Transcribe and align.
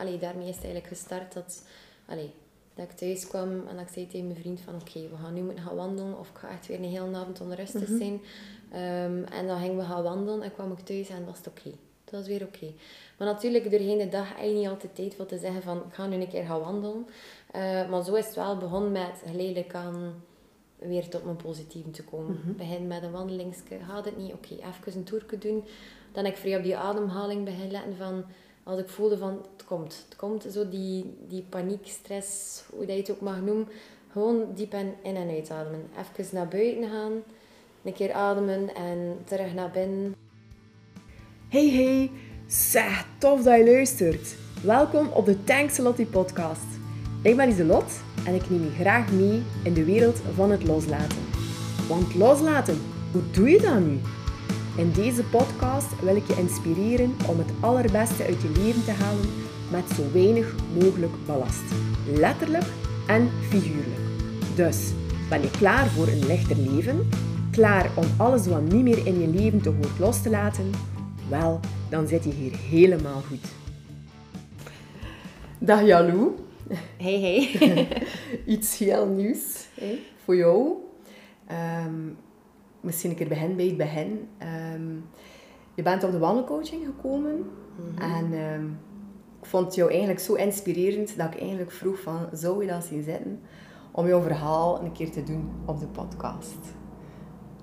allee, 0.00 0.18
daarmee 0.18 0.48
is 0.48 0.54
het 0.54 0.64
eigenlijk 0.64 0.94
gestart 0.94 1.32
dat, 1.32 1.66
allee, 2.06 2.30
dat 2.74 2.84
ik 2.90 2.96
thuis 2.96 3.26
kwam 3.26 3.50
en 3.50 3.76
dat 3.76 3.80
ik 3.86 3.92
zei 3.92 4.06
tegen 4.06 4.26
mijn 4.26 4.38
vriend 4.40 4.60
van 4.60 4.74
oké, 4.74 5.00
we 5.00 5.16
gaan 5.22 5.34
nu 5.34 5.42
moeten 5.42 5.64
gaan 5.64 5.76
wandelen 5.76 6.18
of 6.18 6.28
ik 6.28 6.36
ga 6.36 6.48
echt 6.50 6.66
weer 6.66 6.78
een 6.78 6.84
hele 6.84 7.16
avond 7.16 7.40
onrustig 7.40 7.88
Mhm. 7.88 7.96
zijn. 7.98 8.20
Ehm, 8.72 9.22
en 9.32 9.46
dan 9.46 9.58
gingen 9.60 9.76
we 9.76 9.82
gaan 9.82 10.02
wandelen 10.02 10.42
en 10.42 10.52
kwam 10.52 10.72
ik 10.72 10.78
thuis 10.78 11.08
en 11.08 11.24
was 11.26 11.38
het 11.38 11.46
oké. 11.48 11.70
Het 12.04 12.18
was 12.18 12.26
weer 12.28 12.42
oké. 12.42 12.66
Maar 13.18 13.28
natuurlijk, 13.28 13.70
doorheen 13.70 13.98
de 13.98 14.08
dag 14.08 14.28
heb 14.36 14.46
je 14.46 14.54
niet 14.54 14.68
altijd 14.68 14.94
tijd 14.94 15.14
voor 15.14 15.26
te 15.26 15.38
zeggen 15.38 15.62
van 15.62 15.76
ik 15.76 15.94
ga 15.94 16.06
nu 16.06 16.16
een 16.16 16.28
keer 16.28 16.44
gaan 16.44 16.60
wandelen. 16.60 17.06
Eh, 17.52 17.88
maar 17.90 18.04
zo 18.04 18.14
is 18.14 18.26
het 18.26 18.34
wel 18.34 18.56
begonnen 18.56 18.92
met 18.92 19.22
geleidelijk 19.26 19.74
aan 19.74 20.22
weer 20.78 21.08
tot 21.08 21.24
mijn 21.24 21.36
positieve 21.36 21.90
te 21.90 22.04
komen. 22.04 22.40
Mhm. 22.44 22.56
Begin 22.56 22.86
met 22.86 23.02
een 23.02 23.10
wandelingsje, 23.10 23.78
gaat 23.88 24.04
het 24.04 24.16
niet? 24.16 24.32
Oké, 24.32 24.54
even 24.54 24.96
een 24.98 25.04
toerke 25.04 25.38
doen. 25.38 25.64
Dan 26.12 26.24
heb 26.24 26.32
ik 26.34 26.40
vrij 26.40 26.56
op 26.56 26.62
die 26.62 26.76
ademhaling 26.76 27.44
begin 27.44 27.70
letten 27.70 27.96
van... 27.96 28.24
Als 28.62 28.80
ik 28.80 28.88
voelde 28.88 29.18
van, 29.18 29.38
het 29.56 29.64
komt. 29.64 30.04
Het 30.08 30.16
komt, 30.16 30.46
zo 30.52 30.68
die, 30.68 31.14
die 31.28 31.44
paniek, 31.48 31.86
stress, 31.86 32.62
hoe 32.70 32.86
dat 32.86 32.94
je 32.94 33.00
het 33.00 33.10
ook 33.10 33.20
mag 33.20 33.40
noemen. 33.40 33.68
Gewoon 34.12 34.44
diep 34.54 34.74
in, 34.74 34.94
en 35.02 35.28
uitademen. 35.28 35.88
Even 35.98 36.34
naar 36.34 36.48
buiten 36.48 36.90
gaan, 36.90 37.12
een 37.82 37.92
keer 37.92 38.12
ademen 38.12 38.74
en 38.74 39.18
terug 39.24 39.54
naar 39.54 39.70
binnen. 39.70 40.14
Hey 41.48 41.70
hey, 41.70 42.10
zeg, 42.46 43.06
tof 43.18 43.42
dat 43.42 43.58
je 43.58 43.64
luistert. 43.64 44.36
Welkom 44.64 45.08
op 45.08 45.24
de 45.24 45.44
Tanksalotti 45.44 46.06
podcast. 46.06 46.78
Ik 47.22 47.36
ben 47.36 47.48
Iselot 47.48 47.92
en 48.26 48.34
ik 48.34 48.50
neem 48.50 48.62
je 48.62 48.70
graag 48.70 49.12
mee 49.12 49.42
in 49.64 49.74
de 49.74 49.84
wereld 49.84 50.18
van 50.34 50.50
het 50.50 50.64
loslaten. 50.64 51.18
Want 51.88 52.14
loslaten, 52.14 52.78
hoe 53.12 53.30
doe 53.30 53.50
je 53.50 53.60
dat 53.60 53.80
nu? 53.80 53.98
In 54.80 54.92
deze 54.92 55.24
podcast 55.24 56.00
wil 56.00 56.16
ik 56.16 56.26
je 56.26 56.36
inspireren 56.36 57.16
om 57.28 57.38
het 57.38 57.50
allerbeste 57.60 58.24
uit 58.24 58.42
je 58.42 58.50
leven 58.50 58.84
te 58.84 58.90
halen 58.90 59.28
met 59.70 59.90
zo 59.96 60.12
weinig 60.12 60.54
mogelijk 60.82 61.12
ballast. 61.26 61.62
Letterlijk 62.14 62.64
en 63.06 63.28
figuurlijk. 63.48 64.00
Dus, 64.54 64.92
ben 65.28 65.42
je 65.42 65.50
klaar 65.50 65.86
voor 65.86 66.06
een 66.08 66.26
lichter 66.26 66.56
leven? 66.56 67.08
Klaar 67.50 67.90
om 67.96 68.04
alles 68.16 68.46
wat 68.46 68.62
niet 68.62 68.82
meer 68.82 69.06
in 69.06 69.20
je 69.20 69.26
leven 69.26 69.62
te 69.62 69.68
hoort 69.68 69.98
los 69.98 70.22
te 70.22 70.30
laten? 70.30 70.70
Wel, 71.28 71.60
dan 71.90 72.06
zit 72.06 72.24
je 72.24 72.30
hier 72.30 72.56
helemaal 72.56 73.20
goed. 73.20 73.44
Dag 75.58 75.82
Jalou, 75.82 76.30
Hey, 76.96 77.20
hey. 77.20 77.88
iets 78.54 78.78
heel 78.78 79.06
nieuws 79.06 79.66
hè, 79.74 79.98
voor 80.24 80.36
jou. 80.36 80.72
Ehm, 81.46 82.08
misschien 82.80 83.10
een 83.10 83.16
keer 83.16 83.28
begin 83.28 83.56
bij 83.56 83.66
het 83.66 83.76
begin. 83.76 84.28
Ehm, 84.38 84.94
je 85.74 85.82
bent 85.82 86.04
op 86.04 86.10
de 86.10 86.18
wandelcoaching 86.18 86.84
gekomen 86.84 87.50
en 87.98 88.32
ehm, 88.32 88.64
ik 89.40 89.46
vond 89.46 89.74
jou 89.74 89.90
eigenlijk 89.90 90.20
zo 90.20 90.34
inspirerend 90.34 91.16
dat 91.16 91.34
ik 91.34 91.40
eigenlijk 91.40 91.70
vroeg 91.70 92.00
van, 92.00 92.28
zou 92.32 92.62
je 92.62 92.70
dat 92.70 92.84
zien 92.84 93.02
zitten 93.02 93.40
om 93.90 94.06
jouw 94.06 94.20
verhaal 94.20 94.82
een 94.82 94.92
keer 94.92 95.10
te 95.10 95.22
doen 95.22 95.50
op 95.64 95.80
de 95.80 95.86
podcast? 95.86 96.58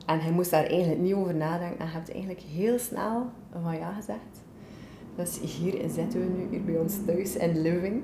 En 0.06 0.20
hij 0.20 0.32
moest 0.32 0.52
daar 0.52 0.66
eigenlijk 0.66 1.02
niet 1.02 1.14
over 1.14 1.36
nadenken 1.36 1.80
en 1.80 1.86
je 1.86 1.92
hebt 1.92 2.12
eigenlijk 2.12 2.42
heel 2.42 2.80
snel 2.80 3.26
van 3.64 3.78
ja 3.78 3.94
gezegd. 3.94 4.46
Dus 5.16 5.40
hier 5.40 5.90
zitten 5.90 6.20
we 6.20 6.26
nu 6.38 6.48
hier 6.50 6.64
bij 6.64 6.78
ons 6.78 6.94
thuis 7.06 7.36
in 7.36 7.62
Living. 7.62 8.04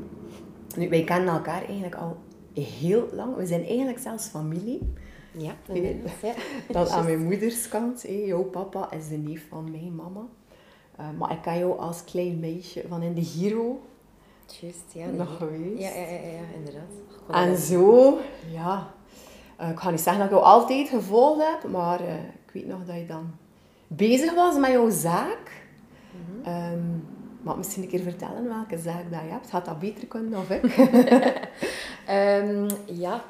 Nu, 0.78 0.90
wij 0.90 1.04
kennen 1.04 1.34
elkaar 1.34 1.64
eigenlijk 1.64 1.96
al 1.96 2.18
heel 2.54 3.08
lang. 3.12 3.36
We 3.36 3.46
zijn 3.46 3.66
eigenlijk 3.66 4.00
zelfs 4.00 4.28
familie. 4.28 4.94
Ja, 5.38 5.56
inmiddels, 5.68 6.12
ja. 6.22 6.34
Dan 6.68 6.88
aan 6.88 7.06
mijn 7.12 7.24
moeders 7.24 7.68
kant. 7.68 8.02
Hé. 8.02 8.24
Jouw 8.26 8.44
papa 8.44 8.92
is 8.92 9.08
de 9.08 9.18
neef 9.18 9.48
van 9.50 9.72
mijn 9.72 9.96
mama. 9.96 10.26
Eh, 10.96 11.06
maar 11.18 11.32
ik 11.32 11.42
ken 11.42 11.58
jou 11.58 11.80
als 11.80 12.04
klein 12.04 12.40
meisje 12.40 12.84
van 12.88 13.02
in 13.02 13.14
de 13.14 13.24
Giro 13.24 13.82
Juist, 14.62 14.94
ja. 14.94 15.06
nog 15.06 15.38
geweest. 15.38 15.82
Ja, 15.82 15.90
ja, 15.90 16.06
ja, 16.06 16.30
ja, 16.32 16.56
inderdaad. 16.56 16.92
En 17.32 17.58
zo, 17.58 18.18
ja. 18.52 18.88
Eh, 19.58 19.70
ik 19.70 19.80
ga 19.80 19.90
niet 19.90 20.00
zeggen 20.00 20.24
dat 20.24 20.32
ik 20.32 20.38
jou 20.38 20.54
altijd 20.54 20.90
gevolgd 20.90 21.42
heb, 21.48 21.72
maar 21.72 22.00
eh, 22.00 22.14
ik 22.16 22.52
weet 22.54 22.68
nog 22.68 22.86
dat 22.86 22.96
je 22.96 23.06
dan 23.06 23.32
bezig 23.88 24.34
was 24.34 24.58
met 24.58 24.72
jouw 24.72 24.90
zaak. 24.90 25.62
Maar 27.42 27.58
misschien 27.58 27.84
een 27.84 27.90
keer 27.90 28.02
vertellen 28.02 28.48
welke 28.48 28.78
zaak 28.78 29.12
dat 29.12 29.22
je 29.22 29.32
hebt. 29.32 29.50
Had 29.50 29.66
dat 29.66 29.80
beter 29.80 30.08
kunnen 30.08 30.40
of 30.40 30.50
ik? 30.50 30.64
Ehm, 32.06 32.70
ja, 32.86 33.24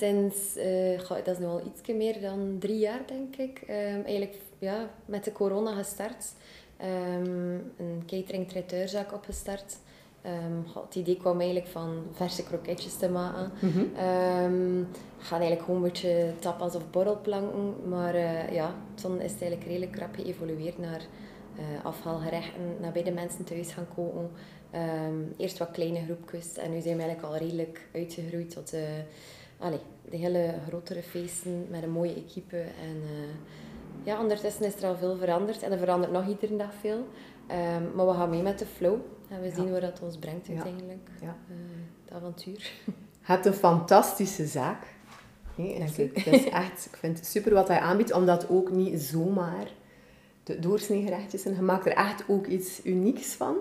sinds, 0.00 0.56
eh, 0.56 1.00
goh, 1.00 1.16
dat 1.24 1.34
is 1.34 1.38
nu 1.38 1.46
al 1.46 1.62
iets 1.66 1.88
meer 1.88 2.20
dan 2.20 2.56
drie 2.58 2.78
jaar, 2.78 3.00
denk 3.06 3.36
ik. 3.36 3.62
Ehm, 3.66 4.00
eigenlijk 4.04 4.36
ja, 4.58 4.90
met 5.04 5.24
de 5.24 5.32
corona 5.32 5.74
gestart. 5.74 6.32
Ehm, 6.76 7.54
een 7.76 8.02
catering 8.06 8.48
traiteurzaak 8.48 9.12
opgestart. 9.12 9.76
Ehm, 10.22 10.62
goh, 10.72 10.84
het 10.84 10.94
idee 10.94 11.16
kwam 11.16 11.40
eigenlijk 11.40 11.70
van 11.70 12.02
verse 12.12 12.42
kroketjes 12.42 12.96
te 12.96 13.08
maken. 13.08 13.52
Ehm, 13.96 14.84
gaan 15.18 15.40
eigenlijk 15.40 15.62
gewoon 15.62 15.76
een 15.76 15.90
beetje 15.90 16.32
tapas 16.38 16.74
of 16.74 16.90
borrelplanken. 16.90 17.88
Maar 17.88 18.14
eh, 18.14 18.52
ja, 18.52 18.74
toen 18.94 19.20
is 19.20 19.32
het 19.32 19.40
eigenlijk 19.40 19.70
redelijk 19.70 19.92
krap 19.92 20.14
geëvolueerd 20.14 20.78
naar 20.78 21.02
eh, 21.56 21.84
afhaalgerechten, 21.84 22.76
naar 22.80 22.92
bij 22.92 23.02
de 23.02 23.12
mensen 23.12 23.44
thuis 23.44 23.72
gaan 23.72 23.88
koken. 23.94 24.30
Eerst 25.36 25.58
wat 25.58 25.70
kleine 25.70 26.04
groepjes 26.04 26.56
en 26.56 26.70
nu 26.70 26.80
zijn 26.80 26.96
we 26.96 27.02
eigenlijk 27.02 27.32
al 27.32 27.46
redelijk 27.46 27.88
uitgegroeid 27.94 28.50
tot 28.50 28.72
eh, 28.72 28.80
allee, 29.60 29.80
de 30.10 30.16
hele 30.16 30.54
grotere 30.68 31.02
feesten 31.02 31.66
met 31.70 31.82
een 31.82 31.90
mooie 31.90 32.14
equipe. 32.14 32.56
En 32.56 32.96
eh, 33.02 33.34
ja, 34.02 34.20
ondertussen 34.20 34.64
is 34.64 34.74
er 34.76 34.84
al 34.88 34.96
veel 34.96 35.16
veranderd 35.16 35.62
en 35.62 35.72
er 35.72 35.78
verandert 35.78 36.12
nog 36.12 36.26
iedere 36.28 36.56
dag 36.56 36.74
veel. 36.80 37.06
Ehm, 37.46 37.82
maar 37.94 38.06
we 38.06 38.12
gaan 38.12 38.30
mee 38.30 38.42
met 38.42 38.58
de 38.58 38.66
flow 38.66 38.96
en 39.28 39.40
we 39.40 39.46
Ja. 39.46 39.54
zien 39.54 39.70
waar 39.70 39.80
dat 39.80 40.00
ons 40.02 40.16
brengt 40.18 40.48
uiteindelijk. 40.48 41.08
Ja. 41.20 41.36
Eh, 41.48 41.54
het 42.04 42.14
avontuur. 42.14 42.70
Je 43.26 43.36
hebt 43.36 43.46
een 43.46 43.52
fantastische 43.52 44.46
zaak. 44.46 44.86
Nee, 45.54 45.78
Dank 45.78 45.90
het, 45.90 45.98
u. 45.98 46.10
het 46.14 46.26
is 46.26 46.44
echt, 46.64 46.86
ik 46.92 46.96
vind 46.96 47.16
het 47.16 47.26
super 47.26 47.54
wat 47.54 47.68
hij 47.68 47.78
aanbiedt, 47.80 48.12
omdat 48.12 48.48
ook 48.48 48.70
niet 48.70 49.00
zomaar 49.00 49.66
de 50.44 50.58
doorsnee 50.58 51.02
gerechtjes 51.02 51.42
zijn. 51.42 51.54
Je 51.54 51.60
maakt 51.62 51.86
er 51.86 51.92
echt 51.92 52.24
ook 52.28 52.46
iets 52.46 52.84
unieks 52.84 53.32
van. 53.34 53.56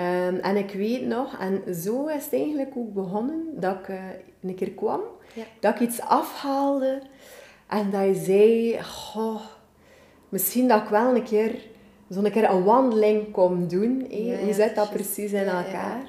Ehm, 0.00 0.34
en 0.34 0.56
ik 0.56 0.70
weet 0.70 1.06
nog, 1.06 1.38
en 1.38 1.74
zo 1.74 2.06
is 2.06 2.24
het 2.24 2.32
eigenlijk 2.32 2.70
ook 2.76 2.92
begonnen, 2.94 3.46
dat 3.54 3.78
ik 3.78 3.88
eh, 3.88 4.02
een 4.42 4.54
keer 4.54 4.70
kwam, 4.70 5.00
Ja. 5.34 5.42
dat 5.60 5.74
ik 5.74 5.80
iets 5.80 6.00
afhaalde 6.00 7.02
en 7.68 7.90
dat 7.90 8.04
je 8.04 8.14
zei, 8.14 8.82
goh, 8.82 9.40
misschien 10.28 10.68
dat 10.68 10.82
ik 10.82 10.88
wel 10.88 11.14
een 11.14 11.22
keer 11.22 11.54
zo'n 12.08 12.30
keer 12.30 12.50
een 12.50 12.64
wandeling 12.64 13.30
kom 13.30 13.68
doen. 13.68 14.06
hé. 14.10 14.16
Ja, 14.16 14.38
Hoe 14.38 14.52
zit 14.52 14.74
dat 14.74 14.90
precies 14.90 15.32
in 15.32 15.44
elkaar? 15.46 16.02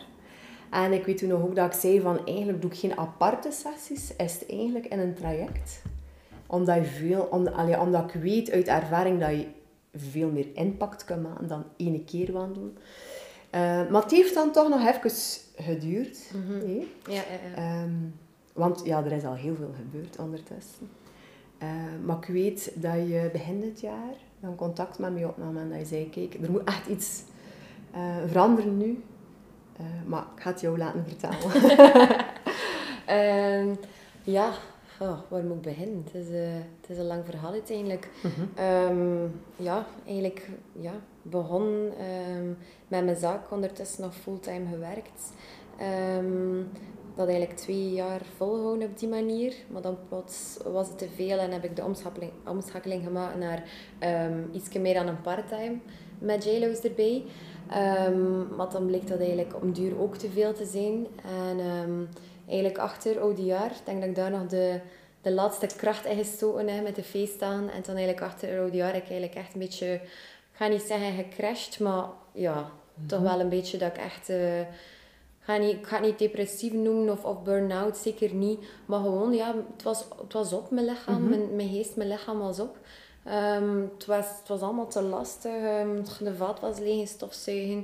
En 0.70 0.94
ik 0.94 1.06
weet 1.06 1.18
toen 1.18 1.30
nog 1.30 1.42
ook 1.42 1.56
dat 1.56 1.74
ik 1.74 1.80
zei 1.80 2.02
van 2.02 2.26
eigenlijk 2.26 2.62
doe 2.62 2.72
ik 2.72 2.78
geen 2.78 2.98
aparte 2.98 3.52
sessies, 3.52 4.16
is 4.18 4.34
het 4.34 4.46
eigenlijk 4.50 4.86
in 4.86 5.00
een 5.00 5.14
traject. 5.14 5.82
Omdat, 6.48 6.76
je 6.76 6.84
veel, 6.84 7.28
om, 7.32 7.48
allee, 7.48 7.80
omdat 7.80 8.04
ik 8.14 8.22
weet 8.22 8.52
uit 8.52 8.68
ervaring 8.68 9.20
dat 9.20 9.30
je 9.30 9.46
veel 9.96 10.30
meer 10.30 10.48
impact 10.54 11.06
kan 11.06 11.22
maken 11.22 11.48
dan 11.48 11.64
één 11.78 12.06
keer 12.06 12.32
wandelen. 12.32 12.78
Eh, 13.52 13.90
maar 13.90 14.02
het 14.02 14.12
heeft 14.12 14.34
dan 14.34 14.52
toch 14.52 14.70
nog 14.70 14.88
even 14.88 15.12
geduurd. 15.56 16.18
hè. 16.34 16.88
Ja, 17.14 17.14
ja, 17.14 17.22
ja. 17.56 17.56
Ehm, 17.56 17.94
want 18.54 18.82
ja, 18.86 19.04
er 19.04 19.12
is 19.12 19.24
al 19.24 19.34
heel 19.34 19.56
veel 19.56 19.74
gebeurd 19.76 20.18
ondertussen. 20.20 20.90
Eh, 21.58 21.70
maar 22.06 22.18
ik 22.18 22.26
weet 22.26 22.72
dat 22.76 22.94
je 22.94 23.30
begin 23.32 23.60
dit 23.60 23.82
jaar 23.82 24.14
dan 24.40 24.56
contact 24.56 25.00
met 25.00 25.14
mij 25.14 25.26
opnam 25.26 25.58
en 25.58 25.70
dat 25.70 25.80
je 25.80 25.86
zei, 25.86 26.10
kijk, 26.10 26.34
er 26.44 26.52
moet 26.52 26.64
echt 26.64 26.88
iets 26.88 27.24
eh, 27.92 28.16
veranderen 28.28 28.78
nu. 28.78 29.04
Maar 30.06 30.26
ik 30.36 30.42
ga 30.42 30.50
het 30.52 30.62
jou 30.62 30.78
laten 30.78 31.06
vertellen. 31.08 31.50
Ehm, 33.06 33.76
ja, 34.24 34.50
oh, 35.00 35.18
waar 35.28 35.44
moet 35.44 35.56
ik 35.56 35.62
beginnen? 35.62 36.04
Het 36.06 36.14
is, 36.14 36.28
het 36.82 36.90
is 36.90 36.98
een 36.98 37.06
lang 37.06 37.26
verhaal 37.26 37.52
uiteindelijk. 37.52 38.10
Ehm, 38.56 39.24
ja, 39.56 39.86
eigenlijk 40.06 40.50
ja, 40.72 40.94
begon 41.22 41.90
ehm, 41.98 42.48
met 42.88 43.06
mijn 43.06 43.18
zaak, 43.18 43.52
ondertussen 43.52 44.02
nog 44.02 44.16
fulltime 44.16 44.66
gewerkt. 44.70 45.34
Ehm, 45.78 46.64
dat 47.16 47.28
eigenlijk 47.28 47.58
twee 47.60 47.92
jaar 47.92 48.22
volgehouden 48.38 48.90
op 48.90 49.00
die 49.00 49.10
manier. 49.10 49.54
Maar 49.68 49.82
dan 49.82 49.98
plots 50.10 50.58
was 50.64 50.88
het 50.88 50.98
te 50.98 51.10
veel 51.16 51.38
en 51.38 51.52
heb 51.52 51.64
ik 51.64 51.76
de 51.76 51.84
omschakeling, 51.84 52.32
omschakeling 52.48 53.04
gemaakt 53.04 53.38
naar 53.38 53.64
ehm 54.00 54.40
iets 54.52 54.74
meer 54.74 54.94
dan 54.94 55.08
een 55.08 55.22
parttime 55.22 55.78
met 56.20 56.44
JLo's 56.44 56.80
erbij. 56.80 57.24
Ehm, 57.70 58.56
maar 58.56 58.70
dan 58.70 58.86
bleek 58.86 59.08
dat 59.08 59.20
eigenlijk 59.20 59.62
om 59.62 59.74
duur 59.74 60.00
ook 60.00 60.16
te 60.18 60.30
veel 60.30 60.54
te 60.54 60.66
zijn. 60.66 61.08
En 61.24 61.60
eigenlijk 62.52 62.78
achter 62.78 63.20
oudejaar, 63.20 63.72
ik 63.72 63.86
denk 63.86 64.00
dat 64.00 64.10
ik 64.10 64.16
daar 64.16 64.32
nog 64.32 64.48
de, 64.48 64.80
de 65.22 65.32
laatste 65.32 65.68
kracht 65.78 66.06
in 66.06 66.18
gestoken 66.18 66.68
heb 66.68 66.84
met 66.84 66.96
de 66.96 67.04
feestdagen. 67.04 67.70
En 67.70 67.82
dan 67.86 67.96
eigenlijk 67.96 68.22
achter 68.22 68.60
oudejaar 68.60 68.94
heb 68.94 69.04
ik 69.04 69.10
eigenlijk 69.10 69.36
echt 69.36 69.54
een 69.54 69.60
beetje, 69.60 70.02
ga 70.62 70.68
niet 70.68 70.82
zeggen 70.82 71.14
gecrashed, 71.14 71.80
maar 71.80 72.06
ja, 72.34 72.72
toch 73.08 73.20
wel 73.22 73.40
een 73.40 73.50
beetje 73.50 73.78
dat 73.78 73.90
ik 73.90 73.98
echt... 73.98 74.30
eh, 74.30 74.60
ik 74.60 74.68
ga, 75.48 75.58
niet, 75.58 75.72
ik 75.76 75.88
ga 75.88 75.96
het 75.98 76.06
niet 76.06 76.20
depressief 76.20 76.74
noemen 76.74 77.10
of, 77.14 77.24
of 77.26 77.44
burn-out, 77.44 77.98
zeker 77.98 78.34
niet. 78.34 78.60
Maar 78.86 79.00
gewoon, 79.00 79.34
ja, 79.34 79.56
het 79.74 79.84
was, 79.84 80.06
het 80.22 80.34
was 80.34 80.54
op, 80.54 80.72
mijn 80.72 80.86
lichaam. 80.86 81.30
mijn, 81.30 81.56
mijn 81.56 81.70
geest, 81.70 81.96
mijn 81.96 82.10
lichaam 82.10 82.40
was 82.40 82.60
op. 82.60 82.78
Ehm, 83.26 83.80
het, 83.94 84.06
was, 84.06 84.26
het 84.40 84.48
was 84.48 84.62
allemaal 84.62 84.88
te 84.88 85.02
lastig. 85.02 85.52
Ehm, 85.64 86.04
de 86.20 86.36
vaat 86.36 86.60
was 86.60 86.80
leeg, 86.80 87.08
stofzuigen. 87.08 87.80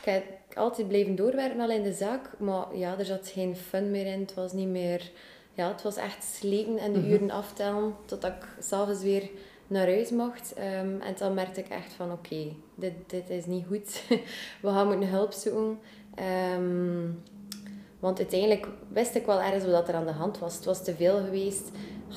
Ik 0.00 0.04
heb 0.04 0.24
altijd 0.54 0.88
blijven 0.88 1.16
doorwerken 1.16 1.60
al 1.60 1.70
in 1.70 1.82
de 1.82 1.92
zaak, 1.92 2.30
maar 2.38 2.76
ja, 2.76 2.98
er 2.98 3.04
zat 3.04 3.28
geen 3.28 3.56
fun 3.56 3.90
meer 3.90 4.06
in. 4.06 4.20
Het 4.20 4.34
was 4.34 4.52
niet 4.52 4.68
meer... 4.68 5.10
Ja, 5.52 5.68
het 5.68 5.82
was 5.82 5.96
echt 5.96 6.24
slepen 6.24 6.78
en 6.78 6.92
de 6.92 6.98
Mhm. 6.98 7.10
uren 7.10 7.30
aftellen 7.30 7.94
totdat 8.04 8.30
ik 8.30 8.46
s'avonds 8.60 9.02
weer 9.02 9.30
naar 9.66 9.86
huis 9.86 10.10
mocht. 10.10 10.52
Ehm, 10.54 11.00
en 11.00 11.14
dan 11.18 11.34
merkte 11.34 11.60
ik 11.60 11.68
echt 11.68 11.92
van, 11.92 12.12
oké, 12.12 12.46
dit, 12.74 12.92
dit 13.06 13.30
is 13.30 13.46
niet 13.46 13.66
goed. 13.66 14.02
We 14.62 14.68
gaan 14.68 14.86
moeten 14.86 15.08
hulp 15.08 15.32
zoeken. 15.32 15.78
Ehm, 16.14 17.08
want 17.98 18.18
uiteindelijk 18.18 18.68
wist 18.88 19.14
ik 19.14 19.26
wel 19.26 19.40
ergens 19.40 19.64
wat 19.72 19.88
er 19.88 19.94
aan 19.94 20.06
de 20.06 20.12
hand 20.12 20.38
was. 20.38 20.54
Het 20.54 20.64
was 20.64 20.84
te 20.84 20.94
veel 20.94 21.16
geweest. 21.24 21.68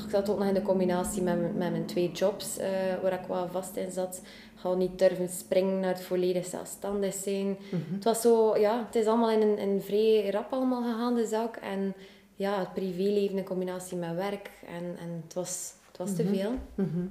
Ik 0.04 0.10
zat 0.10 0.30
ook 0.30 0.38
nog 0.38 0.48
in 0.48 0.54
de 0.54 0.62
combinatie 0.62 1.22
met, 1.22 1.40
mijn- 1.40 1.58
met 1.58 1.72
mijn 1.72 1.86
twee 1.86 2.12
jobs, 2.12 2.58
eh, 2.58 2.70
waar 3.02 3.14
ik 3.14 3.28
wel 3.28 3.48
vast 3.48 3.76
in 3.76 3.92
zat. 3.92 4.22
Ik 4.64 4.76
niet 4.76 5.00
durven 5.00 5.30
springen 5.30 5.80
naar 5.80 5.94
het 5.94 6.02
volledig 6.04 6.46
zelfstandig 6.46 7.14
zijn. 7.14 7.48
Mhm. 7.48 7.94
Het 7.94 8.04
was 8.04 8.22
zo, 8.22 8.58
ja, 8.58 8.86
het 8.86 8.96
is 8.96 9.06
allemaal 9.06 9.32
in 9.32 9.42
een, 9.42 9.58
in 9.58 9.82
vrij 9.82 10.30
rap 10.30 10.54
allemaal 10.54 10.84
gegaan, 10.84 11.16
de 11.16 11.26
zaak. 11.26 11.56
En 11.56 11.94
ja, 12.36 12.60
het 12.60 12.74
privéleven 12.74 13.38
in 13.38 13.44
combinatie 13.44 13.98
met 13.98 14.16
werk. 14.16 14.50
En, 14.68 14.84
en 15.00 15.22
het 15.24 15.34
was, 15.34 15.74
het 15.88 15.98
was 15.98 16.16
te 16.16 16.24
veel. 16.26 16.52
Mhm. 16.76 17.06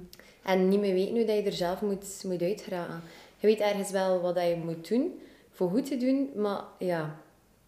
En 0.47 0.69
niet 0.69 0.81
meer 0.81 0.95
weten 0.95 1.17
hoe 1.17 1.25
dat 1.25 1.37
je 1.37 1.43
er 1.43 1.53
zelf 1.53 1.81
moet, 1.81 2.25
moet 2.25 2.43
uitgeraken. 2.43 3.03
Je 3.37 3.47
weet 3.47 3.61
ergens 3.61 3.91
wel 3.91 4.21
wat 4.21 4.35
dat 4.35 4.49
je 4.49 4.57
moet 4.57 4.89
doen, 4.89 5.21
voor 5.51 5.71
goed 5.71 5.87
te 5.87 5.97
doen, 5.97 6.31
maar 6.35 6.65
ja, 6.79 7.17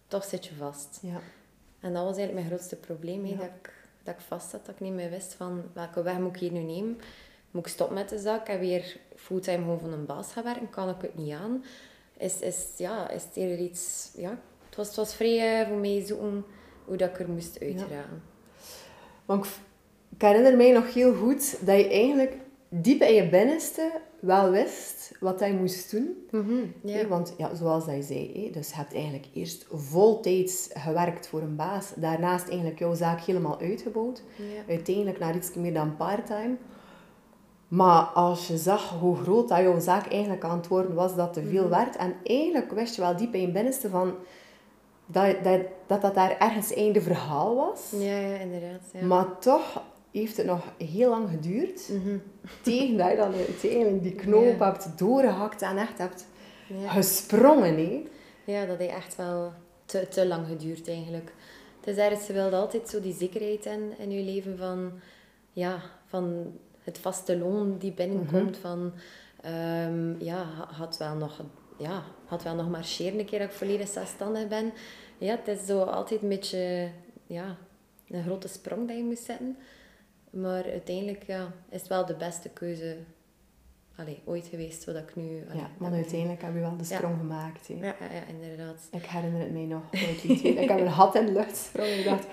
toch 0.07 0.23
zit 0.23 0.45
je 0.45 0.55
vast. 0.55 0.99
Ja. 1.01 1.19
En 1.79 1.93
dat 1.93 2.03
was 2.03 2.17
eigenlijk 2.17 2.33
mijn 2.33 2.45
grootste 2.47 2.75
probleem, 2.75 3.25
hè, 3.25 3.31
Ja. 3.31 3.37
dat, 3.37 3.45
ik, 3.45 3.73
dat 4.03 4.13
ik 4.13 4.21
vast 4.27 4.49
zat, 4.49 4.65
dat 4.65 4.75
ik 4.75 4.81
niet 4.81 4.93
meer 4.93 5.09
wist 5.09 5.33
van 5.33 5.63
welke 5.73 6.01
weg 6.01 6.17
moet 6.19 6.35
ik 6.35 6.39
hier 6.39 6.51
nu 6.51 6.59
nemen. 6.59 6.97
Moet 7.51 7.65
ik 7.65 7.71
stoppen 7.71 7.95
met 7.95 8.09
de 8.09 8.19
zaak 8.19 8.47
en 8.47 8.59
weer 8.59 8.97
fulltime 9.15 9.57
gewoon 9.57 9.79
van 9.79 9.93
een 9.93 10.05
baas 10.05 10.31
gaan 10.31 10.43
werken? 10.43 10.69
Kan 10.69 10.89
ik 10.89 11.01
het 11.01 11.15
niet 11.15 11.33
aan? 11.33 11.63
Is, 12.17 12.39
is, 12.39 12.65
ja, 12.77 13.09
is 13.09 13.23
het 13.23 13.35
eerder 13.35 13.57
iets... 13.59 14.11
Ja, 14.15 14.29
het 14.65 14.75
was, 14.75 14.87
het 14.87 14.95
was 14.95 15.15
vrij 15.15 15.61
eh, 15.61 15.67
voor 15.67 15.77
mij 15.77 16.03
zoeken 16.05 16.45
hoe 16.85 16.97
dat 16.97 17.09
ik 17.09 17.19
er 17.19 17.29
moest 17.29 17.59
uitraken. 17.61 18.23
Want 19.25 19.45
ik 20.15 20.21
herinner 20.21 20.57
mij 20.57 20.71
nog 20.71 20.93
heel 20.93 21.15
goed 21.15 21.65
dat 21.65 21.77
je 21.77 21.89
eigenlijk 21.89 22.33
diep 22.69 23.01
in 23.01 23.13
je 23.13 23.29
binnenste 23.29 23.91
wel 24.19 24.49
wist 24.49 25.11
wat 25.19 25.39
hij 25.39 25.53
moest 25.53 25.91
doen. 25.91 26.27
Mhm, 26.31 27.07
Want 27.07 27.33
ja, 27.37 27.55
zoals 27.55 27.85
hij 27.85 28.01
zei, 28.01 28.51
dus 28.51 28.69
je 28.69 28.75
hebt 28.75 28.93
eigenlijk 28.93 29.25
eerst 29.33 29.65
voltijds 29.71 30.69
gewerkt 30.73 31.27
voor 31.27 31.41
een 31.41 31.55
baas. 31.55 31.91
Daarnaast 31.95 32.47
eigenlijk 32.47 32.79
jouw 32.79 32.93
zaak 32.93 33.21
helemaal 33.21 33.59
uitgebouwd. 33.59 34.23
Uiteindelijk 34.67 35.19
naar 35.19 35.35
iets 35.35 35.53
meer 35.53 35.73
dan 35.73 35.95
part-time. 35.95 36.55
Maar 37.67 38.03
als 38.03 38.47
je 38.47 38.57
zag 38.57 38.89
hoe 38.89 39.15
groot 39.15 39.47
dat 39.47 39.57
jouw 39.57 39.79
zaak 39.79 40.07
eigenlijk 40.07 40.43
aan 40.43 40.57
het 40.57 40.67
worden 40.67 40.93
was, 40.93 41.15
dat 41.15 41.33
te 41.33 41.43
veel 41.43 41.69
werd. 41.69 41.95
En 41.95 42.15
eigenlijk 42.23 42.71
wist 42.71 42.95
je 42.95 43.01
wel 43.01 43.15
diep 43.15 43.33
in 43.33 43.41
je 43.41 43.51
binnenste 43.51 43.89
van 43.89 44.15
dat 45.05 45.43
dat, 45.43 45.59
dat, 45.87 46.01
dat 46.01 46.15
daar 46.15 46.37
ergens 46.37 46.73
einde 46.73 47.01
verhaal 47.01 47.55
was. 47.55 47.91
Ja, 47.91 48.17
ja, 48.17 48.37
inderdaad. 48.37 48.81
Ja. 48.93 49.05
Maar 49.05 49.39
toch 49.39 49.83
heeft 50.11 50.37
het 50.37 50.45
nog 50.45 50.63
heel 50.77 51.09
lang 51.09 51.29
geduurd. 51.29 51.89
Mhm. 51.89 52.17
Tegen 52.61 52.97
dat 52.97 53.09
je 53.09 53.15
dan 53.15 53.33
uiteindelijk 53.33 54.03
die 54.03 54.15
knoop 54.15 54.57
Ja. 54.59 54.65
hebt 54.71 54.97
doorgehakt 54.97 55.61
en 55.61 55.77
echt 55.77 55.97
hebt 55.97 56.25
Ja. 56.67 56.89
gesprongen. 56.89 57.77
Hè. 57.77 58.03
Ja, 58.45 58.65
dat 58.65 58.77
heeft 58.77 58.93
echt 58.93 59.15
wel 59.15 59.53
te, 59.85 60.07
te 60.07 60.27
lang 60.27 60.47
geduurd 60.47 60.87
eigenlijk. 60.87 61.33
Het 61.79 61.87
is 61.97 62.03
ergens, 62.03 62.27
je 62.27 62.33
wilt 62.33 62.53
altijd 62.53 62.89
zo 62.89 63.01
die 63.01 63.13
zekerheid 63.13 63.65
in, 63.65 63.93
in 63.97 64.11
je 64.11 64.23
leven 64.23 64.57
van, 64.57 64.91
ja, 65.53 65.81
van 66.05 66.53
het 66.83 66.97
vaste 66.97 67.37
loon 67.37 67.77
die 67.77 67.91
binnenkomt. 67.91 68.57
Van, 68.57 68.93
ehm, 69.41 70.23
ja, 70.23 70.35
ha- 70.43 70.69
had 70.71 70.97
wel 70.97 71.15
nog, 71.15 71.41
ja, 71.77 72.03
had 72.25 72.43
wel 72.43 72.55
nog 72.55 72.69
marcheren 72.69 73.19
een 73.19 73.25
keer 73.25 73.39
dat 73.39 73.47
ik 73.49 73.53
volledig 73.55 73.87
zelfstandig 73.87 74.47
ben. 74.47 74.71
Ja, 75.17 75.35
het 75.43 75.47
is 75.59 75.65
zo 75.65 75.81
altijd 75.81 76.21
een 76.21 76.29
beetje, 76.29 76.89
ja, 77.27 77.57
een 78.09 78.23
grote 78.23 78.47
sprong 78.47 78.87
dat 78.87 78.97
je 78.97 79.03
moet 79.03 79.19
zetten. 79.19 79.57
Maar 80.29 80.63
uiteindelijk, 80.63 81.23
ja, 81.23 81.51
is 81.69 81.79
het 81.79 81.89
wel 81.89 82.05
de 82.05 82.15
beste 82.15 82.49
keuze 82.49 82.97
allee, 83.95 84.21
ooit 84.25 84.47
geweest, 84.47 84.81
zodat 84.83 85.01
ik 85.01 85.15
nu... 85.15 85.43
allee, 85.49 85.61
Ja, 85.61 85.69
maar 85.77 85.89
ik- 85.89 85.95
uiteindelijk 85.95 86.41
heb 86.41 86.53
je 86.53 86.59
wel 86.59 86.77
de 86.77 86.85
Ja. 86.89 86.95
sprong 86.95 87.17
gemaakt. 87.17 87.67
Hè. 87.67 87.73
Ja, 87.73 87.83
ja, 87.99 88.13
ja, 88.13 88.21
inderdaad. 88.27 88.87
Ik 88.91 89.05
herinner 89.05 89.41
het 89.41 89.51
mij 89.51 89.65
nog. 89.65 89.81
Ik, 89.91 90.23
ik 90.41 90.69
heb 90.69 90.79
een 90.79 90.87
hat 90.87 91.15
in 91.15 91.25
de 91.25 91.31
lucht 91.31 91.49
gesprongen. 91.49 91.97
Ik 91.99 92.05
dacht, 92.05 92.25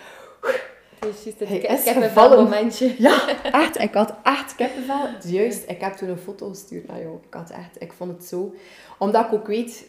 Het 0.98 1.14
is 1.14 1.24
juist 1.24 1.38
het 1.40 1.50
is 1.50 1.82
kippenvel 1.84 2.08
gevallen. 2.08 2.42
momentje. 2.44 2.94
ja, 2.98 3.28
echt. 3.62 3.78
Ik 3.78 3.94
had 3.94 4.14
echt 4.22 4.54
kippenvel. 4.54 5.06
Juist, 5.22 5.68
ik 5.70 5.80
heb 5.80 5.92
toen 5.92 6.08
een 6.08 6.18
foto 6.18 6.48
gestuurd 6.48 6.86
naar 6.86 7.00
jou. 7.00 7.18
Ik 7.26 7.34
had 7.34 7.50
echt, 7.50 7.82
ik 7.82 7.92
vond 7.92 8.12
het 8.12 8.24
zo... 8.24 8.54
Omdat 8.98 9.24
ik 9.26 9.32
ook 9.32 9.46
weet 9.46 9.84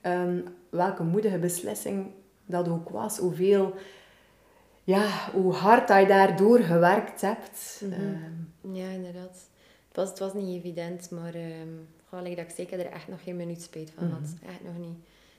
ehm, 0.00 0.40
welke 0.70 1.02
moedige 1.02 1.38
beslissing 1.38 2.06
dat 2.46 2.68
ook 2.68 2.88
was. 2.88 3.18
Hoeveel... 3.18 3.74
Ja, 4.84 5.30
hoe 5.32 5.52
hard 5.52 5.88
dat 5.88 6.00
je 6.00 6.06
daardoor 6.06 6.58
gewerkt 6.58 7.20
hebt. 7.20 7.82
Mhm. 7.84 7.92
Ehm, 7.92 8.74
Ja, 8.74 8.88
inderdaad. 8.88 9.48
Het 9.88 9.96
was, 9.96 10.08
het 10.08 10.18
was 10.18 10.32
niet 10.34 10.56
evident, 10.64 11.10
maar 11.10 11.34
um, 11.34 11.88
dat 12.10 12.26
ik 12.26 12.50
zeker 12.56 12.78
er 12.78 12.92
echt 12.92 13.08
nog 13.08 13.22
geen 13.22 13.36
minuut 13.36 13.62
spijt 13.62 13.92
van 13.96 14.10
had. 14.10 14.34
Echt 14.46 14.64
nog 14.64 14.78
niet. 14.86 14.96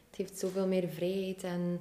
Het 0.10 0.18
heeft 0.18 0.40
zoveel 0.40 0.68
meer 0.68 0.90
vrijheid 0.90 1.44
en... 1.44 1.80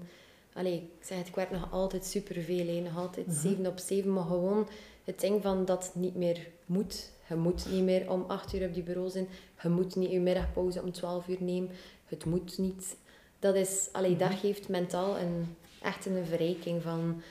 Allee, 0.54 0.74
ik 0.74 1.04
zeg 1.06 1.18
het, 1.18 1.28
ik 1.28 1.34
werk 1.34 1.50
nog 1.50 1.72
altijd 1.72 2.04
superveel, 2.04 2.66
hè. 2.66 2.80
nog 2.80 2.96
altijd 2.96 3.26
7 3.28 3.66
op 3.66 3.78
7, 3.78 4.12
maar 4.12 4.24
gewoon 4.24 4.68
het 5.04 5.20
ding 5.20 5.42
van 5.42 5.64
dat 5.64 5.84
het 5.84 5.94
niet 5.94 6.14
meer 6.14 6.48
moet. 6.66 7.10
Je 7.28 7.34
moet 7.34 7.66
niet 7.70 7.82
meer 7.82 8.10
om 8.10 8.24
8 8.26 8.54
uur 8.54 8.66
op 8.66 8.74
die 8.74 8.82
bureau 8.82 9.10
zijn. 9.10 9.28
Je 9.62 9.68
moet 9.68 9.96
niet 9.96 10.10
je 10.10 10.20
middagpauze 10.20 10.82
om 10.82 10.92
12 10.92 11.28
uur 11.28 11.36
nemen. 11.40 11.70
Het 12.06 12.24
moet 12.24 12.58
niet. 12.58 12.96
Dat, 13.38 13.54
is, 13.54 13.88
allee, 13.92 14.16
dat 14.16 14.32
geeft 14.32 14.68
mentaal 14.68 15.18
een, 15.18 15.56
echt 15.82 16.06
een 16.06 16.24
verrijking 16.26 16.82
van... 16.82 17.22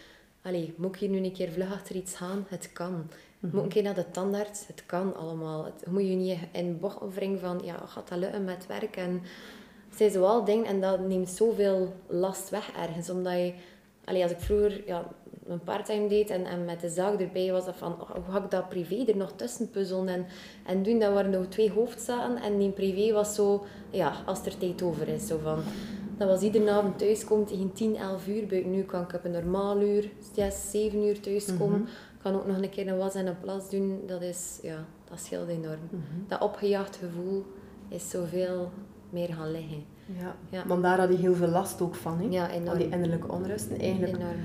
Allee, 0.43 0.73
moet 0.77 0.95
ik 0.95 0.99
hier 0.99 1.09
nu 1.09 1.17
een 1.17 1.33
keer 1.33 1.51
vlug 1.51 1.73
achter 1.73 1.95
iets 1.95 2.15
gaan? 2.15 2.45
Het 2.49 2.71
kan. 2.73 3.07
Moet 3.39 3.53
ik 3.53 3.61
een 3.61 3.67
keer 3.67 3.83
naar 3.83 3.95
de 3.95 4.11
tandarts? 4.11 4.67
Het 4.67 4.85
kan 4.85 5.15
allemaal. 5.15 5.65
Het, 5.65 5.91
moet 5.91 6.01
je 6.01 6.15
niet 6.15 6.39
in 6.51 6.79
bochten 6.79 7.09
wringen 7.09 7.39
van... 7.39 7.61
Ja, 7.63 7.77
gaat 7.85 8.07
dat 8.07 8.17
lukken 8.17 8.43
met 8.43 8.67
werk? 8.67 8.95
En 8.95 9.21
het 9.89 9.97
zijn 9.97 10.11
zoal 10.11 10.45
dingen 10.45 10.65
en 10.65 10.81
dat 10.81 10.99
neemt 10.99 11.29
zoveel 11.29 11.93
last 12.07 12.49
weg 12.49 12.71
ergens. 12.71 13.09
Omdat 13.09 13.33
je... 13.33 13.53
Allee, 14.05 14.23
als 14.23 14.31
ik 14.31 14.39
vroeger 14.39 14.83
ja, 14.85 15.07
een 15.47 15.63
parttime 15.63 16.07
deed 16.07 16.29
en, 16.29 16.45
en 16.45 16.65
met 16.65 16.81
de 16.81 16.89
zaak 16.89 17.19
erbij 17.19 17.51
was 17.51 17.65
dat 17.65 17.75
van... 17.75 17.91
oh, 18.01 18.09
hoe 18.09 18.33
ga 18.33 18.43
ik 18.43 18.51
dat 18.51 18.69
privé 18.69 19.03
er 19.07 19.17
nog 19.17 19.31
tussen 19.35 19.69
puzzelen? 19.69 20.07
En, 20.07 20.25
en 20.65 20.83
doen, 20.83 20.99
dat 20.99 21.13
waren 21.13 21.31
nog 21.31 21.45
twee 21.45 21.71
hoofdzaken. 21.71 22.37
En 22.43 22.57
die 22.57 22.69
privé 22.69 23.13
was 23.13 23.35
zo... 23.35 23.65
Ja, 23.89 24.13
als 24.25 24.45
er 24.45 24.57
tijd 24.57 24.81
over 24.81 25.07
is. 25.07 25.27
Zo 25.27 25.39
van... 25.43 25.63
Dat 26.21 26.29
was 26.29 26.41
iedere 26.41 26.71
avond 26.71 26.97
thuiskomen 26.97 27.45
tegen 27.45 27.73
10, 27.73 27.95
11 27.95 28.27
uur. 28.27 28.47
Buiten 28.47 28.71
nu 28.71 28.83
kan 28.83 29.01
ik 29.01 29.13
op 29.13 29.25
een 29.25 29.31
normaal 29.31 29.81
uur, 29.81 30.09
6, 30.35 30.71
7 30.71 31.03
uur 31.03 31.19
thuiskomen. 31.19 31.81
Ik 31.81 32.21
kan 32.23 32.35
ook 32.35 32.47
nog 32.47 32.57
een 32.57 32.69
keer 32.69 32.87
een 32.87 32.97
was 32.97 33.15
en 33.15 33.27
een 33.27 33.39
plas 33.39 33.69
doen. 33.69 33.99
Dat 34.07 34.21
is, 34.21 34.59
ja, 34.61 34.85
dat 35.09 35.19
scheelt 35.19 35.47
enorm. 35.47 35.79
Dat 36.27 36.41
opgejaagd 36.41 36.95
gevoel 36.95 37.45
is 37.89 38.09
zoveel 38.09 38.71
meer 39.09 39.33
gaan 39.33 39.51
liggen. 39.51 39.83
ja. 40.19 40.35
Ja. 40.49 40.63
Want 40.67 40.83
daar 40.83 40.99
had 40.99 41.09
je 41.09 41.17
heel 41.17 41.35
veel 41.35 41.47
last 41.47 41.81
ook 41.81 41.95
van. 41.95 42.19
Hè? 42.19 42.27
Ja, 42.29 42.49
enorm. 42.49 42.77
die 42.77 42.89
innerlijke 42.89 43.31
onrusten. 43.31 43.79
Eigenlijk, 43.79 44.15
enorm. 44.15 44.39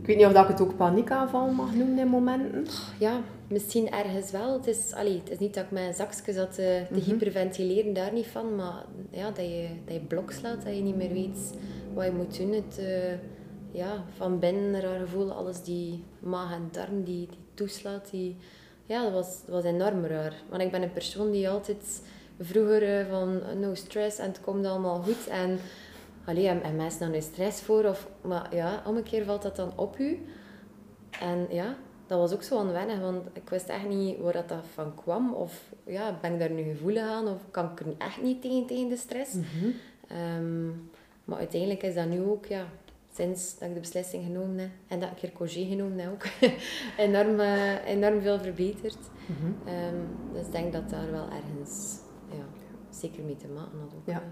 ik 0.00 0.06
weet 0.06 0.16
niet 0.16 0.26
of 0.26 0.32
dat 0.32 0.42
ik 0.42 0.50
het 0.50 0.60
ook 0.60 0.76
paniekaanval 0.76 1.50
mag 1.50 1.74
noemen 1.74 1.98
in 1.98 2.08
momenten. 2.08 2.66
Ja, 2.98 3.20
misschien 3.48 3.90
ergens 3.90 4.30
wel. 4.30 4.52
Het 4.52 4.66
is, 4.66 4.92
allee, 4.92 5.18
het 5.18 5.30
is 5.30 5.38
niet 5.38 5.54
dat 5.54 5.64
ik 5.64 5.70
met 5.70 5.86
een 5.86 5.94
zakje 5.94 6.32
zat 6.32 6.54
te, 6.54 6.86
te 6.92 7.00
hyperventileren, 7.00 7.92
daar 7.92 8.12
niet 8.12 8.26
van. 8.26 8.54
Maar 8.56 8.84
ja, 9.10 9.30
dat, 9.30 9.44
je, 9.44 9.68
dat 9.84 9.94
je 9.94 10.00
blok 10.00 10.30
slaat, 10.32 10.64
dat 10.64 10.76
je 10.76 10.82
niet 10.82 10.96
meer 10.96 11.12
weet 11.12 11.52
wat 11.94 12.04
je 12.04 12.12
moet 12.12 12.36
doen. 12.36 12.52
Het, 12.52 12.78
eh, 12.78 13.12
ja, 13.70 14.04
van 14.16 14.38
binnen 14.38 14.74
een 14.74 14.80
raar 14.80 15.00
gevoel, 15.00 15.32
alles 15.32 15.62
die 15.62 16.04
maag 16.18 16.52
en 16.52 16.68
darm 16.70 17.04
die, 17.04 17.26
die 17.26 17.38
toeslaat. 17.54 18.10
Die, 18.10 18.36
ja, 18.86 19.02
dat 19.02 19.12
was, 19.12 19.44
dat 19.44 19.54
was 19.54 19.64
enorm 19.64 20.04
raar. 20.04 20.34
Want 20.48 20.62
ik 20.62 20.70
ben 20.70 20.82
een 20.82 20.92
persoon 20.92 21.30
die 21.30 21.48
altijd 21.48 22.02
vroeger 22.40 22.98
eh, 22.98 23.06
van 23.10 23.42
eh, 23.42 23.56
no 23.56 23.74
stress 23.74 24.18
en 24.18 24.26
het 24.26 24.40
komt 24.40 24.66
allemaal 24.66 25.02
goed. 25.02 25.26
En, 25.28 25.58
allee, 26.24 26.48
en, 26.48 26.62
en 26.62 26.76
mensen 26.76 27.00
dan 27.00 27.10
nu 27.10 27.20
stress 27.20 27.60
voor. 27.60 27.84
Of, 27.84 28.08
maar 28.20 28.54
ja, 28.54 28.82
om 28.86 28.96
een 28.96 29.02
keer 29.02 29.24
valt 29.24 29.42
dat 29.42 29.56
dan 29.56 29.72
op 29.76 29.98
u. 29.98 30.26
En 31.20 31.46
ja, 31.50 31.76
dat 32.08 32.18
was 32.18 32.32
ook 32.32 32.42
zo 32.42 32.58
onwennig, 32.58 33.00
want 33.00 33.26
ik 33.32 33.48
wist 33.48 33.68
echt 33.68 33.88
niet 33.88 34.18
waar 34.18 34.32
dat, 34.32 34.48
dat 34.48 34.64
van 34.74 34.94
kwam. 34.94 35.32
Of 35.32 35.72
ja, 35.84 36.18
ben 36.20 36.32
ik 36.32 36.38
daar 36.38 36.50
nu 36.50 36.62
gevoelig 36.62 37.02
aan? 37.02 37.28
Of 37.28 37.40
kan 37.50 37.70
ik 37.70 37.80
er 37.80 37.86
echt 37.98 38.22
niet 38.22 38.42
tegen, 38.42 38.66
tegen 38.66 38.88
de 38.88 38.96
stress? 38.96 39.36
Ehm, 40.08 40.66
maar 41.24 41.38
uiteindelijk 41.38 41.82
is 41.82 41.94
dat 41.94 42.08
nu 42.08 42.22
ook, 42.22 42.46
ja, 42.46 42.66
sinds 43.14 43.58
dat 43.58 43.68
ik 43.68 43.74
de 43.74 43.80
beslissing 43.80 44.24
genomen 44.24 44.58
heb 44.58 44.70
en 44.86 45.00
dat 45.00 45.10
ik 45.16 45.22
er 45.22 45.32
congé 45.32 45.66
genomen 45.68 45.98
heb 45.98 46.12
ook, 46.12 46.26
enorm, 47.06 47.40
eh, 47.40 47.86
enorm 47.86 48.20
veel 48.20 48.38
verbeterd. 48.38 48.98
Ehm, 49.64 49.96
dus 50.32 50.46
ik 50.46 50.52
denk 50.52 50.72
dat 50.72 50.90
daar 50.90 51.10
wel 51.10 51.24
ergens 51.24 51.98
ja, 52.30 52.44
zeker 52.90 53.22
mee 53.22 53.36
te 53.36 53.48
maken 53.48 53.78
had. 53.78 53.94
Ook, 53.96 54.06
ja. 54.06 54.22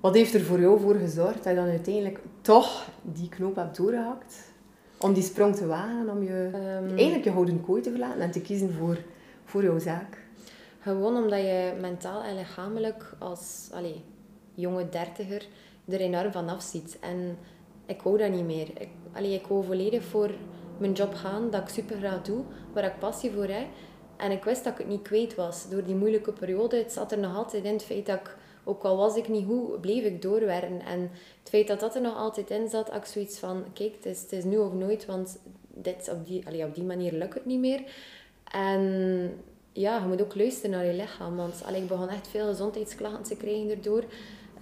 Wat 0.00 0.14
heeft 0.14 0.34
er 0.34 0.40
voor 0.40 0.60
jou 0.60 0.80
voor 0.80 0.94
gezorgd 0.94 1.44
dat 1.44 1.52
je 1.52 1.54
dan 1.54 1.68
uiteindelijk 1.68 2.20
toch 2.40 2.88
die 3.02 3.28
knoop 3.28 3.56
hebt 3.56 3.76
doorgehakt? 3.76 4.52
Om 5.00 5.12
die 5.12 5.22
sprong 5.22 5.56
te 5.56 5.66
wagen, 5.66 6.08
om 6.10 6.22
je 6.22 6.50
Ehm, 6.52 6.88
eigenlijk 6.88 7.24
je 7.24 7.30
houden 7.30 7.60
kooi 7.60 7.82
te 7.82 7.90
verlaten 7.90 8.20
en 8.20 8.30
te 8.30 8.40
kiezen 8.40 8.72
voor, 8.72 8.96
voor 9.44 9.62
jouw 9.62 9.78
zaak. 9.78 10.26
Gewoon 10.80 11.16
omdat 11.16 11.40
je 11.40 11.72
mentaal 11.80 12.22
en 12.22 12.36
lichamelijk 12.36 13.14
als... 13.18 13.68
Allee, 13.72 14.04
jonge 14.54 14.88
dertiger 14.88 15.46
er 15.88 16.00
enorm 16.00 16.32
van 16.32 16.48
afziet. 16.48 16.96
En 17.00 17.38
ik 17.86 18.02
wou 18.02 18.18
dat 18.18 18.30
niet 18.30 18.44
meer. 18.44 18.68
Ik, 18.80 18.88
allee, 19.12 19.34
ik 19.34 19.46
wou 19.46 19.64
volledig 19.64 20.04
voor 20.04 20.30
mijn 20.78 20.92
job 20.92 21.14
gaan, 21.14 21.50
dat 21.50 21.62
ik 21.62 21.68
super 21.68 21.96
graag 21.96 22.22
doe, 22.22 22.44
waar 22.72 22.84
ik 22.84 22.98
passie 22.98 23.30
voor 23.30 23.48
heb. 23.48 23.66
En 24.16 24.30
ik 24.30 24.44
wist 24.44 24.64
dat 24.64 24.72
ik 24.72 24.78
het 24.78 24.88
niet 24.88 25.02
kwijt 25.02 25.34
was. 25.34 25.68
Door 25.68 25.84
die 25.84 25.94
moeilijke 25.94 26.32
periode, 26.32 26.76
het 26.76 26.92
zat 26.92 27.12
er 27.12 27.18
nog 27.18 27.36
altijd 27.36 27.64
in 27.64 27.72
het 27.72 27.84
feit 27.84 28.06
dat 28.06 28.16
ik, 28.16 28.36
ook 28.68 28.82
al 28.82 28.96
was 28.96 29.16
ik 29.16 29.28
niet 29.28 29.46
goed, 29.46 29.80
bleef 29.80 30.04
ik 30.04 30.22
doorwerken. 30.22 30.80
En 30.80 31.00
het 31.40 31.48
feit 31.48 31.66
dat 31.66 31.80
dat 31.80 31.94
er 31.94 32.00
nog 32.00 32.16
altijd 32.16 32.50
in 32.50 32.68
zat, 32.68 32.88
had 32.88 32.96
ik 32.96 33.04
zoiets 33.04 33.38
van, 33.38 33.64
kijk, 33.72 33.94
het 33.94 34.06
is, 34.06 34.20
het 34.20 34.32
is 34.32 34.44
nu 34.44 34.56
of 34.56 34.72
nooit, 34.72 35.06
want 35.06 35.38
dit, 35.68 36.10
op, 36.12 36.26
die, 36.26 36.46
allee, 36.46 36.64
op 36.64 36.74
die 36.74 36.84
manier 36.84 37.12
lukt 37.12 37.34
het 37.34 37.46
niet 37.46 37.58
meer. 37.58 37.82
En 38.52 38.82
ja, 39.72 39.98
je 39.98 40.06
moet 40.06 40.22
ook 40.22 40.34
luisteren 40.34 40.70
naar 40.70 40.86
je 40.86 40.92
lichaam, 40.92 41.36
want 41.36 41.62
allee, 41.64 41.82
ik 41.82 41.88
begon 41.88 42.08
echt 42.08 42.28
veel 42.28 42.46
gezondheidsklachten 42.46 43.22
te 43.22 43.36
krijgen 43.36 43.68
daardoor. 43.68 44.04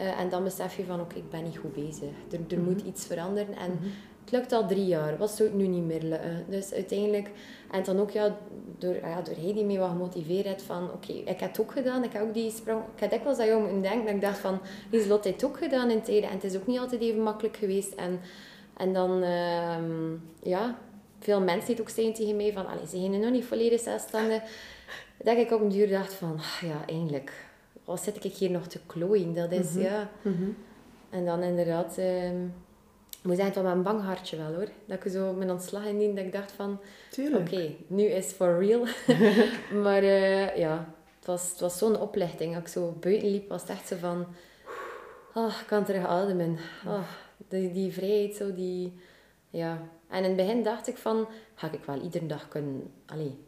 Uh, 0.01 0.21
en 0.21 0.29
dan 0.29 0.45
besef 0.45 0.77
je 0.77 0.85
van, 0.85 1.01
oké, 1.01 1.17
ik 1.17 1.31
ben 1.31 1.45
niet 1.45 1.57
goed 1.57 1.75
bezig. 1.75 2.09
Er, 2.31 2.41
er 2.49 2.63
moet 2.63 2.81
iets 2.81 3.07
veranderen. 3.07 3.57
En 3.57 3.71
mhm. 3.71 3.89
Het 4.27 4.35
lukt 4.35 4.53
al 4.53 4.67
drie 4.67 4.87
jaar. 4.87 5.17
Wat 5.17 5.31
zou 5.31 5.49
het 5.49 5.59
nu 5.59 5.67
niet 5.67 5.85
meer 5.85 6.03
lukken? 6.03 6.45
Dus 6.49 6.73
uiteindelijk... 6.73 7.31
En 7.71 7.83
dan 7.85 8.01
ook, 8.01 8.11
ja, 8.11 8.37
door, 8.79 8.95
ah 8.95 9.11
ja, 9.11 9.21
door 9.23 9.35
hij 9.35 9.53
die 9.53 9.65
mij 9.65 9.79
wat 9.79 9.89
gemotiveerd 9.89 10.63
van... 10.63 10.93
Oké, 10.93 11.13
ik 11.13 11.41
heb 11.41 11.51
het 11.51 11.61
ook 11.61 11.73
gedaan. 11.73 12.05
Ik 12.05 12.13
heb 12.13 12.23
ook 12.23 12.35
die 12.35 12.51
sprong... 12.51 12.83
Ik 12.95 13.01
heb 13.01 13.11
dikwijls 13.11 13.39
aan 13.39 13.47
jou 13.47 13.61
moeten 13.61 13.83
denken. 13.83 14.05
Dat 14.05 14.15
ik 14.15 14.21
dacht 14.21 14.39
van... 14.39 14.61
Lieslot 14.91 15.25
heeft 15.25 15.41
het 15.41 15.51
ook 15.51 15.59
gedaan 15.59 15.91
in 15.91 16.03
tijden. 16.03 16.29
En 16.29 16.35
het 16.35 16.45
is 16.45 16.57
ook 16.57 16.67
niet 16.67 16.79
altijd 16.79 17.01
even 17.01 17.23
makkelijk 17.23 17.57
geweest. 17.57 17.95
En, 17.95 18.21
en 18.77 18.93
dan... 18.93 19.23
Uh, 19.23 19.77
ja, 20.43 20.79
veel 21.21 21.41
mensen 21.41 21.75
die 21.75 21.81
ook 21.81 21.89
zeggen 21.89 22.15
tegen 22.15 22.37
mij 22.37 22.53
van... 22.53 22.67
Allee, 22.67 22.87
ze 22.87 22.99
zijn 22.99 23.21
nog 23.21 23.31
niet 23.31 23.45
volledig 23.45 23.81
zelfstandig. 23.81 24.43
Dat 25.23 25.37
ik 25.37 25.51
op 25.51 25.61
een 25.61 25.69
duur 25.69 25.89
dacht 25.89 26.15
van... 26.15 26.37
Ah, 26.39 26.69
ja, 26.69 26.85
eindelijk 26.87 27.33
wat 27.85 28.01
zit 28.03 28.25
ik 28.25 28.35
hier 28.35 28.51
nog 28.51 28.67
te 28.67 28.79
klooien? 28.87 29.35
Dat 29.35 29.53
is, 29.53 29.73
mhm. 29.73 29.81
ja... 29.81 30.11
Mhm. 30.23 30.51
En 31.11 31.25
dan 31.25 31.43
inderdaad... 31.43 31.99
Um, 31.99 32.53
ik 33.27 33.33
moet 33.33 33.41
zeggen, 33.41 33.63
het 33.63 33.65
was 33.65 33.77
een 33.77 33.93
bang 33.93 34.03
hartje 34.03 34.37
wel 34.37 34.55
hoor. 34.55 34.69
Dat 34.85 35.05
ik 35.05 35.13
zo 35.13 35.33
mijn 35.33 35.51
ontslag 35.51 35.85
indien, 35.85 36.15
dat 36.15 36.25
ik 36.25 36.33
dacht 36.33 36.53
van... 36.53 36.81
Oké, 37.35 37.75
nu 37.87 38.03
is 38.03 38.33
for 38.33 38.59
real. 38.59 38.87
maar 39.85 40.03
uh, 40.03 40.57
ja, 40.57 40.95
het 41.19 41.27
was, 41.27 41.51
het 41.51 41.61
was 41.61 41.79
zo'n 41.79 42.01
oplichting. 42.01 42.55
Als 42.55 42.65
ik 42.65 42.69
zo 42.69 42.97
buiten 43.01 43.31
liep, 43.31 43.49
was 43.49 43.61
het 43.61 43.71
echt 43.71 43.89
zo 43.89 43.97
van... 43.97 44.27
Oh, 45.35 45.55
ik 45.61 45.67
kan 45.67 45.85
terug 45.85 46.07
ademen. 46.07 46.59
Oh, 46.87 47.03
die, 47.49 47.73
die 47.73 47.93
vrijheid, 47.93 48.35
zo 48.35 48.55
die... 48.55 48.93
Ja. 49.51 49.83
En 50.09 50.19
in 50.19 50.25
het 50.25 50.37
begin 50.37 50.63
dacht 50.63 50.89
ik 50.89 50.97
van... 50.97 51.29
Ga 51.55 51.73
ik 51.73 51.85
wel 51.85 52.01
iedere 52.01 52.27
dag 52.27 52.49
kunnen... 52.49 52.93
Allee, 53.07 53.39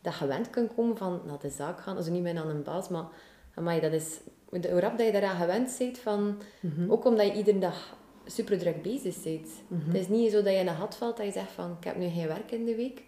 dat 0.00 0.14
gewend 0.14 0.50
kunnen 0.50 0.74
komen 0.74 0.96
van 0.96 1.20
naar 1.24 1.38
de 1.38 1.50
zaak 1.50 1.80
gaan. 1.80 1.96
Also 1.96 2.10
niet 2.10 2.22
meer 2.22 2.38
aan 2.38 2.48
een 2.48 2.62
baas, 2.62 2.88
maar 2.88 3.06
maar 3.54 3.80
dat 3.80 3.92
is 3.92 4.20
hoe 4.50 4.80
rap 4.80 4.98
dat 4.98 5.06
je 5.06 5.12
daaraan 5.12 5.36
gewend 5.36 5.76
bent, 5.78 5.98
van, 5.98 6.38
mhm. 6.60 6.90
ook 6.90 7.04
omdat 7.04 7.26
je 7.26 7.32
iedere 7.32 7.58
dag 7.58 7.96
super 8.30 8.58
druk 8.58 8.82
bezig 8.82 9.22
bent. 9.22 9.48
Mhm. 9.68 9.86
Het 9.86 9.96
is 9.96 10.08
niet 10.08 10.32
zo 10.32 10.42
dat 10.42 10.52
je 10.52 10.58
in 10.58 10.68
een 10.68 10.76
gat 10.76 10.96
valt 10.96 11.16
dat 11.16 11.26
je 11.26 11.32
zegt 11.32 11.52
van, 11.52 11.76
ik 11.78 11.84
heb 11.84 11.96
nu 11.96 12.08
geen 12.08 12.26
werk 12.26 12.50
in 12.50 12.64
de 12.64 12.74
week. 12.74 13.02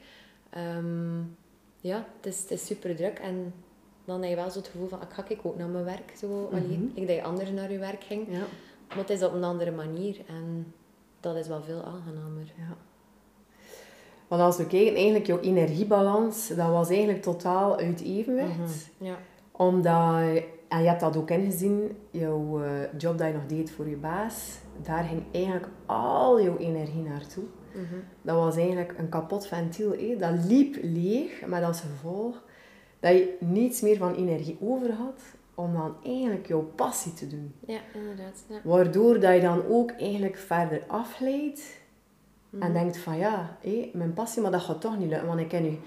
Ehm, 0.50 1.18
ja, 1.80 2.06
het 2.16 2.26
is, 2.26 2.40
het 2.40 2.50
is 2.50 2.66
super 2.66 2.96
druk 2.96 3.18
en 3.18 3.54
dan 4.04 4.20
heb 4.20 4.30
je 4.30 4.36
wel 4.36 4.50
zo 4.50 4.58
het 4.58 4.68
gevoel 4.68 4.88
van, 4.88 5.02
ik 5.02 5.12
ga 5.12 5.24
ik 5.28 5.38
ook 5.42 5.56
naar 5.56 5.68
mijn 5.68 5.84
werk. 5.84 6.12
Zo. 6.16 6.48
Mm 6.52 6.90
ik 6.94 7.06
dat 7.06 7.16
je 7.16 7.22
anders 7.22 7.50
naar 7.50 7.72
je 7.72 7.78
werk 7.78 8.04
ging. 8.04 8.26
Ja. 8.30 8.44
Maar 8.88 8.98
het 8.98 9.10
is 9.10 9.22
op 9.22 9.32
een 9.32 9.44
andere 9.44 9.70
manier 9.70 10.16
en 10.26 10.74
dat 11.20 11.36
is 11.36 11.48
wel 11.48 11.62
veel 11.62 11.82
aangenamer. 11.82 12.52
Ja. 12.56 12.76
Want 14.28 14.42
als 14.42 14.56
we 14.56 14.66
kijken, 14.66 14.94
eigenlijk 14.94 15.26
jouw 15.26 15.40
energiebalans, 15.40 16.48
dat 16.48 16.68
was 16.68 16.88
eigenlijk 16.88 17.22
totaal 17.22 17.76
uit 17.76 18.00
evenwicht. 18.00 18.58
Mhm. 18.58 19.06
Ja 19.06 19.18
omdat, 19.60 20.42
en 20.70 20.82
je 20.82 20.88
hebt 20.88 21.00
dat 21.00 21.16
ook 21.16 21.30
ingezien, 21.30 21.96
jouw 22.10 22.62
eh, 22.62 22.70
job 22.98 23.18
dat 23.18 23.26
je 23.26 23.32
nog 23.32 23.46
deed 23.46 23.70
voor 23.70 23.88
je 23.88 23.96
baas, 23.96 24.58
daar 24.82 25.04
ging 25.04 25.22
eigenlijk 25.32 25.68
al 25.86 26.42
jouw 26.42 26.56
energie 26.56 27.02
naartoe. 27.02 27.44
Mm 27.74 28.02
Dat 28.22 28.36
was 28.36 28.56
eigenlijk 28.56 28.94
een 28.98 29.08
kapot 29.08 29.46
ventiel. 29.46 29.90
Hé. 29.90 30.16
Dat 30.18 30.44
liep 30.44 30.76
leeg, 30.82 31.46
met 31.46 31.62
als 31.62 31.80
gevolg 31.80 32.42
dat 33.00 33.12
je 33.12 33.36
niets 33.40 33.80
meer 33.80 33.96
van 33.96 34.14
energie 34.14 34.58
over 34.60 34.92
had 34.92 35.20
om 35.54 35.72
dan 35.72 35.96
eigenlijk 36.04 36.46
jouw 36.46 36.72
passie 36.74 37.14
te 37.14 37.26
doen. 37.26 37.54
Ja, 37.66 37.80
inderdaad. 37.94 38.44
Ja. 38.48 38.60
Waardoor 38.64 39.20
dat 39.20 39.34
je 39.34 39.40
dan 39.40 39.66
ook 39.68 39.90
eigenlijk 39.90 40.36
verder 40.36 40.82
afleidt 40.86 41.78
en 42.50 42.58
mhm. 42.58 42.72
denkt 42.72 42.96
van 42.98 43.16
ja, 43.16 43.56
hé, 43.60 43.90
mijn 43.92 44.12
passie, 44.12 44.42
maar 44.42 44.50
dat 44.50 44.60
gaat 44.60 44.80
toch 44.80 44.98
niet 44.98 45.08
lukken, 45.08 45.28
want 45.28 45.40
ik 45.40 45.48
ken 45.48 45.62
nu 45.62 45.78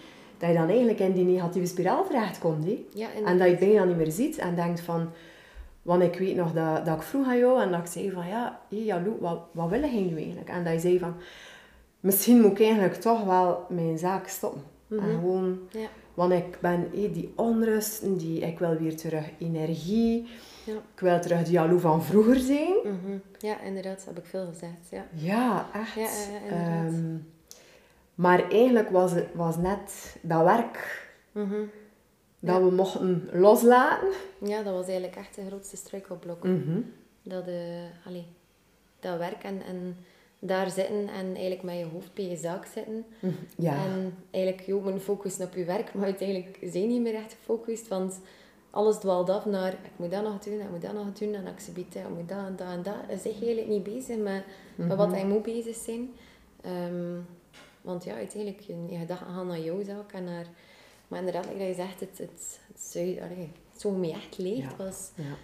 dat 0.43 0.51
je 0.51 0.57
dan 0.57 0.69
eigenlijk 0.69 0.99
in 0.99 1.13
die 1.13 1.25
negatieve 1.25 1.67
spiraal 1.67 2.07
terechtkomt. 2.07 2.67
Ja, 2.93 3.07
en 3.25 3.37
dat 3.37 3.49
je 3.49 3.57
bijna 3.57 3.83
niet 3.83 3.97
meer 3.97 4.11
ziet 4.11 4.37
en 4.37 4.55
denkt 4.55 4.81
van... 4.81 5.09
Want 5.81 6.03
ik 6.03 6.15
weet 6.15 6.35
nog 6.35 6.53
dat, 6.53 6.85
dat 6.85 6.95
ik 6.95 7.01
vroeg 7.01 7.27
aan 7.27 7.37
jou 7.37 7.61
en 7.61 7.71
dat 7.71 7.79
ik 7.79 7.85
zei 7.85 8.11
van... 8.11 8.27
Ja, 8.27 8.59
hé, 8.69 8.77
ja, 8.77 9.03
wat, 9.19 9.39
wat 9.51 9.69
wil 9.69 9.83
je 9.83 9.99
nu 9.99 10.15
eigenlijk? 10.17 10.49
En 10.49 10.63
dat 10.63 10.73
je 10.73 10.79
zei 10.79 10.99
van... 10.99 11.15
Misschien 11.99 12.41
moet 12.41 12.51
ik 12.51 12.59
eigenlijk 12.59 12.93
toch 12.93 13.23
wel 13.23 13.65
mijn 13.69 13.97
zaak 13.97 14.27
stoppen. 14.27 14.61
En 14.89 14.95
mhm. 14.95 15.09
gewoon... 15.09 15.59
Ja. 15.69 15.87
Want 16.13 16.31
ik 16.31 16.57
ben 16.59 16.89
hé, 16.93 17.11
die 17.11 17.33
onrust, 17.35 18.19
die, 18.19 18.39
ik 18.39 18.59
wil 18.59 18.75
weer 18.75 18.97
terug 18.97 19.29
energie. 19.39 20.27
Ja. 20.65 20.73
Ik 20.73 20.99
wil 20.99 21.19
terug 21.19 21.43
die 21.43 21.53
jaloe 21.53 21.79
van 21.79 22.03
vroeger 22.03 22.39
zijn. 22.39 22.73
Mm 22.83 23.21
Ja, 23.37 23.61
inderdaad, 23.61 23.95
dat 23.95 24.05
heb 24.05 24.17
ik 24.17 24.25
veel 24.25 24.45
gezegd. 24.45 24.89
Ja, 24.89 25.05
ja 25.13 25.67
echt. 25.73 26.29
Ja. 26.49 26.89
Maar 28.15 28.49
eigenlijk 28.49 28.89
was 28.89 29.11
het 29.11 29.27
was 29.33 29.57
net 29.57 30.17
dat 30.21 30.43
werk 30.43 31.09
mhm. 31.31 31.61
dat 32.39 32.61
we 32.61 32.71
mochten 32.71 33.29
loslaten. 33.31 34.09
Ja, 34.37 34.63
dat 34.63 34.73
was 34.73 34.85
eigenlijk 34.85 35.15
echt 35.15 35.35
de 35.35 35.45
grootste 35.45 35.77
struikelblok. 35.77 36.43
Mm 36.43 36.93
dat, 37.23 37.47
uh, 37.47 37.55
allee, 38.05 38.25
dat 38.99 39.17
werk 39.17 39.43
en, 39.43 39.61
en 39.61 39.97
daar 40.39 40.69
zitten 40.69 41.07
en 41.07 41.25
eigenlijk 41.25 41.63
met 41.63 41.77
je 41.77 41.85
hoofd 41.85 42.13
bij 42.13 42.29
je 42.29 42.35
zaak 42.35 42.65
zitten. 42.65 43.05
Mhm. 43.19 43.33
Ja. 43.57 43.85
En 43.85 44.17
eigenlijk 44.31 44.65
je 44.65 44.73
ook 44.73 44.99
focussen 44.99 45.45
op 45.45 45.53
je 45.53 45.65
werk, 45.65 45.93
maar 45.93 46.05
uiteindelijk 46.05 46.57
zijn 46.61 46.83
je 46.83 46.89
niet 46.89 47.01
meer 47.01 47.15
echt 47.15 47.33
gefocust, 47.33 47.87
want 47.87 48.19
alles 48.69 48.97
dwaalt 48.97 49.29
af 49.29 49.45
naar 49.45 49.73
ik 49.73 49.91
moet 49.95 50.11
dat 50.11 50.23
nog 50.23 50.39
doen, 50.39 50.59
ik 50.59 50.69
moet 50.69 50.81
dat 50.81 50.93
nog 50.93 51.13
doen 51.13 51.33
en 51.33 51.47
ik 51.47 51.61
ik 51.67 52.09
moet 52.15 52.29
dat 52.29 52.47
en 52.47 52.55
dat 52.55 52.67
en 52.67 52.83
dat. 52.83 53.07
Dan 53.07 53.17
zeg 53.17 53.39
je 53.39 53.45
eigenlijk 53.45 53.67
niet 53.67 53.83
bezig 53.83 54.17
met, 54.17 54.43
met 54.75 54.97
wat 54.97 55.11
hij 55.11 55.25
moet 55.25 55.43
bezig 55.43 55.75
zijn. 55.75 56.09
Ehm, 56.61 57.19
want 57.83 58.03
ja, 58.03 58.15
uiteindelijk, 58.15 58.61
je, 58.61 58.85
je 58.89 58.97
gedachten 58.97 59.33
gaan 59.33 59.47
naar 59.47 59.59
jouw 59.59 59.83
zaak 59.83 60.11
en 60.11 60.23
naar... 60.23 60.45
Maar 61.07 61.19
inderdaad, 61.19 61.45
like 61.45 61.57
dat 61.57 61.67
je 61.67 61.73
zegt, 61.73 61.99
het, 61.99 62.17
het, 62.17 62.59
het, 62.67 63.19
het, 63.19 63.81
zo 63.81 63.91
me 63.91 64.11
echt 64.11 64.37
leeg. 64.37 64.69
Ja. 64.69 64.75
was, 64.77 65.11
ja. 65.15 65.35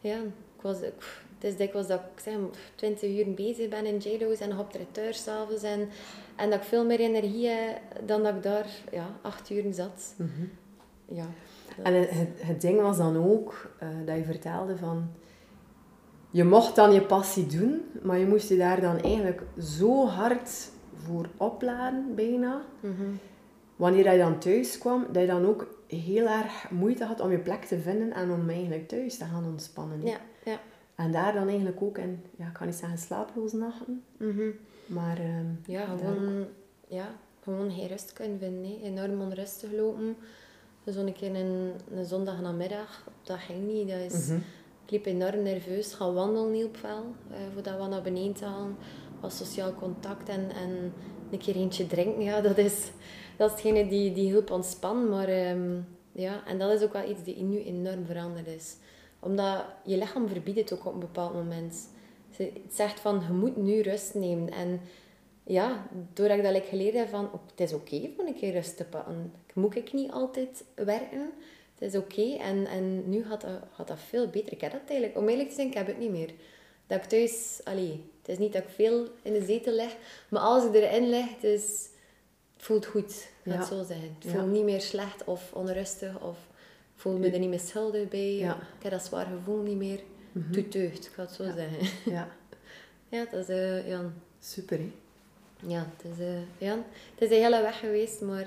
ja, 0.00 0.16
ik 0.56 0.62
was, 0.62 0.80
ik, 0.80 1.22
het 1.34 1.44
is 1.44 1.56
dikwijls 1.56 1.86
dat 1.86 2.00
ik 2.00 2.20
zeg, 2.20 2.34
20 2.74 3.10
uur 3.10 3.34
bezig 3.34 3.68
ben 3.68 3.86
in 3.86 3.98
JDO's 3.98 4.40
en 4.40 4.58
op 4.58 4.72
de 4.72 5.12
s'avonds. 5.12 5.62
En, 5.62 5.88
en 6.36 6.50
dat 6.50 6.58
ik 6.58 6.64
veel 6.64 6.84
meer 6.84 7.00
energie 7.00 7.46
heb 7.46 7.80
dan 8.06 8.22
dat 8.22 8.34
ik 8.34 8.42
daar 8.42 8.66
ja, 8.92 9.06
acht 9.22 9.50
uur 9.50 9.74
zat. 9.74 10.14
Mm 10.16 10.30
-hmm. 10.36 10.50
ja, 11.16 11.26
en 11.82 11.94
het, 11.94 12.28
het 12.36 12.60
ding 12.60 12.80
was 12.80 12.96
dan 12.96 13.16
ook 13.16 13.70
uh, 13.82 13.88
dat 14.06 14.16
je 14.16 14.24
vertelde 14.24 14.76
van... 14.76 15.10
Je 16.30 16.44
mocht 16.44 16.76
dan 16.76 16.92
je 16.92 17.02
passie 17.02 17.46
doen, 17.46 17.82
maar 18.02 18.18
je 18.18 18.26
moest 18.26 18.48
je 18.48 18.56
daar 18.56 18.80
dan 18.80 19.00
eigenlijk 19.00 19.42
zo 19.58 20.06
hard 20.06 20.70
voor 20.96 21.28
opladen 21.36 22.14
bijna. 22.14 22.62
Mhm. 22.80 23.04
Wanneer 23.76 24.12
je 24.12 24.18
dan 24.18 24.38
thuis 24.38 24.78
kwam, 24.78 25.06
dat 25.12 25.22
je 25.22 25.28
dan 25.28 25.46
ook 25.46 25.66
heel 25.86 26.26
erg 26.26 26.70
moeite 26.70 27.04
had 27.04 27.20
om 27.20 27.30
je 27.30 27.38
plek 27.38 27.64
te 27.64 27.78
vinden 27.78 28.12
en 28.12 28.30
om 28.30 28.48
eigenlijk 28.48 28.88
thuis 28.88 29.16
te 29.18 29.24
gaan 29.24 29.44
ontspannen. 29.44 30.06
Ja, 30.06 30.18
ja. 30.44 30.60
En 30.94 31.12
daar 31.12 31.32
dan 31.32 31.48
eigenlijk 31.48 31.82
ook 31.82 31.98
in, 31.98 32.24
ja, 32.36 32.46
ik 32.46 32.52
kan 32.52 32.66
niet 32.66 32.76
zeggen 32.76 32.98
slaaploze 32.98 33.56
nachten, 33.56 34.04
mm 34.18 34.52
maar... 34.86 35.20
Uh, 35.20 35.40
ja, 35.66 35.84
gewoon, 35.84 36.46
ja, 36.88 37.08
gewoon 37.42 37.70
geen 37.70 37.88
rust 37.88 38.12
kunnen 38.12 38.38
vinden. 38.38 38.80
Enorm 38.82 39.20
onrustig 39.20 39.72
lopen. 39.72 40.16
Zo'n 40.84 41.12
keer 41.12 41.34
een, 41.34 41.72
een 41.90 42.04
zondag 42.04 42.40
namiddag, 42.40 43.08
dat 43.22 43.38
ging 43.38 43.66
niet. 43.66 43.88
Dat 43.88 44.12
is, 44.12 44.28
mhm. 44.28 44.38
Ik 44.84 44.92
liep 44.92 45.06
enorm 45.06 45.42
nerveus, 45.42 45.94
gaan 45.94 46.14
wandelen 46.14 46.50
niet 46.50 46.64
op 46.64 46.76
wel, 46.76 47.04
uh, 47.30 47.36
voordat 47.52 47.78
we 47.78 47.86
naar 47.86 48.02
beneden 48.02 48.32
te 48.32 48.44
gaan 48.44 48.76
was 49.20 49.36
sociaal 49.36 49.74
contact 49.74 50.28
en, 50.28 50.50
en 50.50 50.92
een 51.30 51.38
keer 51.38 51.56
eentje 51.56 51.86
drinken, 51.86 52.22
ja, 52.22 52.40
dat 52.40 52.58
is, 52.58 52.90
dat 53.36 53.50
is 53.50 53.52
hetgene 53.52 53.88
die, 53.88 54.12
die 54.12 54.32
hulp 54.32 54.50
ontspannen. 54.50 55.08
Maar 55.08 55.28
ehm, 55.28 55.80
ja, 56.12 56.46
en 56.46 56.58
dat 56.58 56.70
is 56.72 56.82
ook 56.82 56.92
wel 56.92 57.10
iets 57.10 57.22
die 57.22 57.42
nu 57.42 57.62
enorm 57.62 58.06
veranderd 58.06 58.46
is. 58.46 58.76
Omdat 59.20 59.64
je 59.84 59.96
lichaam 59.96 60.28
verbiedt 60.28 60.58
het 60.58 60.72
ook 60.72 60.86
op 60.86 60.94
een 60.94 61.00
bepaald 61.00 61.34
moment. 61.34 61.88
Het 62.36 62.74
zegt 62.74 63.00
van, 63.00 63.22
je 63.26 63.32
moet 63.32 63.56
nu 63.56 63.80
rust 63.80 64.14
nemen. 64.14 64.50
En 64.50 64.80
ja, 65.44 65.86
doordat 66.12 66.36
ik 66.36 66.42
dat 66.42 66.62
geleerd 66.64 66.94
heb 66.94 67.08
van, 67.08 67.30
het 67.50 67.60
is 67.60 67.72
oké 67.72 67.94
okay 67.94 68.14
om 68.18 68.26
een 68.26 68.34
keer 68.34 68.52
rust 68.52 68.76
te 68.76 68.84
pakken. 68.84 69.32
Moet 69.54 69.76
ik 69.76 69.92
niet 69.92 70.10
altijd 70.10 70.64
werken? 70.74 71.30
Het 71.78 71.94
is 71.94 72.00
oké. 72.00 72.36
En, 72.36 72.66
en 72.66 73.08
nu 73.08 73.24
gaat 73.24 73.40
dat, 73.40 73.60
gaat 73.72 73.88
dat 73.88 73.98
veel 73.98 74.28
beter. 74.28 74.52
Ik 74.52 74.60
heb 74.60 74.72
dat 74.72 74.80
eigenlijk, 74.88 75.18
om 75.18 75.28
eerlijk 75.28 75.48
te 75.48 75.54
zijn, 75.54 75.66
ik 75.66 75.74
heb 75.74 75.86
het 75.86 75.98
niet 75.98 76.10
meer. 76.10 76.30
Dat 76.86 76.98
ik 76.98 77.04
thuis, 77.04 77.60
allee, 77.64 78.04
het 78.26 78.34
is 78.34 78.44
niet 78.44 78.52
dat 78.52 78.62
ik 78.62 78.68
veel 78.68 79.08
in 79.22 79.32
de 79.32 79.44
zetel 79.44 79.72
leg, 79.72 79.96
maar 80.28 80.40
als 80.40 80.64
ik 80.64 80.74
erin 80.74 81.08
lig, 81.08 81.34
het, 81.34 81.44
is, 81.44 81.88
het 82.56 82.64
voelt 82.64 82.86
goed. 82.86 83.28
Ik 83.42 83.52
ja. 83.52 83.58
het 83.58 83.66
zo 83.66 83.82
zeggen. 83.84 84.16
Het 84.18 84.32
voelt 84.32 84.50
niet 84.50 84.64
meer 84.64 84.80
slecht 84.80 85.24
of 85.24 85.52
onrustig 85.52 86.20
of 86.20 86.36
ik 86.94 87.02
voel 87.02 87.18
me 87.18 87.30
er 87.30 87.38
niet 87.38 87.48
meer 87.48 87.60
schuldig 87.60 88.08
bij. 88.08 88.36
Ik 88.36 88.82
heb 88.82 88.92
dat 88.92 89.04
zwaar 89.04 89.26
gevoel 89.26 89.62
niet 89.62 89.76
meer. 89.76 90.00
mm 90.32 90.52
toetuigt, 90.52 91.06
ik 91.06 91.12
ga 91.12 91.22
het 91.22 91.30
zo 91.30 91.44
zeggen. 91.44 91.88
Ja. 92.14 92.28
ja, 93.08 93.26
dat 93.30 93.48
is, 93.48 93.48
uh, 93.48 93.88
ja. 93.88 94.12
Super, 94.40 94.78
hè? 94.78 94.92
Ja, 95.66 95.86
het 95.96 96.12
is, 96.12 96.18
uh, 96.18 96.38
ja, 96.58 96.76
het 97.14 97.30
is 97.30 97.30
een 97.30 97.42
hele 97.42 97.62
weg 97.62 97.78
geweest, 97.78 98.20
maar 98.20 98.46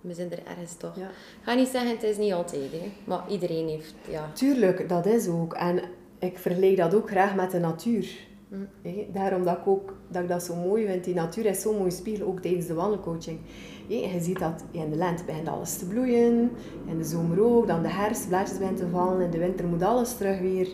we 0.00 0.14
zijn 0.14 0.32
er 0.32 0.46
ergens 0.46 0.76
toch. 0.76 0.96
Ja. 0.96 1.08
Ik 1.08 1.42
ga 1.42 1.54
niet 1.54 1.68
zeggen, 1.68 1.90
het 1.90 2.02
is 2.02 2.16
niet 2.16 2.32
altijd, 2.32 2.72
hè. 2.72 2.92
maar 3.04 3.30
iedereen 3.30 3.68
heeft, 3.68 3.94
ja. 4.08 4.32
Tuurlijk, 4.32 4.88
dat 4.88 5.06
is 5.06 5.28
ook. 5.28 5.54
En 5.54 5.82
ik 6.18 6.38
vergelijk 6.38 6.76
dat 6.76 6.94
ook 6.94 7.10
graag 7.10 7.34
met 7.34 7.50
de 7.50 7.58
natuur. 7.58 8.28
Mm. 8.50 8.68
Daarom 9.12 9.44
dat 9.44 9.56
ik, 9.56 9.66
ook, 9.66 9.94
dat 10.08 10.22
ik 10.22 10.28
dat 10.28 10.42
zo 10.42 10.54
mooi 10.54 10.86
vind. 10.86 11.04
Die 11.04 11.14
natuur 11.14 11.46
is 11.46 11.60
zo'n 11.60 11.76
mooi 11.76 11.90
spiegel, 11.90 12.26
ook 12.26 12.40
tijdens 12.40 12.66
de 12.66 12.74
wandelcoaching. 12.74 13.38
Je 13.86 14.18
ziet 14.20 14.38
dat 14.38 14.64
in 14.70 14.90
de 14.90 14.96
lente 14.96 15.24
begint 15.24 15.48
alles 15.48 15.78
te 15.78 15.86
bloeien, 15.86 16.50
in 16.86 16.98
de 16.98 17.04
zomer 17.04 17.44
ook, 17.44 17.66
dan 17.66 17.82
de 17.82 17.88
herfst, 17.88 18.28
blaadjes 18.28 18.58
beginnen 18.58 18.84
te 18.84 18.90
vallen, 18.90 19.20
in 19.20 19.30
de 19.30 19.38
winter 19.38 19.66
moet 19.66 19.82
alles 19.82 20.16
terug 20.16 20.40
weer 20.40 20.68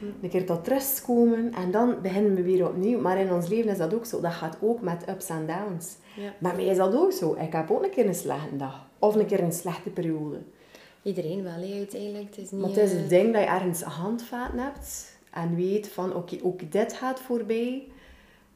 mm. 0.00 0.08
een 0.22 0.28
keer 0.28 0.46
tot 0.46 0.68
rust 0.68 1.02
komen 1.02 1.52
en 1.52 1.70
dan 1.70 1.94
beginnen 2.02 2.34
we 2.34 2.42
weer 2.42 2.68
opnieuw. 2.68 3.00
Maar 3.00 3.18
in 3.18 3.32
ons 3.32 3.48
leven 3.48 3.70
is 3.70 3.78
dat 3.78 3.94
ook 3.94 4.06
zo. 4.06 4.20
Dat 4.20 4.32
gaat 4.32 4.56
ook 4.60 4.80
met 4.80 5.08
ups 5.08 5.28
en 5.28 5.46
downs. 5.46 5.96
Ja. 6.16 6.32
Maar 6.38 6.54
mij 6.54 6.64
is 6.64 6.76
dat 6.76 6.94
ook 6.94 7.12
zo. 7.12 7.36
Ik 7.38 7.52
heb 7.52 7.70
ook 7.70 7.84
een 7.84 7.90
keer 7.90 8.06
een 8.06 8.14
slechte 8.14 8.56
dag. 8.56 8.86
Of 8.98 9.14
een 9.14 9.26
keer 9.26 9.40
een 9.40 9.52
slechte 9.52 9.90
periode. 9.90 10.38
Iedereen 11.02 11.42
wel, 11.42 11.72
uiteindelijk. 11.76 12.36
Het 12.36 12.44
is 12.44 12.50
niet, 12.50 12.60
maar 12.60 12.70
het 12.70 12.78
is 12.78 12.92
het 12.92 13.02
eh, 13.02 13.08
ding 13.08 13.32
dat 13.32 13.42
je 13.42 13.48
ergens 13.48 13.82
handvaten 13.82 14.58
hebt 14.58 15.13
en 15.34 15.54
weet 15.54 15.88
van 15.88 16.14
oké, 16.14 16.38
ook 16.42 16.72
dit 16.72 16.92
gaat 16.92 17.20
voorbij. 17.20 17.88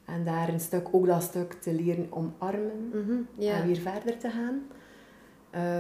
En 0.04 0.24
daar 0.24 0.48
een 0.48 0.60
stuk, 0.60 0.88
ook 0.90 1.06
dat 1.06 1.22
stuk 1.22 1.52
te 1.52 1.72
leren 1.72 2.06
omarmen 2.10 2.90
mm 2.92 3.26
en 3.38 3.66
weer 3.66 3.76
verder 3.76 4.18
te 4.18 4.30
gaan. 4.30 4.62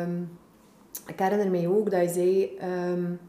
Um, 0.02 0.38
ik 1.06 1.18
herinner 1.18 1.50
mij 1.50 1.68
ook 1.68 1.90
dat 1.90 2.02
je 2.02 2.08
zei, 2.08 2.58
um, 2.92 3.20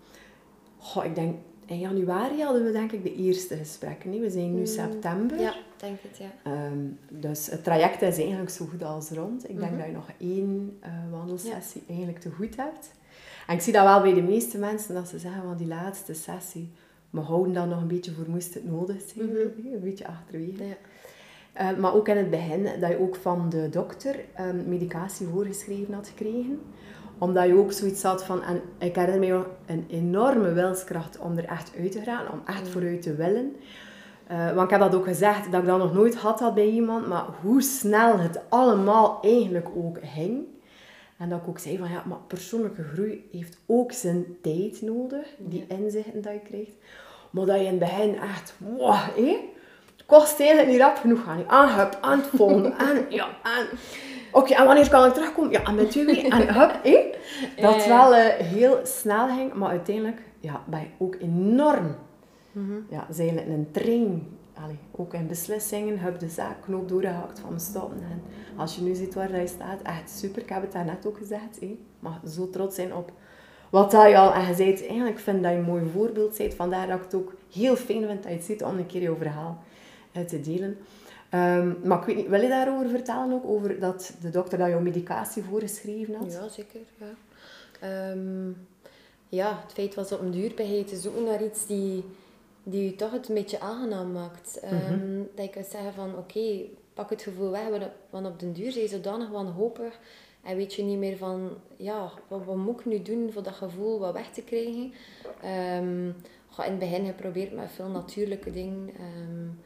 goh, 0.78 1.06
ik 1.06 1.16
denk 1.16 1.36
in 1.66 1.80
januari 1.80 2.44
hadden 2.44 2.64
we 2.64 2.72
denk 2.72 2.92
ik 2.92 3.04
de 3.04 3.16
eerste 3.16 3.56
gesprekken. 3.56 4.10
Nee? 4.10 4.20
We 4.20 4.30
zijn 4.30 4.54
nu 4.54 4.60
mm. 4.60 4.66
september. 4.66 5.40
Ja, 5.40 5.54
denk 5.78 6.00
het, 6.02 6.18
ja. 6.18 6.52
Um, 6.68 7.00
dus 7.10 7.48
het 7.48 7.64
traject 7.64 8.02
is 8.02 8.18
eigenlijk 8.18 8.50
zo 8.50 8.66
goed 8.66 8.84
als 8.84 9.10
rond. 9.10 9.50
Ik 9.50 9.60
denk 9.60 9.72
mhm. 9.72 9.78
dat 9.80 9.88
je 9.88 9.94
nog 9.94 10.10
één 10.18 10.80
uh, 10.84 10.90
wandelsessie 11.12 11.84
eigenlijk 11.88 12.20
te 12.20 12.32
goed 12.32 12.56
hebt. 12.56 12.92
En 13.48 13.56
ik 13.56 13.62
zie 13.62 13.74
dat 13.74 13.84
wel 13.84 14.02
bij 14.02 14.14
de 14.14 14.22
meeste 14.22 14.58
mensen, 14.58 14.94
dat 14.94 15.08
ze 15.08 15.20
zeggen 15.20 15.44
van 15.44 15.58
die 15.58 15.68
laatste 15.68 16.14
sessie, 16.14 16.72
we 17.10 17.20
houden 17.20 17.54
dan 17.54 17.70
nog 17.70 17.82
een 17.82 17.88
beetje 17.88 18.12
voor 18.12 18.30
moest 18.30 18.54
het 18.54 18.66
nodig 18.66 19.02
zijn. 19.14 19.26
Mm 19.26 19.36
-hmm. 19.36 19.74
Een 19.74 19.80
beetje 19.80 20.08
achterwege. 20.08 20.64
Ja. 20.64 20.76
Uh, 21.62 21.78
maar 21.78 21.94
ook 21.94 22.08
in 22.08 22.18
het 22.18 22.30
begin, 22.30 22.64
dat 22.80 22.90
je 22.90 23.00
ook 23.00 23.16
van 23.16 23.50
de 23.50 23.70
dokter 23.70 24.16
um, 24.40 24.64
medicatie 24.68 25.28
voorgeschreven 25.28 25.94
had 25.94 26.08
gekregen. 26.08 26.60
Omdat 27.18 27.48
je 27.48 27.58
ook 27.58 27.72
zoiets 27.72 28.04
had 28.04 28.24
van, 28.24 28.44
en 28.44 28.62
ik 28.78 28.96
herinner 28.96 29.20
mij 29.30 29.44
een 29.66 29.86
enorme 29.90 30.54
wilskracht 30.54 31.20
om 31.20 31.38
er 31.38 31.46
echt 31.46 31.72
uit 31.80 31.92
te 31.92 32.02
gaan, 32.02 32.32
om 32.32 32.42
echt 32.46 32.68
vooruit 32.68 33.02
te 33.02 33.16
willen. 33.16 33.56
Uh, 34.32 34.52
want 34.52 34.62
ik 34.62 34.70
heb 34.70 34.80
dat 34.80 34.96
ook 34.96 35.06
gezegd, 35.06 35.52
dat 35.52 35.62
ik 35.62 35.68
dat 35.68 35.78
nog 35.78 35.94
nooit 35.94 36.16
had, 36.16 36.40
had 36.40 36.54
bij 36.54 36.70
iemand, 36.70 37.08
maar 37.08 37.26
hoe 37.42 37.62
snel 37.62 38.20
het 38.20 38.40
allemaal 38.50 39.20
eigenlijk 39.22 39.68
ook 39.76 39.98
ging. 40.02 40.46
En 41.20 41.30
dat 41.30 41.40
ik 41.42 41.48
ook 41.48 41.60
zei 41.60 41.78
van, 41.78 41.90
ja, 41.90 42.04
maar 42.06 42.18
persoonlijke 42.28 42.84
groei 42.84 43.28
heeft 43.32 43.58
ook 43.66 43.92
zijn 43.92 44.26
tijd 44.42 44.82
nodig, 44.82 45.28
die 45.38 45.66
inzichten 45.68 46.22
dat 46.22 46.34
je 46.34 46.40
krijgt. 46.40 46.76
Maar 47.30 47.46
dat 47.46 47.56
je 47.56 47.64
in 47.64 47.70
het 47.70 47.80
begin 47.80 48.16
echt, 48.16 48.54
wow, 48.58 48.96
hé, 49.16 49.38
het 49.96 50.06
kost 50.06 50.40
eigenlijk 50.40 50.70
niet 50.70 50.80
rap 50.80 50.98
genoeg 50.98 51.24
gaan. 51.24 51.44
Aan, 51.48 51.80
hup, 51.80 51.98
aan 52.02 52.20
het 52.20 52.28
volgende, 52.28 52.74
aan, 52.88 53.06
ja, 53.10 53.28
aan. 53.44 53.66
Oké, 54.32 54.54
en 54.54 54.66
wanneer 54.66 54.90
kan 54.90 55.08
ik 55.08 55.14
terugkomen? 55.14 55.52
Ja, 55.52 55.64
en 55.64 55.76
met 55.76 55.92
twee 55.92 56.06
weken, 56.06 56.30
en 56.30 56.54
hup, 56.54 56.80
hé. 56.84 57.06
Dat 57.62 57.76
het 57.76 57.88
wel 57.88 58.14
uh, 58.14 58.26
heel 58.28 58.80
snel 58.84 59.28
ging, 59.28 59.54
maar 59.54 59.70
uiteindelijk 59.70 60.22
ja, 60.40 60.64
ben 60.66 60.80
je 60.80 60.88
ook 60.98 61.16
enorm, 61.16 61.96
mm 62.52 62.68
-hmm. 62.68 62.86
ja, 62.90 63.08
zijn 63.10 63.38
een 63.38 63.68
train 63.72 64.39
allee, 64.64 64.80
ook 64.92 65.14
in 65.14 65.28
beslissingen 65.28 66.00
heb 66.00 66.20
de 66.20 66.30
zaak 66.30 66.62
knoop 66.62 66.90
doorgehakt 66.90 67.40
van 67.40 67.60
stoppen. 67.60 68.02
En 68.02 68.22
als 68.58 68.76
je 68.76 68.82
nu 68.82 68.96
ziet 68.96 69.14
waar 69.14 69.40
je 69.40 69.48
staat, 69.48 69.82
echt 69.82 70.10
super. 70.10 70.42
Ik 70.42 70.50
heb 70.50 70.62
het 70.62 70.72
daarnet 70.72 71.06
ook 71.06 71.18
gezegd. 71.18 71.60
Hé. 71.60 71.78
mag 72.00 72.20
zo 72.28 72.50
trots 72.50 72.76
zijn 72.76 72.96
op 72.96 73.12
wat 73.70 73.92
dat 73.92 74.10
je 74.10 74.18
al... 74.18 74.34
En 74.34 74.66
je 74.66 74.88
eigenlijk 74.88 75.20
vind 75.20 75.44
dat 75.44 75.52
je 75.52 75.58
een 75.58 75.64
mooi 75.64 75.90
voorbeeld 75.94 76.38
bent. 76.38 76.54
Vandaar 76.54 76.88
dat 76.88 76.98
ik 76.98 77.04
het 77.04 77.14
ook 77.14 77.34
heel 77.54 77.76
fijn 77.76 78.06
vind 78.06 78.24
dat 78.24 78.32
je 78.32 78.38
het 78.38 78.46
ziet 78.46 78.64
om 78.64 78.78
een 78.78 78.86
keer 78.86 79.02
jouw 79.02 79.16
verhaal 79.16 79.64
uit 80.14 80.28
te 80.28 80.42
delen. 80.42 80.78
Um, 81.34 81.78
maar 81.84 82.00
ik 82.00 82.06
weet 82.06 82.16
niet, 82.16 82.28
wil 82.28 82.42
je 82.42 82.48
daarover 82.48 82.90
vertellen 82.90 83.34
ook? 83.34 83.46
Over 83.46 83.80
dat 83.80 84.14
de 84.22 84.30
dokter 84.30 84.58
dat 84.58 84.68
jouw 84.68 84.80
medicatie 84.80 85.44
voorgeschreven 85.44 86.16
had? 86.16 86.32
Ja, 86.32 86.48
zeker. 86.48 86.80
Ja. 86.98 88.12
Um, 88.12 88.68
ja, 89.30 89.60
het 89.64 89.74
feit 89.74 89.96
was 89.96 90.12
op 90.12 90.22
een 90.22 90.32
duur 90.32 90.52
bij 90.56 90.84
te 90.88 90.96
zoeken 90.96 91.24
naar 91.24 91.44
iets 91.44 91.66
die 91.66 92.04
die 92.70 92.84
je 92.84 92.96
toch 92.96 93.12
het 93.12 93.30
een 93.30 93.36
beetje 93.36 93.60
aangenaam 93.60 94.12
maakt. 94.12 94.60
Um, 94.92 95.30
Dat 95.36 95.46
je 95.46 95.52
kunt 95.52 95.66
zeggen 95.66 95.94
van 95.94 96.18
oké, 96.18 96.62
pak 96.94 97.10
het 97.10 97.22
gevoel 97.22 97.50
weg, 97.50 97.90
want 98.10 98.26
op 98.26 98.40
den 98.40 98.54
duur 98.54 98.72
zijn 98.72 98.84
je 98.84 98.90
zodanig 98.90 99.30
wanhopig 99.30 100.00
en 100.44 100.56
weet 100.56 100.74
je 100.74 100.84
niet 100.84 100.98
meer 100.98 101.18
van 101.18 101.58
ja, 101.78 102.12
wat, 102.28 102.46
wat 102.46 102.56
moet 102.56 102.80
ik 102.80 102.86
nu 102.86 103.02
doen 103.02 103.32
voor 103.32 103.44
dat 103.44 103.54
gevoel 103.54 104.00
wat 104.00 104.14
weg 104.14 104.32
te 104.32 104.42
krijgen. 104.42 104.94
Um, 105.78 106.16
in 106.58 106.72
het 106.72 106.80
begin 106.80 107.06
geprobeerd 107.06 107.54
met 107.54 107.72
veel 107.72 107.88
natuurlijke 107.88 108.52
dingen. 108.52 108.90
Um, 108.90 109.60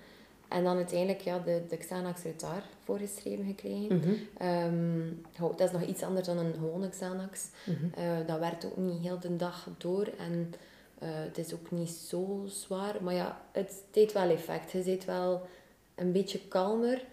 en 0.48 0.64
dan 0.64 0.76
uiteindelijk 0.76 1.22
ja, 1.22 1.40
de, 1.40 1.62
de 1.70 1.78
Xanax 1.78 2.24
Retar 2.24 2.64
voorgeschreven 2.84 3.46
gekregen. 3.46 3.96
Mm 3.96 5.22
dat 5.38 5.62
is 5.62 5.72
nog 5.72 5.84
iets 5.84 6.04
anders 6.04 6.28
dan 6.28 6.38
een 6.38 6.54
gewone 6.54 6.90
Xanax. 6.90 7.50
Mm 7.66 7.92
dat 8.26 8.40
werkt 8.40 8.66
ook 8.66 8.78
niet 8.78 9.02
heel 9.02 9.20
de 9.20 9.36
dag 9.36 9.68
door. 9.78 10.10
En 10.18 10.54
uh, 11.04 11.10
het 11.10 11.38
is 11.38 11.54
ook 11.54 11.72
niet 11.72 11.90
zo 11.90 12.44
zwaar, 12.48 13.04
maar 13.04 13.14
ja, 13.14 13.42
het 13.52 13.84
deed 13.92 14.14
wel 14.14 14.30
effect. 14.30 14.72
Je 14.72 14.84
zit 14.84 15.06
wel 15.06 15.42
een 15.96 16.12
beetje 16.12 16.40
kalmer, 16.48 17.06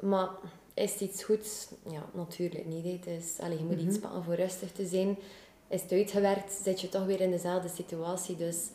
maar 0.00 0.28
is 0.74 0.92
het 0.92 1.00
iets 1.00 1.24
goeds? 1.24 1.68
Ja, 1.90 2.06
natuurlijk 2.12 2.66
niet. 2.66 2.84
Het 2.84 3.06
is, 3.06 3.38
allez, 3.40 3.58
je 3.58 3.64
moet 3.64 3.80
iets 3.80 3.98
mhm. 3.98 4.00
pakken 4.00 4.24
voor 4.24 4.34
rustig 4.34 4.72
te 4.72 4.86
zijn. 4.86 5.18
Is 5.68 5.82
het 5.82 5.92
uitgewerkt, 5.92 6.52
zit 6.52 6.80
je 6.80 6.88
toch 6.88 7.06
weer 7.06 7.20
in 7.20 7.30
dezelfde 7.30 7.68
situatie. 7.68 8.36
Dus 8.36 8.68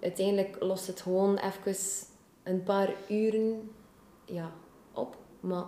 uiteindelijk 0.00 0.56
lost 0.60 0.86
het 0.86 1.00
gewoon 1.00 1.38
even 1.38 1.74
een 2.42 2.62
paar 2.62 2.94
uren 3.08 3.70
ja, 4.24 4.52
op. 4.92 5.16
Maar 5.40 5.64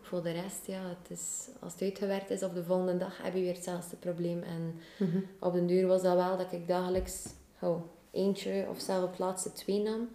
voor 0.00 0.22
de 0.22 0.30
rest, 0.30 0.66
ja, 0.66 0.88
het 0.88 1.18
is, 1.18 1.48
als 1.60 1.72
het 1.72 1.82
uitgewerkt 1.82 2.30
is, 2.30 2.42
op 2.42 2.54
de 2.54 2.64
volgende 2.64 2.96
dag 2.96 3.22
heb 3.22 3.34
je 3.34 3.40
weer 3.40 3.54
hetzelfde 3.54 3.96
probleem. 3.96 4.42
En 4.42 4.80
mhm. 4.98 5.18
op 5.40 5.52
den 5.52 5.66
duur 5.66 5.86
was 5.86 6.02
dat 6.02 6.14
wel 6.14 6.36
dat 6.36 6.52
ik 6.52 6.68
dagelijks 6.68 7.26
oh, 7.62 7.82
eentje 8.10 8.66
of 8.70 8.80
zelfs 8.80 9.04
op 9.04 9.18
laatste 9.18 9.52
twee 9.52 9.82
nam. 9.82 10.08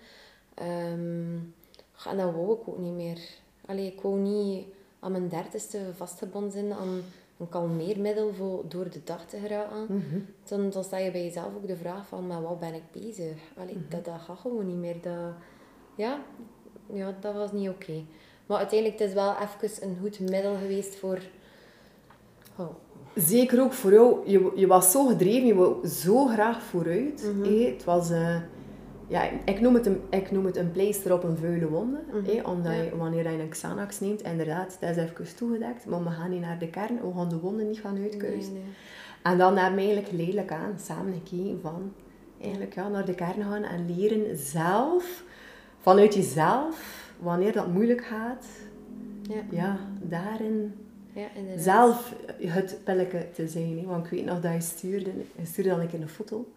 Um, 0.61 1.55
en 2.05 2.17
dat 2.17 2.33
wou 2.33 2.53
ik 2.53 2.67
ook 2.67 2.77
niet 2.77 2.93
meer. 2.93 3.19
Allee, 3.65 3.91
ik 3.91 4.01
wou 4.01 4.19
niet 4.19 4.65
aan 4.99 5.11
mijn 5.11 5.29
dertigste 5.29 5.79
vastgebonden 5.95 6.51
zijn 6.51 6.73
aan 6.73 7.03
een 7.37 7.49
kalmeermiddel 7.49 8.33
voor 8.33 8.63
door 8.67 8.89
de 8.89 9.03
dag 9.03 9.25
te 9.25 9.37
geraken. 9.37 9.85
Mm 9.87 10.25
dan, 10.43 10.69
dan 10.69 10.83
sta 10.83 10.97
je 10.97 11.11
bij 11.11 11.23
jezelf 11.23 11.55
ook 11.55 11.67
de 11.67 11.75
vraag 11.75 12.07
van, 12.07 12.27
maar 12.27 12.41
wat 12.41 12.59
ben 12.59 12.73
ik 12.73 12.91
bezig? 12.91 13.37
Allee, 13.57 13.75
mhm. 13.75 13.89
dat, 13.89 14.05
dat 14.05 14.21
gaat 14.21 14.39
gewoon 14.39 14.67
niet 14.67 14.75
meer. 14.75 15.01
Dat, 15.01 15.33
ja, 15.95 16.21
ja, 16.93 17.15
dat 17.19 17.33
was 17.33 17.51
niet 17.51 17.69
oké. 17.69 18.03
Maar 18.45 18.57
uiteindelijk 18.57 18.99
het 18.99 19.09
is 19.09 19.15
wel 19.15 19.35
even 19.35 19.87
een 19.87 19.97
goed 20.01 20.19
middel 20.19 20.55
geweest 20.55 20.95
voor... 20.95 21.21
Oh, 22.55 22.75
zeker 23.17 23.61
ook 23.61 23.73
voor 23.73 23.91
jou, 23.91 24.29
je, 24.29 24.51
je 24.55 24.67
was 24.67 24.91
zo 24.91 25.05
gedreven, 25.05 25.47
je 25.47 25.55
wou 25.55 25.87
zo 25.87 26.25
graag 26.25 26.61
vooruit. 26.61 27.31
Mm 27.35 27.63
Het 27.65 27.83
was, 27.83 28.11
uh, 28.11 28.35
ja, 29.07 29.29
ik 29.45 29.59
noem, 29.59 29.73
het 29.73 29.85
een, 29.85 30.01
ik 30.09 30.31
noem 30.31 30.45
het 30.45 30.57
een 30.57 30.71
pleister 30.71 31.13
op 31.13 31.23
een 31.23 31.37
vuile 31.37 31.69
wonde. 31.69 31.99
Mm 32.11 32.45
omdat 32.45 32.73
je, 32.73 32.97
wanneer 32.97 33.31
je 33.31 33.41
een 33.41 33.49
Xanax 33.49 33.99
neemt, 33.99 34.21
inderdaad, 34.21 34.77
dat 34.79 34.89
is 34.89 35.03
even 35.03 35.35
toegedekt, 35.35 35.85
maar 35.85 36.03
we 36.03 36.09
gaan 36.09 36.29
niet 36.29 36.41
naar 36.41 36.59
de 36.59 36.69
kern, 36.69 36.99
we 37.01 37.11
gaan 37.15 37.29
de 37.29 37.39
wonden 37.39 37.67
niet 37.67 37.79
gaan 37.79 37.97
uitkuisen. 37.97 38.53
Nee, 38.53 38.61
nee. 38.61 38.73
En 39.23 39.37
dan 39.37 39.57
hebben 39.57 39.75
we 39.75 39.79
eigenlijk 39.79 40.07
geleidelijk 40.07 40.51
aan 40.51 40.79
samen 40.79 41.13
gekeken 41.13 41.59
van, 41.61 41.93
eigenlijk 42.41 42.73
ja, 42.73 42.87
naar 42.87 43.05
de 43.05 43.15
kern 43.15 43.43
gaan 43.43 43.63
en 43.63 43.95
leren 43.95 44.37
zelf, 44.37 45.23
vanuit 45.77 46.13
jezelf, 46.13 47.11
wanneer 47.19 47.53
dat 47.53 47.67
moeilijk 47.67 48.05
gaat, 48.05 48.45
ja, 49.21 49.41
ja 49.49 49.77
daarin 50.01 50.73
ja, 51.21 51.29
zelf 51.57 52.13
het 52.39 52.79
pelletje 52.83 53.31
te 53.31 53.47
zijn. 53.47 53.85
Want 53.85 54.05
ik 54.05 54.11
weet 54.11 54.25
nog 54.25 54.41
dat 54.41 54.53
je 54.53 54.61
stuurde, 54.61 55.11
je 55.35 55.45
stuurde 55.45 55.69
dan 55.69 56.01
een 56.01 56.09
foto. 56.09 56.53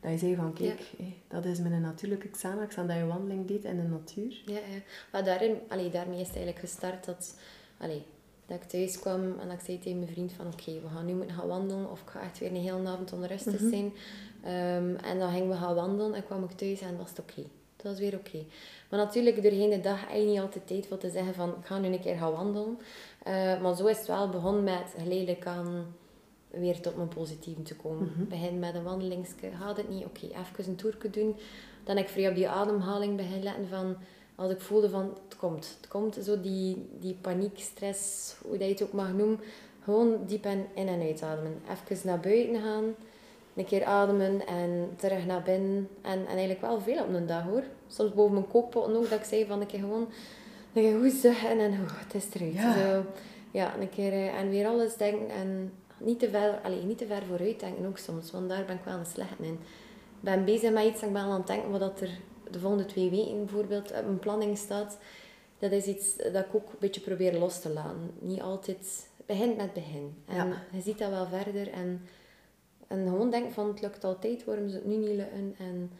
Dat 0.00 0.12
je 0.12 0.18
zei 0.18 0.34
van, 0.34 0.52
kijk, 0.52 0.80
dat 1.28 1.44
is 1.44 1.58
mijn 1.58 1.80
natuurlijke 1.80 2.28
Xanax. 2.28 2.76
En 2.76 2.86
dat 2.86 2.96
je 2.96 3.06
wandeling 3.06 3.46
deed 3.46 3.64
in 3.64 3.76
de 3.76 3.82
natuur. 3.82 4.42
Ja, 4.46 4.54
ja. 4.54 4.80
Maar 5.12 5.24
daarin, 5.24 5.56
allee, 5.68 5.90
daarmee 5.90 6.20
is 6.20 6.26
het 6.26 6.36
eigenlijk 6.36 6.66
gestart 6.66 7.04
dat... 7.04 7.38
Allee, 7.78 8.02
dat 8.46 8.56
ik 8.62 8.68
thuis 8.68 8.98
kwam 8.98 9.22
en 9.22 9.48
dat 9.48 9.52
ik 9.52 9.64
zei 9.64 9.78
tegen 9.78 9.98
mijn 9.98 10.10
vriend 10.10 10.32
van 10.32 10.46
oké, 10.46 10.72
we 10.72 10.88
gaan 10.94 11.06
nu 11.06 11.14
moeten 11.14 11.36
gaan 11.36 11.48
wandelen 11.48 11.90
of 11.90 12.00
ik 12.00 12.08
ga 12.08 12.20
echt 12.20 12.38
weer 12.38 12.48
een 12.48 12.56
hele 12.56 12.88
avond 12.88 13.12
onrustig 13.12 13.60
mm 13.60 13.70
zijn. 13.70 13.92
Um, 14.84 14.96
en 14.96 15.18
dan 15.18 15.30
gingen 15.30 15.48
we 15.48 15.54
gaan 15.54 15.74
wandelen 15.74 16.14
en 16.14 16.24
kwam 16.24 16.44
ik 16.44 16.50
thuis 16.50 16.80
en 16.80 16.96
was 16.96 17.08
het 17.08 17.18
oké. 17.18 17.42
Dat 17.76 17.92
was 17.92 17.98
weer 17.98 18.14
oké. 18.14 18.44
Maar 18.90 18.98
natuurlijk, 18.98 19.42
doorheen 19.42 19.70
de 19.70 19.80
dag 19.80 20.00
heb 20.00 20.18
je 20.18 20.24
niet 20.26 20.40
altijd 20.40 20.66
tijd 20.66 20.86
voor 20.86 20.98
te 20.98 21.10
zeggen 21.10 21.34
van 21.34 21.48
ik 21.48 21.66
ga 21.66 21.78
nu 21.78 21.88
een 21.88 22.00
keer 22.00 22.16
gaan 22.16 22.32
wandelen. 22.32 22.78
Uh, 23.28 23.60
maar 23.60 23.76
zo 23.76 23.86
is 23.86 23.98
het 23.98 24.06
wel 24.06 24.28
begonnen 24.28 24.64
met 24.64 24.94
geleidelijk 24.98 25.46
aan 25.46 25.94
weer 26.50 26.80
tot 26.80 26.96
mijn 26.96 27.08
positieve 27.08 27.62
te 27.62 27.76
komen. 27.76 28.02
Mm 28.02 28.12
-hmm. 28.16 28.28
Begin 28.28 28.58
met 28.58 28.74
een 28.74 28.82
wandelingsje, 28.82 29.50
gaat 29.60 29.76
het 29.76 29.88
niet, 29.88 30.04
oké, 30.04 30.26
even 30.26 30.68
een 30.68 30.76
toerke 30.76 31.10
doen. 31.10 31.36
dan 31.84 31.98
ik 31.98 32.08
vrij 32.08 32.28
op 32.28 32.34
die 32.34 32.48
ademhaling 32.48 33.16
begin 33.16 33.42
letten 33.42 33.68
van... 33.68 33.96
Als 34.36 34.50
ik 34.50 34.60
voelde 34.60 34.90
van, 34.90 35.18
het 35.28 35.36
komt. 35.36 35.76
Het 35.80 35.88
komt, 35.88 36.18
zo 36.24 36.40
die, 36.40 36.88
die 37.00 37.16
paniek, 37.20 37.58
stress, 37.58 38.34
hoe 38.42 38.58
dat 38.58 38.66
je 38.66 38.72
het 38.72 38.82
ook 38.82 38.92
mag 38.92 39.12
noemen. 39.12 39.40
Gewoon 39.84 40.18
diep 40.26 40.46
in, 40.46 40.66
in 40.74 40.88
en 40.88 41.00
uitademen. 41.00 41.62
Even 41.70 42.06
naar 42.06 42.20
buiten 42.20 42.60
gaan. 42.62 42.84
Een 43.54 43.64
keer 43.64 43.84
ademen 43.84 44.46
en 44.46 44.90
terug 44.96 45.26
naar 45.26 45.42
binnen. 45.42 45.88
En, 46.02 46.18
en 46.18 46.26
eigenlijk 46.26 46.60
wel 46.60 46.80
veel 46.80 47.02
op 47.02 47.14
een 47.14 47.26
dag 47.26 47.42
hoor. 47.42 47.62
Soms 47.86 48.12
boven 48.12 48.32
mijn 48.32 48.48
kookpot 48.48 48.94
ook, 48.94 49.10
dat 49.10 49.18
ik 49.18 49.24
zei 49.24 49.46
van, 49.46 49.60
een 49.60 49.66
keer 49.66 49.80
gewoon... 49.80 50.08
Een 50.74 50.82
keer 50.82 50.98
goed 51.00 51.12
zuchten 51.12 51.58
en 51.58 51.72
oh, 51.72 51.98
het 52.04 52.14
is 52.14 52.26
eruit. 52.34 52.52
Ja. 52.54 52.72
Zo, 52.78 53.04
ja, 53.50 53.76
een 53.78 53.88
keer 53.90 54.12
eh, 54.12 54.38
en 54.40 54.48
weer 54.50 54.66
alles 54.66 54.96
denken 54.96 55.28
en 55.30 55.72
niet 55.98 56.18
te 56.18 56.30
ver, 56.30 56.60
allee, 56.62 56.82
niet 56.82 56.98
te 56.98 57.06
ver 57.06 57.22
vooruit 57.28 57.60
denken 57.60 57.86
ook 57.86 57.98
soms, 57.98 58.30
want 58.30 58.48
daar 58.48 58.64
ben 58.64 58.76
ik 58.76 58.84
wel 58.84 58.98
een 58.98 59.06
slecht 59.06 59.38
in. 59.40 59.52
Ik 59.52 60.30
ben 60.30 60.44
bezig 60.44 60.72
met 60.72 60.84
iets 60.84 61.00
en 61.02 61.06
ik 61.06 61.12
ben 61.12 61.22
aan 61.22 61.32
het 61.38 61.46
denken 61.46 61.70
wat 61.70 61.80
dat 61.80 62.00
er 62.00 62.10
de 62.50 62.58
volgende 62.58 62.86
twee 62.86 63.10
weken 63.10 63.38
bijvoorbeeld 63.44 63.90
op 63.90 64.04
mijn 64.04 64.18
planning 64.18 64.58
staat. 64.58 64.98
Dat 65.58 65.72
is 65.72 65.86
iets 65.86 66.16
dat 66.16 66.44
ik 66.44 66.54
ook 66.54 66.68
een 66.68 66.76
beetje 66.78 67.00
probeer 67.00 67.38
los 67.38 67.60
te 67.60 67.70
laten. 67.70 68.10
Niet 68.18 68.40
altijd, 68.40 69.08
het 69.16 69.26
begint 69.26 69.56
met 69.56 69.64
het 69.64 69.74
begin. 69.74 70.14
En 70.26 70.34
Ja. 70.48 70.62
je 70.72 70.80
ziet 70.80 70.98
dat 70.98 71.10
wel 71.10 71.26
verder 71.26 71.70
en, 71.72 72.02
en 72.86 73.06
gewoon 73.08 73.30
denken 73.30 73.52
van 73.52 73.68
het 73.68 73.80
lukt 73.80 74.04
altijd, 74.04 74.44
waarom 74.44 74.68
zou 74.68 74.80
het 74.82 74.90
nu 74.90 74.96
niet 74.96 75.16
lukken? 75.16 75.54
En 75.58 75.90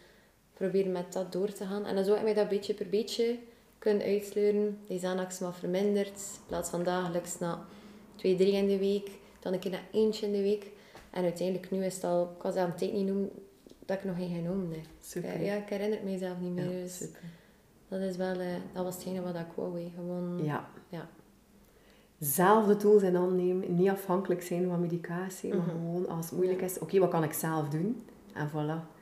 proberen 0.55 0.93
met 0.93 1.13
dat 1.13 1.33
door 1.33 1.53
te 1.53 1.65
gaan. 1.65 1.87
En 1.87 1.95
dan 1.95 2.05
zou 2.05 2.17
ik 2.17 2.23
mij 2.23 2.35
dat 2.35 2.49
beetje 2.49 2.75
per 2.75 2.89
beetje 2.89 3.39
kunnen 3.85 4.07
uitsleuren. 4.07 4.79
Die 4.87 4.99
Xanax 4.99 5.39
maar 5.39 5.55
verminderd. 5.55 6.09
In 6.35 6.47
plaats 6.47 6.71
van 6.71 6.83
dagelijks 6.83 7.39
naar 7.39 7.59
twee, 8.17 8.37
drie 8.37 8.53
in 8.53 8.67
de 8.67 8.79
week. 8.79 9.11
Dan 9.41 9.53
een 9.53 9.59
keer 9.59 9.71
naar 9.71 9.89
eentje 9.93 10.27
in 10.27 10.33
de 10.33 10.43
week. 10.43 10.71
En 11.11 11.23
uiteindelijk 11.23 11.71
nu 11.71 11.85
is 11.85 11.95
het 11.95 12.05
al, 12.05 12.23
ik 12.23 12.39
kan 12.39 12.53
ze 12.53 12.59
aan 12.59 12.69
het 12.69 12.79
tijd 12.79 12.93
niet 12.93 13.07
noemen, 13.07 13.31
dat 13.87 13.97
ik 13.99 14.05
nog 14.05 14.17
geen 14.17 14.35
genomen 14.35 14.71
heb. 14.71 14.85
Super. 15.01 15.43
Ja, 15.43 15.55
ik 15.55 15.69
herinner 15.69 15.99
het 15.99 16.07
mezelf 16.09 16.41
niet 16.41 16.53
meer. 16.55 16.65
Ja, 16.65 16.71
dus 16.71 16.97
super. 16.97 17.21
dat, 17.89 18.01
is 18.01 18.17
wel, 18.17 18.39
eh, 18.39 18.47
dat 18.73 18.85
was 18.85 18.95
hetgene 18.95 19.21
wat 19.23 19.35
ik 19.35 19.47
wou. 19.55 19.79
Gewoon, 19.95 20.41
Ja. 20.45 20.69
ja. 20.89 21.09
Zelf 22.19 22.67
de 22.67 22.77
tools 22.77 23.03
in 23.03 23.15
handen 23.15 23.47
nemen. 23.47 23.75
Niet 23.75 23.89
afhankelijk 23.89 24.43
zijn 24.43 24.69
van 24.69 24.81
medicatie. 24.81 25.49
Maar 25.55 25.59
Mhm. 25.67 25.71
gewoon 25.71 26.09
als 26.09 26.25
het 26.27 26.35
moeilijk 26.35 26.61
is. 26.63 26.79
Oké, 26.79 26.99
wat 26.99 27.11
kan 27.11 27.25
ik 27.25 27.33
zelf 27.33 27.69
doen? 27.69 28.05
En 28.35 28.49
voilà. 28.51 28.93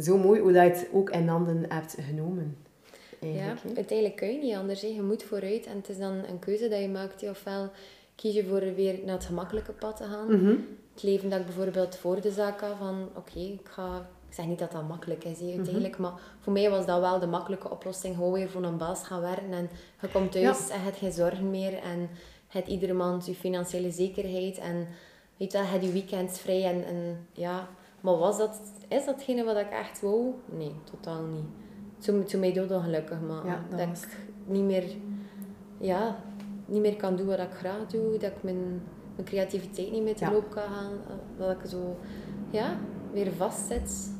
Zo 0.00 0.18
mooi 0.18 0.40
hoe 0.40 0.52
dat 0.52 0.62
je 0.64 0.70
het 0.70 0.88
ook 0.92 1.10
in 1.10 1.28
handen 1.28 1.64
hebt 1.68 1.96
genomen. 2.00 2.56
Ja, 3.20 3.54
uiteindelijk 3.76 4.16
kun 4.16 4.32
je 4.32 4.38
niet 4.38 4.54
anders. 4.54 4.82
hè. 4.82 4.88
Je 4.88 5.02
moet 5.02 5.22
vooruit 5.22 5.66
en 5.66 5.76
het 5.76 5.88
is 5.88 5.98
dan 5.98 6.12
een 6.12 6.38
keuze 6.38 6.68
dat 6.68 6.80
je 6.80 6.88
maakt. 6.88 7.28
Ofwel 7.28 7.70
kies 8.14 8.34
je 8.34 8.44
voor 8.44 8.74
weer 8.74 8.98
naar 9.04 9.14
het 9.14 9.24
gemakkelijke 9.24 9.72
pad 9.72 9.96
te 9.96 10.04
gaan. 10.04 10.42
Mhm. 10.42 10.56
Het 10.92 11.02
leven 11.02 11.30
dat 11.30 11.38
ik 11.38 11.46
bijvoorbeeld 11.46 11.96
voor 11.96 12.20
de 12.20 12.30
zaak 12.30 12.60
had 12.60 12.76
van 12.78 13.08
oké, 13.16 13.38
ik 13.38 13.68
ga... 13.68 14.08
Ik 14.28 14.34
zeg 14.34 14.46
niet 14.46 14.58
dat 14.58 14.72
dat 14.72 14.88
makkelijk 14.88 15.24
is, 15.24 15.40
hè, 15.40 15.46
uiteindelijk. 15.46 15.98
Maar 15.98 16.12
voor 16.40 16.52
mij 16.52 16.70
was 16.70 16.86
dat 16.86 17.00
wel 17.00 17.18
de 17.18 17.26
makkelijke 17.26 17.70
oplossing. 17.70 18.14
Gewoon 18.14 18.32
weer 18.32 18.50
voor 18.50 18.62
een 18.62 18.76
baas 18.76 19.02
gaan 19.04 19.20
werken. 19.20 19.52
En 19.52 19.70
je 20.00 20.08
komt 20.08 20.32
thuis 20.32 20.68
en 20.68 20.78
je 20.78 20.84
hebt 20.84 20.96
geen 20.96 21.12
zorgen 21.12 21.50
meer. 21.50 21.74
En 21.74 22.00
je 22.00 22.08
hebt 22.58 22.68
iedere 22.68 22.92
maand 22.92 23.26
je 23.26 23.34
financiële 23.34 23.90
zekerheid. 23.90 24.58
En 24.58 24.86
weet 25.36 25.52
je, 25.52 25.58
hebt 25.58 25.84
je 25.84 25.92
weekends 25.92 26.40
vrij. 26.40 26.64
En, 26.64 26.84
en 26.84 27.26
ja... 27.32 27.68
Maar 28.00 28.16
was 28.16 28.38
dat, 28.38 28.60
is 28.88 29.04
datgene 29.04 29.44
wat 29.44 29.56
ik 29.56 29.70
echt 29.70 30.00
wou? 30.00 30.34
Nee, 30.44 30.72
totaal 30.90 31.22
niet. 31.22 31.48
Het 32.06 32.30
zou 32.30 32.40
mij 32.40 32.52
doodongelukkig 32.52 33.20
maken. 33.20 33.48
Ja, 33.50 33.64
dat 33.70 33.78
dat 33.78 33.88
was 33.88 34.02
ik 34.02 34.16
niet 34.46 34.64
meer, 34.64 34.84
ja, 35.78 36.16
niet 36.66 36.80
meer 36.80 36.96
kan 36.96 37.16
doen 37.16 37.26
wat 37.26 37.38
ik 37.38 37.50
graag 37.52 37.86
doe. 37.86 38.10
Dat 38.18 38.30
ik 38.30 38.42
mijn, 38.42 38.82
mijn 39.14 39.24
creativiteit 39.28 39.92
niet 39.92 40.02
meer 40.02 40.14
te 40.14 40.24
Ja. 40.24 40.32
loop 40.32 40.50
kan 40.50 40.62
gaan. 40.62 40.92
Dat 41.38 41.50
ik 41.50 41.70
zo, 41.70 41.96
ja, 42.50 42.76
weer 43.12 43.32
vastzit. 43.32 44.10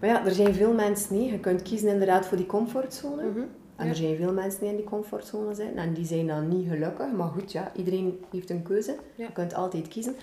Maar 0.00 0.08
ja, 0.08 0.24
er 0.26 0.32
zijn 0.32 0.54
veel 0.54 0.72
mensen 0.74 1.16
niet. 1.18 1.30
Je 1.30 1.40
kunt 1.40 1.62
kiezen 1.62 1.88
inderdaad 1.88 2.26
voor 2.26 2.36
die 2.36 2.46
comfortzone. 2.46 3.24
Mhm. 3.30 3.38
En 3.76 3.84
Ja. 3.86 3.90
er 3.90 3.96
zijn 3.96 4.16
veel 4.16 4.32
mensen 4.32 4.60
die 4.60 4.68
in 4.68 4.76
die 4.76 4.84
comfortzone 4.84 5.54
zijn. 5.54 5.76
En 5.78 5.92
die 5.94 6.04
zijn 6.04 6.26
dan 6.26 6.48
niet 6.48 6.68
gelukkig. 6.68 7.12
Maar 7.12 7.28
goed, 7.28 7.52
ja, 7.52 7.72
iedereen 7.76 8.24
heeft 8.30 8.50
een 8.50 8.62
keuze. 8.62 8.96
Ja. 9.14 9.26
Je 9.26 9.32
kunt 9.32 9.54
altijd 9.54 9.88
kiezen. 9.88 10.14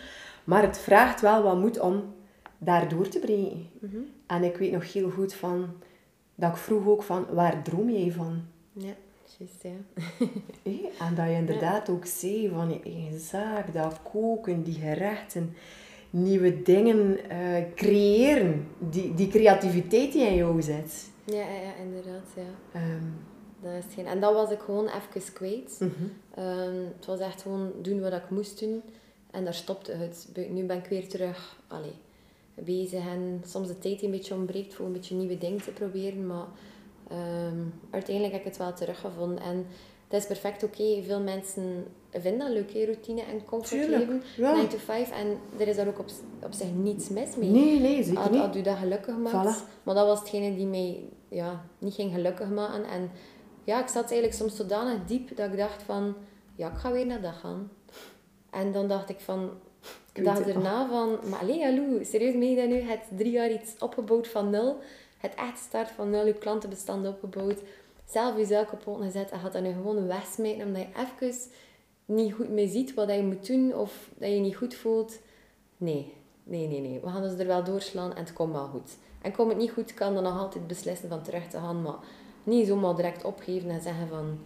Maar 0.44 0.62
het 0.62 0.78
vraagt 0.78 1.22
wel 1.22 1.44
wat 1.44 1.60
moed 1.60 1.80
om 1.80 2.04
daardoor 2.58 3.08
te 3.08 3.20
breken. 3.20 3.70
Mhm. 3.80 3.98
En 4.28 4.44
ik 4.44 4.58
weet 4.58 4.72
nog 4.72 4.94
heel 4.94 5.10
goed 5.10 5.34
van... 5.34 5.66
Dat 6.40 6.50
ik 6.50 6.58
vroeg 6.58 6.88
ook 6.88 7.04
van, 7.04 7.26
waar 7.34 7.64
droom 7.64 7.90
jij 7.90 8.12
van? 8.12 8.42
Ja, 8.74 8.94
juist, 9.38 9.64
ja. 9.64 9.70
En 11.06 11.16
dat 11.16 11.26
je 11.26 11.34
inderdaad 11.34 11.90
ook 11.90 12.06
zei 12.06 12.50
van 12.50 12.70
je 12.70 12.80
eigen 12.84 13.20
zaak, 13.20 13.74
dat 13.74 14.00
koken, 14.12 14.64
die 14.64 14.74
gerechten, 14.74 15.56
nieuwe 16.10 16.62
dingen 16.62 17.30
eh, 17.30 17.64
creëren. 17.76 18.68
Die, 18.90 19.14
die 19.14 19.28
creativiteit 19.28 20.12
die 20.12 20.26
in 20.26 20.36
jou 20.36 20.62
zit. 20.62 21.10
Ja, 21.24 21.36
ja, 21.36 21.62
ja, 21.62 21.76
inderdaad, 21.76 22.28
ja. 22.36 22.80
Dat 23.62 23.72
is 23.88 23.94
geen... 23.94 24.06
En 24.06 24.20
dat 24.20 24.34
was 24.34 24.52
ik 24.52 24.60
gewoon 24.60 24.88
even 24.88 25.34
kwijt. 25.34 25.78
mhm. 25.80 25.92
Ehm, 26.36 26.84
het 26.96 27.06
was 27.06 27.20
echt 27.20 27.42
gewoon 27.42 27.72
doen 27.82 28.02
wat 28.02 28.14
ik 28.14 28.30
moest 28.30 28.60
doen. 28.60 28.82
En 29.32 29.44
daar 29.44 29.54
stopte 29.54 29.92
het. 29.92 30.30
Nu 30.50 30.64
ben 30.66 30.78
ik 30.78 30.86
weer 30.86 31.08
terug 31.08 31.60
allee, 31.68 31.94
bezig. 32.64 33.08
En 33.08 33.42
soms 33.46 33.68
de 33.68 33.80
tijd 33.80 34.00
die 34.00 34.10
een 34.10 34.16
beetje 34.16 34.34
ontbreekt 34.34 34.74
voor 34.74 34.86
een 34.86 34.94
beetje 34.94 35.16
nieuwe 35.16 35.38
dingen 35.38 35.62
te 35.62 35.72
proberen. 35.72 36.28
Maar 36.28 36.48
ehm, 37.10 37.60
uiteindelijk 37.90 38.34
heb 38.34 38.46
ik 38.46 38.48
het 38.48 38.58
wel 38.58 38.74
teruggevonden. 38.74 39.40
En 39.40 39.66
het 40.08 40.22
is 40.22 40.28
perfect 40.28 40.64
oké. 40.64 41.02
Veel 41.04 41.22
mensen 41.22 41.86
vinden 42.12 42.40
dat 42.40 42.50
leuk, 42.50 42.74
hè, 42.74 42.84
routine 42.86 43.22
en 43.22 43.46
comfortleven. 43.46 44.22
Ja. 44.38 44.54
9 44.54 44.70
to 44.70 44.78
5. 44.78 45.12
En 45.12 45.38
er 45.58 45.68
is 45.68 45.76
daar 45.76 45.88
ook 45.88 46.00
op, 46.00 46.10
op 46.44 46.54
zich 46.54 46.72
niets 46.72 47.10
mis 47.10 47.36
mee. 47.36 47.50
Nee, 47.50 47.80
nee, 47.80 48.04
zeker 48.04 48.22
Had, 48.22 48.32
niet. 48.32 48.42
had 48.42 48.56
u 48.56 48.62
dat 48.62 48.78
gelukkig 48.78 49.18
maakt. 49.18 49.62
Voilà. 49.62 49.84
Maar 49.84 49.96
dat 49.96 50.08
was 50.08 50.20
hetgene 50.20 50.56
die 50.56 50.66
mij 50.66 51.04
ja, 51.30 51.66
niet 51.80 51.94
ging 51.94 52.14
gelukkig 52.14 52.50
maken. 52.50 52.84
En 52.84 53.12
ja, 53.64 53.82
ik 53.82 53.88
zat 53.88 54.04
eigenlijk 54.04 54.34
soms 54.34 54.56
zodanig 54.56 55.06
diep 55.06 55.36
dat 55.36 55.52
ik 55.52 55.58
dacht 55.58 55.84
van... 55.84 56.16
Ja, 56.56 56.72
ik 56.72 56.78
ga 56.78 56.92
weer 56.92 57.06
naar 57.06 57.22
dat 57.22 57.34
gaan. 57.34 57.72
En 58.50 58.72
dan 58.72 58.88
dacht 58.88 59.10
ik 59.10 59.20
van... 59.20 59.50
De 60.14 60.22
dag 60.22 60.38
het 60.38 60.48
erna 60.48 60.88
van... 60.88 61.20
Maar 61.30 61.40
allee, 61.40 61.64
hallo, 61.64 62.04
serieus 62.04 62.34
meen 62.34 62.50
je 62.50 62.56
dat 62.56 62.68
nu? 62.68 62.76
Je 62.76 62.82
hebt 62.82 63.06
drie 63.18 63.32
jaar 63.32 63.52
iets 63.52 63.76
opgebouwd 63.80 64.28
van 64.28 64.50
nul. 64.50 64.78
Het 65.18 65.36
echt 65.36 65.58
start 65.58 65.92
van 65.92 66.10
nul, 66.10 66.26
je 66.26 66.34
klantenbestand 66.34 67.08
opgebouwd. 67.08 67.60
Zelf 68.06 68.38
je 68.38 68.46
zaak 68.46 68.74
op 68.74 68.80
poten 68.80 69.06
gezet 69.06 69.32
en 69.32 69.40
gaat 69.40 69.54
dat 69.54 69.62
nu 69.62 69.72
gewoon 69.72 70.08
wegsmijten 70.08 70.66
omdat 70.66 70.82
je 70.82 71.28
even 71.28 71.40
niet 72.06 72.34
goed 72.34 72.50
meer 72.50 72.68
ziet 72.68 72.94
wat 72.94 73.12
je 73.12 73.24
moet 73.24 73.48
doen 73.48 73.76
of 73.76 74.10
dat 74.18 74.30
je 74.30 74.36
je 74.36 74.42
niet 74.42 74.56
goed 74.56 74.76
voelt. 74.76 75.20
Nee, 75.78 76.14
nee, 76.44 76.68
nee, 76.68 76.82
nee. 76.82 77.00
We 77.00 77.10
gaan 77.10 77.22
dus 77.22 77.40
er 77.40 77.48
wel 77.48 77.64
doorslaan 77.64 78.16
en 78.16 78.24
het 78.24 78.34
komt 78.34 78.54
wel 78.54 78.68
goed. 78.68 78.98
En 79.22 79.32
komt 79.32 79.50
het 79.50 79.58
niet 79.58 79.72
goed, 79.72 79.94
kan 79.94 80.14
dan 80.14 80.24
nog 80.24 80.40
altijd 80.40 80.68
beslissen 80.68 81.10
van 81.10 81.22
terug 81.22 81.48
te 81.48 81.58
gaan, 81.58 81.82
maar 81.82 81.98
niet 82.44 82.68
zomaar 82.68 82.96
direct 82.96 83.24
opgeven 83.24 83.70
en 83.70 83.82
zeggen 83.82 84.08
van, 84.08 84.40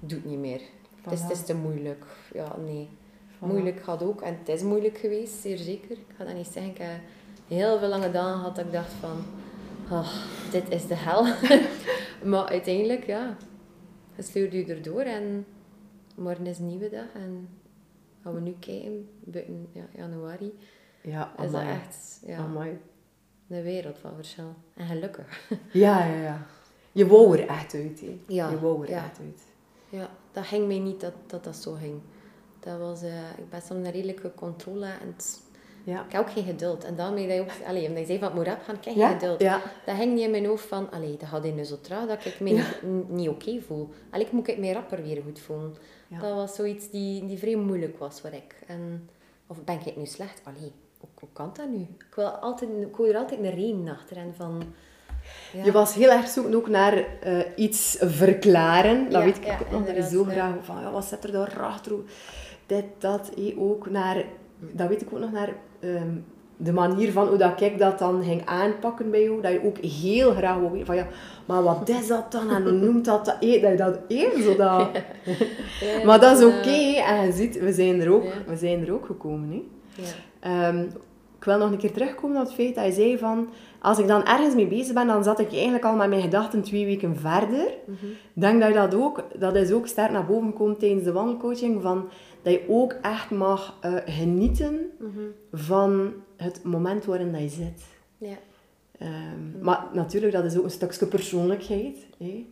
doe 0.00 0.18
het 0.18 0.26
niet 0.26 0.38
meer. 0.38 0.60
Het, 1.02 1.12
is, 1.12 1.20
het 1.20 1.30
is 1.30 1.44
te 1.44 1.54
moeilijk. 1.54 2.04
Ja, 2.32 2.56
nee. 2.64 2.88
Moeilijk 3.48 3.82
gaat 3.82 4.02
ook. 4.02 4.20
En 4.20 4.36
het 4.38 4.48
is 4.48 4.62
moeilijk 4.62 4.98
geweest, 4.98 5.32
zeer 5.40 5.58
zeker. 5.58 5.90
Ik 5.90 6.06
ga 6.16 6.24
dat 6.24 6.34
niet 6.34 6.46
zeggen. 6.46 6.70
Ik 6.72 6.78
heb 6.78 7.00
heel 7.48 7.78
veel 7.78 7.88
lange 7.88 8.10
dagen 8.10 8.38
gehad 8.38 8.56
dat 8.56 8.64
ik 8.64 8.72
dacht 8.72 8.92
van, 8.92 9.24
ah, 9.90 10.14
dit 10.50 10.70
is 10.70 10.86
de 10.86 10.94
hel. 10.96 11.24
maar 12.30 12.46
uiteindelijk, 12.48 13.04
ja, 13.06 13.36
je 14.16 14.22
sleurt 14.22 14.52
je 14.52 14.64
erdoor 14.64 15.00
en 15.00 15.46
morgen 16.16 16.46
is 16.46 16.58
een 16.58 16.66
nieuwe 16.66 16.88
dag 16.90 17.06
en 17.14 17.48
gaan 18.22 18.34
we 18.34 18.40
nu 18.40 18.54
kijken, 18.58 19.08
buiten 19.24 19.68
ja, 19.72 19.84
januari, 19.96 20.58
Ja, 21.02 21.32
is 21.42 21.50
dat 21.50 21.60
amai. 21.60 21.74
echt 21.76 22.20
ja, 22.26 22.38
Amai. 22.38 22.78
een 23.48 23.62
wereld 23.62 23.98
van 23.98 24.14
verschil. 24.14 24.54
En 24.74 24.86
gelukkig. 24.86 25.40
Ja, 25.72 26.04
ja, 26.06 26.20
ja. 26.22 26.46
Je 26.92 27.06
wou 27.06 27.38
er 27.38 27.48
echt 27.48 27.74
uit, 27.74 28.00
hè. 28.00 28.20
Ja, 28.26 28.50
Je 28.50 28.60
wou 28.60 28.82
er 28.84 28.90
ja. 28.90 29.04
echt 29.04 29.18
uit. 29.18 29.42
Ja, 29.88 30.10
dat 30.32 30.44
ging 30.46 30.66
mij 30.66 30.78
niet 30.78 31.00
dat 31.00 31.12
dat, 31.26 31.44
dat 31.44 31.56
zo 31.56 31.72
ging. 31.72 32.00
Dat 32.64 32.78
was, 32.78 33.02
eh, 33.02 33.08
ik 33.38 33.50
ben 33.50 33.62
soms 33.62 33.86
een 33.86 33.92
redelijke 33.92 34.32
controle 34.34 34.86
en 34.86 35.06
het- 35.16 35.40
Ja. 35.84 36.04
ik 36.04 36.12
heb 36.12 36.20
ook 36.20 36.30
geen 36.30 36.44
geduld. 36.44 36.84
En 36.84 36.96
daarmee 36.96 37.26
dat 37.26 37.36
je 37.36 37.40
ook, 37.42 37.66
allee, 37.68 37.86
omdat 37.86 37.98
je 38.00 38.06
zei 38.06 38.18
van 38.18 38.44
rap 38.44 38.62
gaan, 38.62 38.74
ik 38.74 38.84
heb 38.84 38.94
Ja? 38.94 39.08
geen 39.08 39.18
geduld. 39.18 39.40
Ja. 39.40 39.60
Dat 39.86 39.96
ging 39.96 40.14
niet 40.14 40.24
in 40.24 40.30
mijn 40.30 40.46
hoofd 40.46 40.64
van, 40.64 40.90
allee, 40.90 41.16
dat 41.16 41.28
gaat 41.28 41.44
in 41.44 41.54
nu 41.54 41.64
zo 41.64 41.80
traag 41.80 42.06
dat 42.06 42.24
ik 42.24 42.40
me 42.40 42.50
niet, 42.50 43.08
niet 43.08 43.28
oké 43.28 43.60
voel. 43.66 43.88
Allee, 44.10 44.26
ik 44.26 44.32
moet 44.32 44.48
ik 44.48 44.58
mij 44.58 44.72
rapper 44.72 45.02
weer 45.02 45.22
goed 45.22 45.40
voelen. 45.40 45.74
Dat 46.20 46.34
was 46.34 46.54
zoiets 46.54 46.90
die, 46.90 47.26
die 47.26 47.38
vrij 47.38 47.56
moeilijk 47.56 47.98
was 47.98 48.20
voor 48.20 48.30
ik. 48.32 48.56
En, 48.66 49.08
of 49.46 49.64
ben 49.64 49.78
ik 49.84 49.96
nu 49.96 50.06
slecht? 50.06 50.40
Allee, 50.44 50.72
hoe, 51.00 51.08
hoe 51.20 51.28
kan 51.32 51.50
dat 51.54 51.68
nu? 51.68 51.80
Ik 51.80 52.14
wil, 52.14 52.26
altijd, 52.28 52.70
ik 52.80 52.96
wil 52.96 53.06
er 53.06 53.16
altijd 53.16 53.40
een 53.40 53.54
reden 53.54 53.88
achter. 53.88 54.16
En 54.16 54.34
van, 54.36 54.62
ja. 55.52 55.64
Je 55.64 55.72
was 55.72 55.94
heel 55.94 56.10
erg 56.10 56.28
zoeken 56.28 56.54
ook 56.54 56.68
naar 56.68 57.04
eh, 57.20 57.38
iets 57.56 57.96
verklaren. 58.00 59.02
Dat 59.04 59.12
Ja, 59.12 59.24
weet 59.24 59.36
ik 59.36 59.44
ja, 59.44 59.52
ook 59.52 59.58
nog. 59.60 59.68
Dat 59.70 59.78
inderdaad, 59.88 60.10
zo 60.10 60.24
graag 60.24 60.54
van, 60.62 60.80
ja, 60.80 60.90
wat 60.90 61.04
zit 61.04 61.24
er 61.24 61.32
daarachter? 61.32 61.92
Dit, 62.72 62.84
dat. 62.98 63.32
ook 63.58 63.90
naar, 63.90 64.24
dat 64.58 64.88
weet 64.88 65.02
ik 65.02 65.08
ook 65.12 65.20
nog, 65.20 65.32
naar 65.32 65.52
ehm, 65.80 66.16
de 66.56 66.72
manier 66.72 67.12
van 67.12 67.28
hoe 67.28 67.36
dat 67.36 67.60
ik 67.60 67.78
dat 67.78 67.98
dan 67.98 68.22
ging 68.24 68.42
aanpakken 68.44 69.10
bij 69.10 69.22
jou. 69.22 69.40
Dat 69.40 69.52
je 69.52 69.64
ook 69.64 69.78
heel 69.78 70.30
graag 70.34 70.58
wou 70.58 70.70
weten 70.70 70.86
van, 70.86 70.96
ja, 70.96 71.06
maar 71.46 71.62
wat 71.62 71.88
is 71.88 72.06
dat 72.06 72.32
dan? 72.32 72.50
En 72.50 72.62
hoe 72.62 72.72
noemt 72.72 73.04
dat 73.04 73.24
dat? 73.24 73.40
Dat 73.40 73.50
je 73.50 73.74
dat 73.76 73.98
één 74.08 74.42
zo 74.42 74.56
dat... 74.56 74.88
Ja, 75.80 76.04
Maar 76.06 76.20
dat 76.20 76.38
is 76.38 76.44
oké. 76.44 77.02
En 77.06 77.26
je 77.26 77.32
ziet, 77.32 77.58
we 77.60 77.72
zijn 77.72 78.00
er 78.00 78.12
ook, 78.12 78.24
Ja. 78.24 78.30
we 78.46 78.56
zijn 78.56 78.86
er 78.86 78.92
ook 78.92 79.06
gekomen. 79.06 79.50
Hè. 79.50 79.62
Ja. 80.02 80.68
Ehm, 80.68 80.84
ik 81.38 81.44
wil 81.44 81.58
nog 81.58 81.70
een 81.70 81.78
keer 81.78 81.92
terugkomen 81.92 82.36
op 82.36 82.42
het 82.44 82.54
feit 82.54 82.74
dat 82.74 82.84
je 82.84 82.92
zei 82.92 83.18
van... 83.18 83.48
Als 83.80 83.98
ik 83.98 84.06
dan 84.06 84.24
ergens 84.24 84.54
mee 84.54 84.66
bezig 84.66 84.94
ben, 84.94 85.06
dan 85.06 85.24
zat 85.24 85.40
ik 85.40 85.52
eigenlijk 85.52 85.84
al 85.84 85.96
met 85.96 86.08
mijn 86.08 86.22
gedachten 86.22 86.62
twee 86.62 86.84
weken 86.84 87.16
verder. 87.16 87.66
Ik 88.34 88.40
denk 88.40 88.60
dat 88.60 88.68
je 88.68 88.74
dat 88.74 88.94
ook... 88.94 89.24
Dat 89.38 89.54
is 89.54 89.72
ook 89.72 89.86
sterk 89.86 90.10
naar 90.10 90.26
boven 90.26 90.46
gekomen 90.46 90.76
tijdens 90.76 91.04
de 91.04 91.12
wandelcoaching. 91.12 91.82
Van, 91.82 92.08
dat 92.42 92.52
je 92.52 92.64
ook 92.68 92.92
echt 92.92 93.30
mag 93.30 93.76
eh, 93.80 93.96
genieten 94.06 94.90
van 95.52 96.12
het 96.36 96.62
moment 96.62 97.04
waarin 97.04 97.32
dat 97.32 97.40
je 97.40 97.48
zit. 97.48 97.82
Ja. 98.18 98.36
Ehm, 98.98 99.60
Maar 99.60 99.86
natuurlijk, 99.92 100.32
dat 100.32 100.44
is 100.44 100.56
ook 100.56 100.64
een 100.64 100.70
stukje 100.70 101.06
persoonlijkheid. 101.06 101.96
Hè? 102.18 102.46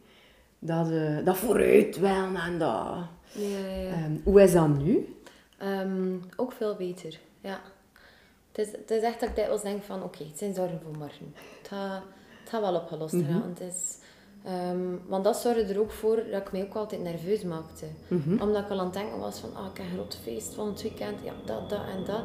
Dat, 0.58 0.90
eh, 0.90 1.24
dat 1.24 1.36
vooruit 1.36 1.98
wel 1.98 2.34
en 2.34 2.58
dat... 2.58 2.86
Ja, 3.32 3.66
ja. 3.68 3.90
Ehm, 3.90 4.12
hoe 4.24 4.42
is 4.42 4.52
dat 4.52 4.68
nu? 4.68 5.14
Ehm, 5.58 6.16
ook 6.36 6.52
veel 6.52 6.74
beter, 6.76 7.18
ja. 7.40 7.60
Het 8.52 8.66
is, 8.66 8.72
het 8.72 8.90
is 8.90 9.02
echt 9.02 9.20
dat 9.20 9.28
ik 9.28 9.34
dikwijls 9.36 9.62
denk 9.62 9.82
van, 9.82 10.02
oké, 10.02 10.24
het 10.24 10.38
zijn 10.38 10.54
zorgen 10.54 10.80
voor 10.82 10.96
morgen. 10.98 11.34
Het 11.58 11.68
gaat, 11.68 12.02
het 12.40 12.48
gaat 12.48 12.60
wel 12.60 12.74
opgelost 12.74 13.12
Mhm. 13.14 13.32
raken. 13.32 13.48
Het 13.48 13.60
is, 13.60 13.96
ehm, 14.44 14.78
want 15.06 15.24
dat 15.24 15.36
zorgde 15.36 15.74
er 15.74 15.80
ook 15.80 15.90
voor 15.90 16.16
dat 16.30 16.40
ik 16.40 16.52
mij 16.52 16.62
ook 16.62 16.74
altijd 16.74 17.02
nerveus 17.02 17.42
maakte. 17.42 17.86
Mhm. 18.08 18.42
Omdat 18.42 18.62
ik 18.62 18.70
al 18.70 18.78
aan 18.78 18.84
het 18.84 18.94
denken 18.94 19.18
was 19.18 19.38
van, 19.38 19.50
ah, 19.54 19.66
ik 19.66 19.76
heb 19.76 19.86
een 19.86 19.92
groot 19.92 20.18
feest 20.22 20.54
van 20.54 20.66
het 20.66 20.82
weekend, 20.82 21.18
ja, 21.24 21.32
dat, 21.44 21.70
dat 21.70 21.80
en 21.96 22.04
dat. 22.04 22.22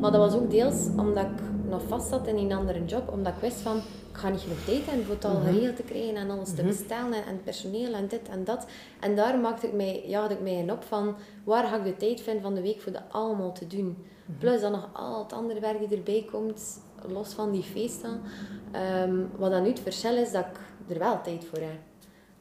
Maar 0.00 0.10
dat 0.12 0.20
was 0.20 0.40
ook 0.40 0.50
deels 0.50 0.86
omdat 0.96 1.24
ik 1.24 1.68
nog 1.68 1.82
vast 1.88 2.08
zat 2.08 2.26
in 2.26 2.36
een 2.36 2.52
andere 2.52 2.84
job, 2.84 3.12
omdat 3.12 3.32
ik 3.32 3.40
wist 3.40 3.60
van, 3.60 3.76
ik 3.76 4.16
ga 4.22 4.28
niet 4.28 4.40
genoeg 4.40 4.64
tijd 4.64 4.86
hebben 4.86 5.04
voor 5.04 5.14
het 5.14 5.24
al 5.24 5.40
geregeld 5.40 5.76
te 5.76 5.82
krijgen 5.82 6.16
en 6.16 6.30
alles 6.30 6.54
te 6.54 6.62
bestellen 6.62 7.12
en, 7.12 7.26
en 7.26 7.42
personeel 7.44 7.92
en 7.92 8.08
dit 8.08 8.28
en 8.28 8.44
dat. 8.44 8.66
En 9.00 9.16
daar 9.16 9.38
maakte 9.38 9.66
ik 9.66 9.72
mij, 9.72 10.02
jaagde 10.06 10.34
ik 10.34 10.40
mij 10.40 10.54
in 10.54 10.72
op 10.72 10.82
van, 10.82 11.14
waar 11.44 11.66
ga 11.66 11.76
ik 11.76 11.84
de 11.84 11.96
tijd 11.96 12.20
vinden 12.20 12.42
van 12.42 12.54
de 12.54 12.62
week 12.62 12.80
voor 12.80 12.92
dat 12.92 13.02
allemaal 13.10 13.52
te 13.52 13.66
doen. 13.66 13.96
Plus 14.38 14.60
dan 14.60 14.72
nog 14.72 14.88
al 14.92 15.22
het 15.22 15.32
andere 15.32 15.60
werk 15.60 15.78
die 15.78 15.96
erbij 15.96 16.26
komt, 16.30 16.80
los 17.08 17.32
van 17.32 17.50
die 17.50 17.62
feesten. 17.62 18.20
Ehm, 18.72 19.14
wat 19.36 19.50
dan 19.50 19.62
nu 19.62 19.68
het 19.68 19.80
verschil 19.80 20.16
is, 20.16 20.32
dat 20.32 20.44
ik 20.44 20.60
er 20.88 20.98
wel 20.98 21.20
tijd 21.22 21.44
voor 21.44 21.58
heb. 21.58 21.78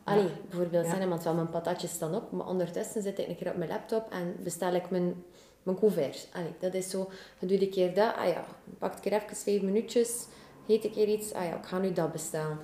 Allee, 0.03 0.29
bijvoorbeeld, 0.49 0.85
Ja. 1.23 1.33
mijn 1.33 1.49
patatjes 1.49 1.91
staan 1.91 2.15
op, 2.15 2.31
maar 2.31 2.47
ondertussen 2.47 3.01
zit 3.01 3.19
ik 3.19 3.27
een 3.27 3.35
keer 3.35 3.49
op 3.49 3.55
mijn 3.57 3.69
laptop 3.69 4.11
en 4.11 4.35
bestel 4.43 4.73
ik 4.73 4.89
mijn, 4.89 5.23
mijn 5.63 5.79
couverts. 5.79 6.27
Allee, 6.33 6.53
dat 6.59 6.73
is 6.73 6.89
zo, 6.89 7.09
dan 7.39 7.47
doe 7.49 7.57
ik 7.57 7.61
een 7.61 7.69
keer 7.69 7.93
dat, 7.93 8.15
ah 8.15 8.27
ja, 8.27 8.45
pak 8.79 8.95
ik 8.97 9.05
er 9.05 9.21
even 9.21 9.35
vijf 9.35 9.61
minuutjes, 9.61 10.25
heet 10.67 10.83
ik 10.83 10.91
keer 10.91 11.07
iets, 11.07 11.33
ah 11.33 11.43
ja, 11.43 11.55
ik 11.57 11.65
ga 11.65 11.79
nu 11.79 11.91
dat 11.93 12.11
bestellen. 12.11 12.57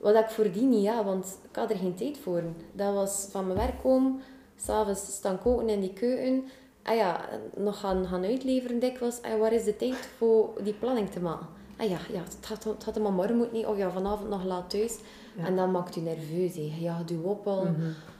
Wat 0.00 0.14
ik 0.14 0.28
voordien 0.28 0.68
niet, 0.68 0.82
ja, 0.82 1.04
want 1.04 1.38
ik 1.50 1.56
had 1.56 1.70
er 1.70 1.76
geen 1.76 1.94
tijd 1.94 2.18
voor. 2.18 2.42
Dat 2.72 2.94
was 2.94 3.28
van 3.30 3.46
mijn 3.46 3.58
werk 3.58 3.82
komen, 3.82 4.20
s'avonds 4.56 5.12
staan 5.14 5.38
koken 5.38 5.68
in 5.68 5.80
die 5.80 5.92
keuken, 5.92 6.48
ah 6.82 6.96
ja, 6.96 7.28
nog 7.56 7.80
gaan, 7.80 8.06
gaan 8.06 8.24
uitleveren 8.24 8.78
dikwijls, 8.78 9.22
ah 9.22 9.30
ja, 9.30 9.36
waar 9.36 9.52
is 9.52 9.64
de 9.64 9.76
tijd 9.76 9.96
voor 10.16 10.50
die 10.62 10.74
planning 10.74 11.10
te 11.10 11.20
maken? 11.20 11.46
Ah 11.82 11.88
ja, 11.90 11.98
ja 12.12 12.20
het, 12.22 12.46
had, 12.48 12.64
het 12.64 12.84
hem 12.94 13.12
morgen 13.14 13.36
moeten 13.36 13.56
niet, 13.56 13.66
of 13.66 13.76
ja, 13.76 13.90
vanavond 13.90 14.28
nog 14.28 14.44
laat 14.44 14.70
thuis. 14.70 14.98
Ja. 15.36 15.46
En 15.46 15.56
dat 15.56 15.70
maakt 15.72 15.96
u 15.96 16.00
nerveus, 16.00 16.54
ja, 16.78 17.02
doe 17.02 17.22
op 17.22 17.46
al, 17.46 17.66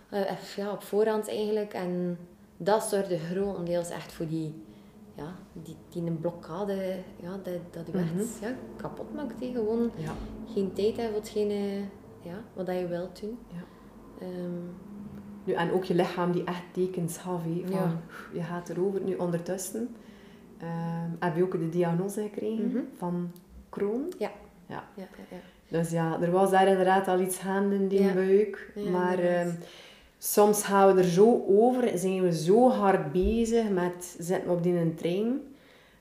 eh, 0.09 0.31
eff- 0.31 0.57
ja, 0.57 0.73
op 0.73 0.83
voorhand 0.83 1.29
eigenlijk. 1.29 1.73
En 1.73 2.19
dat 2.57 2.83
zorgde 2.83 3.19
grotendeels 3.19 3.91
echt 3.91 4.13
voor 4.13 4.27
die, 4.29 4.55
ja, 5.15 5.35
die, 5.53 5.77
die 5.89 6.03
een 6.03 6.19
blokkade, 6.21 6.97
ja, 7.23 7.31
dat, 7.43 7.55
dat 7.71 7.95
u 7.95 7.99
echt 7.99 8.39
ja, 8.41 8.55
kapot 8.77 9.15
maakt. 9.15 9.35
Gewoon 9.39 9.91
Ja. 9.97 10.13
geen 10.55 10.73
tijd 10.73 10.97
hebben 10.97 11.15
voor 11.15 11.21
hetgene 11.23 11.81
ja, 12.21 12.43
wat 12.55 12.67
je 12.67 12.87
wilt 12.87 13.21
doen. 13.21 13.39
Ja. 13.49 13.63
Ehm, 14.27 14.61
Nu, 15.45 15.53
en 15.53 15.73
ook 15.73 15.85
je 15.85 15.95
lichaam 15.95 16.33
die 16.33 16.45
echt 16.45 16.63
tekens 16.73 17.19
gaf, 17.19 17.43
van 17.43 17.71
Ja. 17.73 18.01
je 18.33 18.43
gaat 18.43 18.69
erover. 18.69 19.01
Nu, 19.01 19.15
ondertussen 19.17 19.95
ehm, 20.59 21.11
heb 21.19 21.37
je 21.37 21.43
ook 21.43 21.53
de 21.59 21.69
diagnose 21.69 22.21
gekregen 22.23 22.67
Mhm. 22.69 22.79
van 22.97 23.33
Crohn. 23.73 24.13
ja. 24.19 24.31
Ja. 24.67 24.85
Ja, 24.97 25.09
ja, 25.17 25.25
ja. 25.31 25.37
Dus 25.79 25.91
ja, 25.91 26.21
er 26.21 26.31
was 26.31 26.51
daar 26.51 26.69
inderdaad 26.69 27.09
al 27.09 27.21
iets 27.21 27.39
gaande 27.39 27.75
in 27.75 27.89
die 27.89 28.13
buik. 28.13 28.73
Maar 28.91 29.19
ehm, 29.19 29.51
soms 30.19 30.63
gaan 30.65 30.95
we 30.95 31.01
er 31.03 31.09
zo 31.09 31.45
over, 31.49 31.99
zijn 31.99 32.23
we 32.23 32.33
zo 32.33 32.71
hard 32.71 33.13
bezig 33.13 33.69
met 33.71 34.17
zitten 34.19 34.51
op 34.51 34.63
die 34.63 34.77
een 34.77 34.95
trein, 34.95 35.41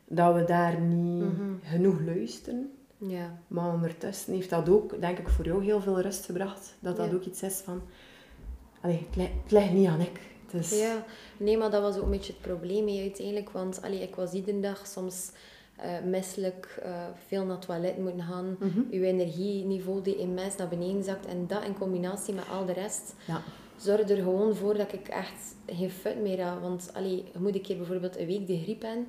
dat 0.08 0.36
we 0.36 0.44
daar 0.44 0.80
niet 0.80 1.24
Mhm. 1.24 1.52
genoeg 1.64 2.00
luisteren. 2.06 2.72
ja. 2.98 3.38
Maar 3.48 3.74
ondertussen 3.74 4.34
heeft 4.34 4.50
dat 4.50 4.70
ook, 4.70 5.02
denk 5.02 5.18
ik, 5.18 5.30
voor 5.30 5.46
jou 5.46 5.64
heel 5.64 5.82
veel 5.82 6.02
rust 6.02 6.26
gebracht. 6.26 6.76
Dat 6.80 6.98
dat 6.98 7.10
Ja. 7.10 7.14
ook 7.16 7.24
iets 7.26 7.44
is 7.44 7.56
van... 7.64 7.82
Allee, 8.82 9.06
het, 9.08 9.16
ligt, 9.16 9.32
het 9.44 9.52
ligt 9.52 9.72
niet 9.72 9.88
aan 9.88 10.02
ik. 10.02 10.20
Is, 10.52 10.80
Ja, 10.80 11.06
nee, 11.38 11.58
maar 11.58 11.72
dat 11.72 11.82
was 11.82 11.98
ook 11.98 12.04
een 12.04 12.10
beetje 12.10 12.34
het 12.34 12.42
probleem 12.42 12.84
mee 12.84 13.02
uiteindelijk. 13.02 13.50
Want 13.50 13.82
allee, 13.82 14.02
ik 14.02 14.16
was 14.16 14.32
iedere 14.34 14.60
dag 14.60 14.88
soms 14.88 15.32
eh 15.82 15.90
misselijk, 16.06 16.80
eh, 16.84 17.06
veel 17.28 17.44
naar 17.46 17.56
het 17.58 17.66
toilet 17.66 17.98
moeten 17.98 18.22
gaan. 18.24 18.56
Mhm. 18.60 18.80
Uw 18.92 19.02
energieniveau 19.04 20.02
die 20.02 20.18
immens 20.18 20.56
naar 20.56 20.68
beneden 20.68 21.04
zakt. 21.04 21.26
En 21.26 21.48
dat 21.48 21.64
in 21.64 21.78
combinatie 21.78 22.34
met 22.34 22.44
al 22.52 22.66
de 22.66 22.74
rest 22.74 23.14
Ja. 23.28 23.42
zorgde 23.78 24.14
er 24.16 24.24
gewoon 24.24 24.56
voor 24.56 24.78
dat 24.78 24.94
ik 24.94 25.08
echt 25.08 25.56
geen 25.68 25.90
fut 25.92 26.22
meer 26.22 26.42
had. 26.44 26.62
Want 26.62 26.90
allee, 26.94 27.16
je 27.34 27.40
moet 27.40 27.56
een 27.56 27.62
keer 27.62 27.78
bijvoorbeeld 27.78 28.18
een 28.18 28.26
week 28.28 28.48
de 28.48 28.60
griep 28.62 28.82
hebben. 28.82 29.08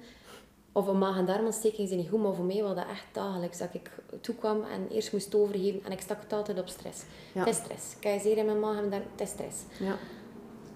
Of 0.75 0.87
een 0.87 0.99
maag- 0.99 1.19
en 1.19 1.25
darmontsteking 1.27 1.89
is 1.91 1.97
niet 1.97 2.09
goed, 2.09 2.23
maar 2.23 2.35
voor 2.35 2.45
mij 2.45 2.63
was 2.63 2.75
dat 2.75 2.89
echt 2.91 3.07
dagelijks. 3.13 3.59
Dat 3.59 3.69
ik 3.73 3.91
toekwam 4.21 4.63
en 4.63 4.89
eerst 4.91 5.13
moest 5.13 5.35
overgeven. 5.35 5.81
En 5.85 5.93
ik 5.93 6.01
stak 6.01 6.23
het 6.23 6.33
altijd 6.33 6.61
op 6.61 6.69
stress. 6.69 7.03
Ja. 7.35 7.41
Het 7.45 7.49
is 7.49 7.57
stress. 7.57 7.97
Ik 7.97 8.03
heb 8.05 8.21
zeer 8.21 8.37
in 8.37 8.45
mijn 8.45 8.61
maag 8.61 8.77
en 8.79 8.91
darm, 8.91 9.03
het 9.13 9.21
is 9.21 9.29
stress. 9.29 9.57
Ja. 9.81 9.97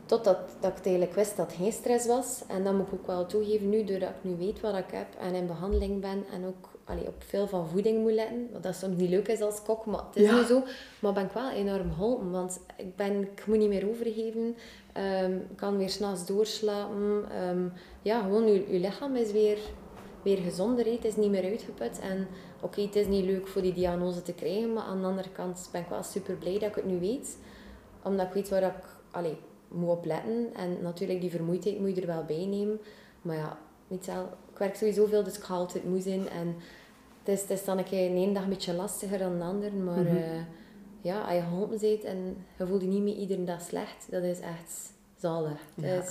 Totdat 0.07 0.39
dat 0.61 0.79
ik 0.79 0.85
eigenlijk 0.85 1.15
wist 1.15 1.37
dat 1.37 1.47
het 1.47 1.57
geen 1.57 1.73
stress 1.73 2.07
was. 2.07 2.43
En 2.49 2.65
dat 2.65 2.73
moet 2.75 2.87
ik 2.87 2.93
ook 2.93 3.07
wel 3.07 3.27
toegeven 3.27 3.69
nu, 3.69 3.85
doordat 3.85 4.09
ik 4.09 4.31
nu 4.31 4.37
weet 4.37 4.61
wat 4.61 4.77
ik 4.77 4.91
heb 4.91 5.07
en 5.21 5.35
in 5.35 5.47
behandeling 5.47 6.01
ben 6.01 6.25
en 6.33 6.47
ook 6.47 6.69
allee, 6.85 7.07
op 7.07 7.23
veel 7.27 7.47
van 7.47 7.69
voeding 7.69 8.03
moet 8.03 8.13
letten. 8.13 8.49
Wat 8.53 8.63
dat 8.63 8.75
soms 8.75 8.97
niet 8.97 9.11
leuk 9.11 9.29
is 9.29 9.41
als 9.41 9.63
kok, 9.63 9.87
maar 9.87 10.03
het 10.07 10.17
is 10.17 10.23
Ja. 10.29 10.35
nu 10.37 10.45
zo. 10.45 10.63
Maar 11.01 11.13
ben 11.13 11.25
ik 11.25 11.33
wel 11.33 11.51
enorm 11.51 11.93
geholpen, 11.93 12.31
want 12.31 12.61
ik, 12.77 12.97
ben, 12.97 13.21
ik 13.23 13.47
moet 13.47 13.59
niet 13.59 13.69
meer 13.69 13.89
overgeven. 13.89 14.57
Ik 15.51 15.57
kan 15.57 15.77
weer 15.77 15.91
s'nachts 15.91 16.27
doorslapen. 16.27 17.25
Ehm, 17.31 17.69
ja, 18.03 18.23
gewoon, 18.23 18.47
je, 18.47 18.73
je 18.73 18.79
lichaam 18.79 19.17
is 19.17 19.33
weer, 19.33 19.59
weer 20.23 20.39
gezonder. 20.39 20.87
Het 20.87 21.05
is 21.05 21.17
niet 21.17 21.31
meer 21.31 21.45
uitgeput. 21.45 21.99
En 21.99 22.27
oké, 22.61 22.81
het 22.81 22.97
is 22.97 23.07
niet 23.07 23.25
leuk 23.25 23.47
voor 23.49 23.63
die 23.63 23.73
diagnose 23.75 24.23
te 24.23 24.33
krijgen, 24.35 24.73
maar 24.73 24.83
aan 24.85 25.01
de 25.01 25.07
andere 25.07 25.31
kant 25.31 25.69
ben 25.73 25.81
ik 25.81 25.89
wel 25.89 26.03
super 26.03 26.35
blij 26.35 26.53
dat 26.59 26.69
ik 26.69 26.75
het 26.75 26.87
nu 26.87 27.01
weet. 27.01 27.39
Omdat 28.05 28.27
ik 28.27 28.33
weet 28.33 28.49
waar 28.49 28.63
ik 28.63 28.85
allee, 29.11 29.37
moet 29.77 29.91
op 29.91 30.05
letten. 30.05 30.55
En 30.55 30.83
natuurlijk, 30.83 31.21
die 31.21 31.31
vermoeidheid 31.31 31.81
moet 31.81 31.95
je 31.95 32.01
er 32.01 32.07
wel 32.07 32.25
bij 32.25 32.47
nemen. 32.47 32.81
Maar 33.23 33.37
ja, 33.37 33.59
weet 33.89 34.07
wel, 34.07 34.25
ik 34.53 34.59
werk 34.59 34.75
sowieso 34.77 35.07
veel, 35.07 35.23
dus 35.25 35.37
ik 35.37 35.43
ga 35.43 35.55
altijd 35.55 35.85
moe 35.85 36.01
zijn. 36.01 36.29
En 36.29 36.47
het 37.23 37.29
is, 37.35 37.41
het 37.41 37.51
is 37.51 37.65
dan 37.65 37.79
een 37.79 37.85
keer 37.85 38.09
de 38.11 38.15
ene 38.17 38.33
dag 38.33 38.43
een 38.43 38.49
beetje 38.49 38.75
lastiger 38.75 39.19
dan 39.19 39.39
de 39.39 39.45
andere. 39.45 39.77
Maar 39.77 40.03
Mhm. 40.03 40.17
eh, 40.17 40.41
ja, 41.01 41.21
als 41.21 41.33
je 41.35 41.41
geholpen 41.41 41.79
bent 41.81 42.05
en 42.05 42.37
je 42.59 42.67
voelt 42.67 42.81
je 42.83 42.87
niet 42.89 43.03
meer 43.03 43.15
iedere 43.17 43.45
dag 43.45 43.61
slecht, 43.61 44.07
dat 44.11 44.23
is 44.23 44.41
echt 44.41 44.93
zalig. 45.17 45.61
Ja. 45.75 46.03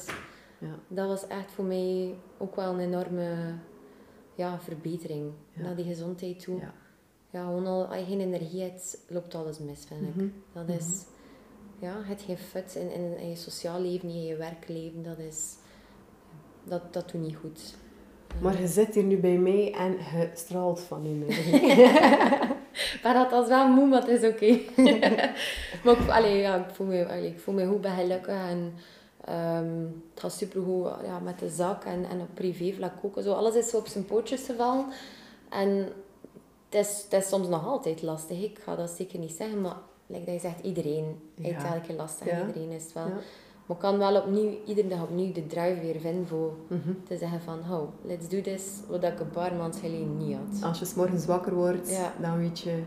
Ja. 0.60 0.76
dat 0.88 1.08
was 1.08 1.28
echt 1.28 1.52
voor 1.52 1.66
mij 1.66 2.14
ook 2.38 2.56
wel 2.56 2.74
een 2.74 2.80
enorme 2.80 3.34
ja, 4.36 4.60
verbetering 4.60 5.32
Ja. 5.54 5.62
naar 5.62 5.76
die 5.76 5.86
gezondheid 5.86 6.40
toe. 6.40 6.60
Ja. 6.60 6.74
Ja, 7.30 7.44
gewoon 7.44 7.66
al, 7.68 7.86
als 7.86 7.98
je 8.00 8.06
geen 8.06 8.20
energie 8.20 8.62
hebt, 8.62 8.98
loopt 9.08 9.36
alles 9.36 9.60
mis, 9.60 9.86
vind 9.86 10.02
ik. 10.02 10.16
Mhm. 10.16 10.28
Dat 10.54 10.70
is, 10.70 11.04
ja, 11.80 12.02
het 12.04 12.22
geen 12.22 12.38
fut 12.38 12.76
in, 12.76 12.92
in, 12.92 13.18
in 13.18 13.30
je 13.30 13.36
sociaal 13.36 13.82
leven, 13.82 14.10
in 14.10 14.26
je 14.26 14.36
werkleven, 14.36 15.04
dat 15.04 15.18
is, 15.18 15.56
dat, 16.64 16.94
dat 16.94 17.12
doet 17.12 17.22
niet 17.22 17.36
goed. 17.36 17.76
Maar 18.42 18.62
je 18.62 18.68
zit 18.68 18.96
hier 18.96 19.04
nu 19.04 19.18
bij 19.18 19.38
mij 19.38 19.74
en 19.74 19.92
je 19.92 20.30
straalt 20.34 20.80
van 20.80 21.06
energie. 21.06 21.90
Maar 23.04 23.14
dat 23.14 23.32
was 23.32 23.48
wel 23.48 23.68
moe, 23.68 23.88
maar 23.88 24.02
het 24.02 24.24
is 24.24 24.30
oké. 24.30 24.60
maar 25.84 26.02
ik, 26.02 26.10
allee, 26.10 26.38
ja, 26.38 26.56
ik, 26.56 26.76
voel 26.76 26.88
me, 26.88 27.06
allee, 27.06 27.28
ik 27.28 27.40
voel 27.40 27.54
me 27.54 27.68
goed 27.68 27.82
bij 27.82 27.96
gelukkig 27.96 28.36
en 28.36 28.74
ehm, 29.26 29.80
het 30.12 30.20
gaat 30.20 30.34
supergoed 30.34 30.90
ja, 31.04 31.20
met 31.20 31.40
de 31.40 31.50
zak 31.50 31.84
en, 31.84 32.06
en 32.06 32.22
op 32.22 32.28
privévlak 32.34 32.94
ook. 33.02 33.22
Zo, 33.22 33.34
alles 33.34 33.56
is 33.56 33.70
zo 33.70 33.78
op 33.78 33.88
zijn 33.88 34.06
pootjes 34.06 34.46
gevallen. 34.46 34.86
En 35.50 35.70
het 36.70 36.86
is, 36.86 37.06
het 37.10 37.24
is 37.24 37.30
soms 37.30 37.48
nog 37.48 37.66
altijd 37.66 38.02
lastig. 38.02 38.44
Ik 38.44 38.60
ga 38.60 38.76
dat 38.76 38.90
zeker 38.90 39.20
niet 39.20 39.36
zeggen, 39.38 39.62
maar 39.62 39.78
like 40.08 40.26
dat 40.26 40.34
je 40.34 40.40
zegt, 40.40 40.60
iedereen 40.64 41.20
heeft 41.42 41.62
Ja. 41.62 41.74
elke 41.76 41.94
last 41.94 42.22
en 42.22 42.28
Ja. 42.38 42.46
iedereen 42.48 42.72
is 42.72 42.84
het 42.84 42.94
wel. 42.94 43.08
Ja. 43.08 43.14
Maar 43.66 43.76
ik 43.78 43.82
kan 43.82 43.98
wel 43.98 44.22
opnieuw, 44.22 44.52
iedere 44.66 44.88
dag 44.88 45.04
opnieuw 45.04 45.32
de 45.32 45.48
drive 45.48 45.80
weer 45.82 46.00
vinden 46.00 46.28
voor 46.28 46.54
Mhm. 46.68 46.94
te 47.08 47.18
zeggen 47.18 47.42
van, 47.42 47.60
oh, 47.60 47.88
let's 48.02 48.28
do 48.30 48.42
this, 48.42 48.80
wat 48.90 49.04
ik 49.04 49.20
een 49.20 49.30
paar 49.30 49.54
maanden 49.56 49.80
geleden 49.80 50.18
niet 50.18 50.36
had. 50.38 50.64
Als 50.64 50.80
je 50.80 50.86
's 50.86 50.94
morgens 50.94 51.26
wakker 51.26 51.54
wordt, 51.54 52.00
dan 52.22 52.38
weet 52.38 52.60
je, 52.60 52.84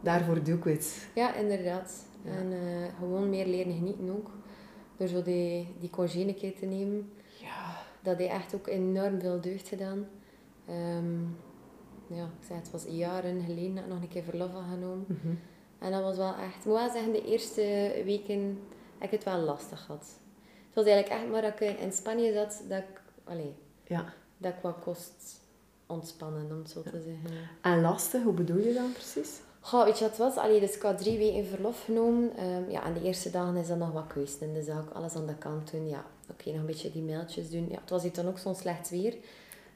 daarvoor 0.00 0.42
doe 0.42 0.56
ik 0.56 0.64
het. 0.64 1.08
Ja, 1.14 1.34
inderdaad. 1.34 2.04
En 2.24 2.52
eh, 2.52 2.58
gewoon 2.98 3.28
meer 3.30 3.46
leren 3.46 3.72
genieten 3.74 4.10
ook. 4.10 4.30
Door 4.96 5.08
zo 5.08 5.22
die, 5.22 5.68
die 5.80 5.90
congé 5.90 6.20
een 6.20 6.34
keer 6.34 6.54
te 6.54 6.66
nemen. 6.66 7.10
Ja. 7.40 7.76
Dat 8.02 8.18
heeft 8.18 8.30
echt 8.32 8.54
ook 8.54 8.66
enorm 8.66 9.20
veel 9.20 9.40
deugd 9.40 9.68
gedaan. 9.68 10.06
Ehm, 10.66 11.20
ja, 12.06 12.24
ik 12.24 12.46
zei, 12.46 12.58
het 12.58 12.70
was 12.70 12.84
jaren 12.88 13.40
geleden 13.46 13.74
dat 13.74 13.84
ik 13.84 13.90
nog 13.90 14.00
een 14.02 14.08
keer 14.08 14.22
verlof 14.22 14.50
had 14.52 14.62
genomen. 14.72 15.04
Mhm. 15.08 15.34
En 15.84 15.90
dat 15.90 16.02
was 16.02 16.16
wel 16.16 16.34
echt... 16.34 16.56
Ik 16.58 16.64
moet 16.64 16.74
wel 16.74 16.90
zeggen, 16.90 17.12
de 17.12 17.24
eerste 17.24 17.92
weken 18.04 18.60
heb 18.98 19.12
ik 19.12 19.18
het 19.18 19.24
wel 19.24 19.38
lastig 19.38 19.86
had. 19.86 20.18
Het 20.66 20.74
was 20.74 20.84
eigenlijk 20.84 21.22
echt 21.22 21.30
maar 21.30 21.42
dat 21.42 21.60
ik 21.60 21.80
in 21.80 21.92
Spanje 21.92 22.32
zat, 22.32 22.62
dat 22.68 22.78
ik... 22.78 23.02
Ja. 23.86 24.12
dat 24.38 24.52
ik 24.52 24.58
wat 24.62 24.78
kost 24.84 25.40
ontspannen, 25.86 26.50
om 26.50 26.58
het 26.58 26.70
zo 26.70 26.82
te 26.82 26.90
zeggen. 26.90 27.48
En 27.60 27.80
lastig, 27.80 28.22
hoe 28.22 28.32
bedoel 28.32 28.58
je 28.58 28.74
dan 28.74 28.92
precies? 28.92 29.40
Goh, 29.60 29.84
weet 29.84 29.98
je 29.98 30.04
wat 30.04 30.16
het 30.16 30.26
was? 30.34 30.36
Allee, 30.36 30.60
dus 30.60 30.76
ik 30.76 30.82
had 30.82 30.98
drie 30.98 31.18
weken 31.18 31.46
verlof 31.46 31.84
genomen. 31.84 32.36
Ehm, 32.36 32.70
ja, 32.70 32.84
en 32.84 32.94
de 32.94 33.02
eerste 33.02 33.30
dagen 33.30 33.56
is 33.56 33.68
dat 33.68 33.78
nog 33.78 33.92
wat 33.92 34.06
keuze. 34.06 34.52
Dus 34.52 34.66
dat 34.66 34.76
ik 34.76 34.90
alles 34.90 35.14
aan 35.14 35.26
de 35.26 35.34
kant 35.34 35.70
doen. 35.70 35.88
Ja, 35.88 36.04
oké, 36.30 36.50
nog 36.50 36.60
een 36.60 36.66
beetje 36.66 36.92
die 36.92 37.02
mailtjes 37.02 37.50
doen. 37.50 37.66
Ja, 37.70 37.80
het 37.80 37.90
was 37.90 38.02
hier 38.02 38.12
dan 38.12 38.28
ook 38.28 38.38
zo'n 38.38 38.54
slecht 38.54 38.90
weer. 38.90 39.14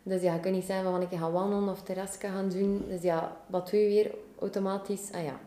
Dus 0.03 0.23
ja, 0.23 0.35
je 0.35 0.41
kunt 0.41 0.55
niet 0.55 0.65
zeggen 0.65 0.91
van 0.91 1.03
ik 1.03 1.19
ga 1.19 1.31
wandelen 1.31 1.69
of 1.69 1.83
terrasje 1.83 2.19
gaan 2.19 2.49
doen. 2.49 2.85
Dus 2.89 3.03
ja, 3.03 3.37
wat 3.47 3.71
doe 3.71 3.81
je 3.81 3.87
weer 3.87 4.15
automatisch? 4.39 5.13
Ah 5.13 5.25
ja, 5.25 5.41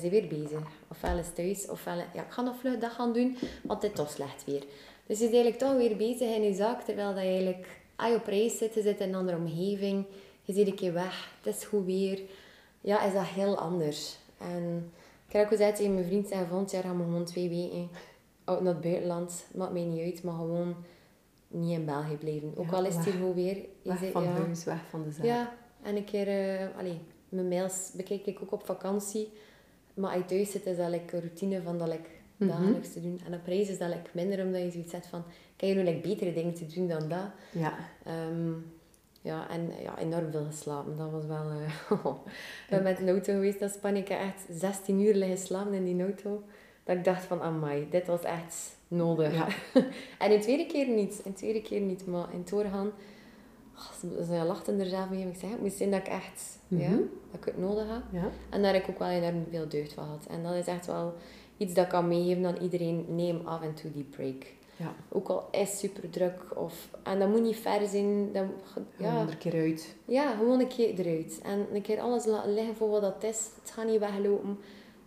hij 0.00 0.10
is 0.10 0.10
weer 0.10 0.28
bezig. 0.28 0.60
Ofwel 0.90 1.18
is 1.18 1.32
thuis, 1.34 1.68
ofwel... 1.68 1.96
Ja, 1.96 2.22
ik 2.22 2.30
ga 2.30 2.42
nog 2.42 2.56
vlug 2.56 2.78
dat 2.78 2.90
gaan 2.90 3.12
doen, 3.12 3.36
want 3.62 3.82
het 3.82 3.90
is 3.90 3.96
toch 3.98 4.10
slecht 4.10 4.44
weer. 4.44 4.64
Dus 5.06 5.18
je 5.18 5.24
is 5.24 5.30
eigenlijk 5.32 5.58
toch 5.58 5.76
weer 5.76 5.96
bezig 5.96 6.36
in 6.36 6.42
je 6.42 6.54
zaak, 6.54 6.82
terwijl 6.82 7.14
dat 7.14 7.22
je 7.22 7.28
eigenlijk... 7.28 7.80
Je 7.98 8.14
op 8.14 8.26
reis 8.26 8.58
zit, 8.58 8.74
je 8.74 8.82
zit 8.82 9.00
in 9.00 9.08
een 9.08 9.14
andere 9.14 9.36
omgeving. 9.36 10.04
Je 10.42 10.52
zit 10.52 10.66
een 10.66 10.74
keer 10.74 10.92
weg, 10.92 11.30
het 11.42 11.54
is 11.56 11.64
goed 11.64 11.84
weer. 11.84 12.20
Ja, 12.80 13.02
is 13.04 13.12
dat 13.12 13.24
heel 13.26 13.58
anders. 13.58 14.16
En 14.38 14.92
ik 15.26 15.32
heb 15.32 15.42
ook 15.42 15.48
gezegd 15.48 15.76
tegen 15.76 15.94
mijn 15.94 16.06
vriend, 16.06 16.28
zei 16.28 16.46
volgend 16.48 16.70
jaar 16.70 16.82
gaan 16.82 16.96
we 16.98 17.02
gewoon 17.02 17.24
twee 17.24 17.48
weken 17.48 17.88
uit 18.44 18.60
naar 18.60 18.72
het 18.72 18.82
buitenland. 18.82 19.44
Maakt 19.54 19.72
mij 19.72 19.82
niet 19.82 20.00
uit, 20.12 20.22
maar 20.22 20.34
gewoon 20.34 20.74
niet 21.48 21.78
in 21.78 21.84
België 21.84 22.16
blijven. 22.16 22.52
Ook 22.56 22.70
Ja, 22.70 22.76
al 22.76 22.84
is 22.86 22.94
het 22.94 23.04
hier 23.04 23.12
goed 23.22 23.34
weer. 23.34 23.56
Je 23.56 23.66
Weg 23.82 23.98
zit- 23.98 24.12
van 24.12 24.22
ja. 24.22 24.30
huis, 24.30 24.64
weg 24.64 24.80
van 24.90 25.02
de 25.02 25.10
zaak. 25.10 25.24
Ja, 25.24 25.54
en 25.82 25.96
een 25.96 26.04
keer, 26.04 26.28
eh 26.28 26.78
allee, 26.78 26.98
mijn 27.28 27.48
mails 27.48 27.90
bekijk 27.96 28.26
ik 28.26 28.38
ook 28.42 28.52
op 28.52 28.64
vakantie. 28.66 29.32
Maar 29.94 30.10
als 30.10 30.18
je 30.20 30.24
thuis 30.24 30.50
zit, 30.50 30.66
is 30.66 30.76
dat 30.76 30.88
like 30.88 31.14
een 31.16 31.20
routine 31.22 31.62
van 31.62 31.78
dat 31.78 31.88
like, 31.88 32.08
Mhm. 32.36 32.50
dagelijks 32.50 32.92
te 32.92 33.00
doen. 33.02 33.20
En 33.26 33.34
op 33.34 33.46
reis 33.46 33.68
is 33.68 33.78
dat 33.78 33.88
like, 33.88 34.10
minder, 34.12 34.44
omdat 34.44 34.62
je 34.62 34.70
zoiets 34.70 34.92
hebt 34.92 35.06
van, 35.06 35.18
ik 35.54 35.60
heb 35.60 35.70
hier 35.70 35.74
nu 35.74 35.84
like, 35.90 36.08
betere 36.08 36.32
dingen 36.32 36.54
te 36.54 36.66
doen 36.66 36.88
dan 36.88 37.08
dat. 37.08 37.26
Ja. 37.52 37.74
Ehm, 38.04 38.50
ja, 39.20 39.48
en 39.50 39.70
ja, 39.82 39.98
enorm 39.98 40.30
veel 40.30 40.44
geslapen. 40.44 40.96
Dat 40.96 41.10
was 41.10 41.26
wel... 41.26 41.50
eh 41.50 41.90
ik 42.64 42.70
ben 42.70 42.82
met 42.82 43.00
een 43.00 43.08
auto 43.08 43.32
geweest 43.32 43.60
naar 43.60 43.68
Spanje. 43.70 44.00
Ik 44.00 44.08
heb 44.08 44.20
echt 44.20 44.46
16 44.60 45.00
uur 45.00 45.14
liggen 45.14 45.38
slapen 45.38 45.72
in 45.74 45.84
die 45.84 46.02
auto. 46.02 46.42
Dat 46.84 46.96
ik 46.96 47.04
dacht 47.04 47.24
van, 47.24 47.40
amai, 47.42 47.86
dit 47.90 48.06
was 48.06 48.22
echt 48.22 48.76
nodig. 48.88 49.34
Ja. 49.34 49.46
en 50.24 50.30
de 50.30 50.38
tweede 50.40 50.66
keer 50.66 50.88
niet. 50.88 51.24
De 51.24 51.32
tweede 51.32 51.62
keer 51.62 51.80
niet. 51.80 52.06
Maar 52.06 52.32
in 52.32 52.38
het 52.38 52.52
ze, 54.26 54.42
lachten 54.46 54.80
er 54.80 54.86
zelf 54.86 55.10
mee. 55.10 55.26
Ik 55.26 55.36
zei, 55.38 55.52
het 55.62 55.72
zijn 55.72 55.90
dat 55.90 56.00
ik 56.00 56.06
echt... 56.08 56.58
Ja, 56.68 56.88
Mhm. 56.88 56.96
dat 57.30 57.40
ik 57.40 57.44
het 57.44 57.58
nodig 57.58 57.88
had. 57.88 58.02
Ja. 58.12 58.30
En 58.50 58.62
daar 58.62 58.72
heb 58.72 58.82
ik 58.82 58.88
ook 58.90 58.98
wel 58.98 59.08
enorm 59.08 59.44
veel 59.50 59.68
deugd 59.68 59.92
van 59.92 60.04
gehad. 60.04 60.26
En 60.30 60.42
dat 60.42 60.54
is 60.54 60.66
echt 60.66 60.86
wel 60.86 61.14
iets 61.56 61.74
dat 61.74 61.84
ik 61.84 61.90
kan 61.90 62.08
meegeven 62.08 62.46
aan 62.46 62.56
iedereen. 62.62 63.04
Neem 63.08 63.40
af 63.46 63.62
en 63.62 63.74
toe 63.74 63.92
die 63.92 64.04
break. 64.04 64.46
Ja. 64.76 64.94
Ook 65.08 65.28
al 65.28 65.48
is 65.50 65.58
het 65.70 65.78
super 65.78 66.10
druk. 66.10 66.56
Of, 66.56 66.88
en 67.02 67.18
dat 67.18 67.28
moet 67.28 67.42
niet 67.42 67.56
ver 67.56 67.86
zijn. 67.86 68.32
Dat, 68.32 68.44
Ja. 68.96 69.20
er 69.22 69.28
een 69.30 69.38
keer 69.38 69.54
uit. 69.60 69.94
ja, 70.04 70.36
gewoon 70.36 70.60
een 70.60 70.68
keer 70.68 70.98
eruit. 70.98 71.40
En 71.42 71.66
een 71.74 71.82
keer 71.82 72.00
alles 72.00 72.24
laten 72.24 72.54
liggen 72.54 72.74
voor 72.76 72.88
wat 72.90 73.00
dat 73.00 73.22
is. 73.22 73.48
Het 73.62 73.70
gaat 73.70 73.86
niet 73.86 73.98
weglopen. 74.00 74.58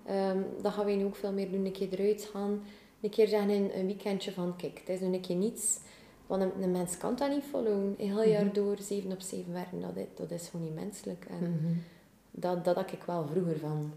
Ehm 0.06 0.38
dat 0.62 0.73
gaan 0.73 0.86
wij 0.86 0.95
nu 0.95 1.06
ook 1.06 1.15
veel 1.15 1.32
meer 1.32 1.51
doen. 1.51 1.65
Een 1.65 1.71
keer 1.71 1.99
eruit 1.99 2.30
gaan. 2.34 2.63
Een 3.01 3.10
keer 3.10 3.28
zeggen 3.28 3.49
een, 3.49 3.71
een 3.80 3.86
weekendje 3.86 4.32
van, 4.32 4.56
kijk, 4.58 4.80
het 4.80 4.89
is 4.89 4.99
nu 4.99 5.13
een 5.13 5.21
keer 5.21 5.36
niets. 5.36 5.80
Want 6.27 6.41
een, 6.41 6.51
een 6.63 6.71
mens 6.71 6.97
kan 6.97 7.15
dat 7.15 7.29
niet 7.29 7.43
volgen. 7.51 7.71
Een 7.71 7.95
heel 7.97 8.23
jaar 8.23 8.45
Mhm. 8.45 8.53
door, 8.53 8.75
zeven 8.79 9.11
op 9.11 9.19
zeven 9.21 9.53
werken, 9.53 9.81
dat 9.81 9.95
is, 9.95 10.05
dat 10.15 10.31
is 10.31 10.47
gewoon 10.47 10.65
niet 10.65 10.75
menselijk. 10.75 11.25
En 11.29 11.39
Mhm. 11.51 11.73
dat, 12.31 12.65
dat 12.65 12.75
had 12.75 12.91
ik 12.91 13.03
wel 13.03 13.27
vroeger 13.31 13.59
van. 13.59 13.91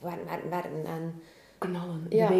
Werken, 0.00 0.24
werken, 0.26 0.50
werken. 0.50 0.84
En 0.86 1.14
Knallen, 1.58 2.06
Ja. 2.08 2.30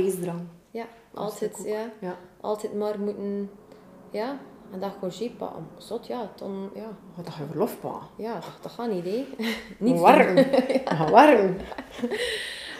ja, 0.70 0.86
altijd, 1.14 1.62
ja, 1.64 1.90
Ja. 2.00 2.18
altijd 2.40 2.74
maar 2.74 3.00
moeten... 3.00 3.50
Ja, 4.10 4.38
en 4.72 4.80
dat 4.80 4.98
congé 4.98 5.30
pakken. 5.38 5.66
Zot, 5.78 6.06
ja, 6.06 6.32
dan... 6.36 6.70
Ja, 6.74 6.96
Wat 7.14 7.24
dat 7.24 7.34
je 7.34 7.44
verlof, 7.44 7.80
pa. 7.80 8.00
ja 8.16 8.34
dat, 8.34 8.58
dat 8.62 8.72
gaat 8.72 8.90
niet, 8.90 9.04
hè. 9.04 9.26
Niet 9.84 9.98
warm. 9.98 10.36
Ja, 10.84 11.10
warm. 11.10 11.56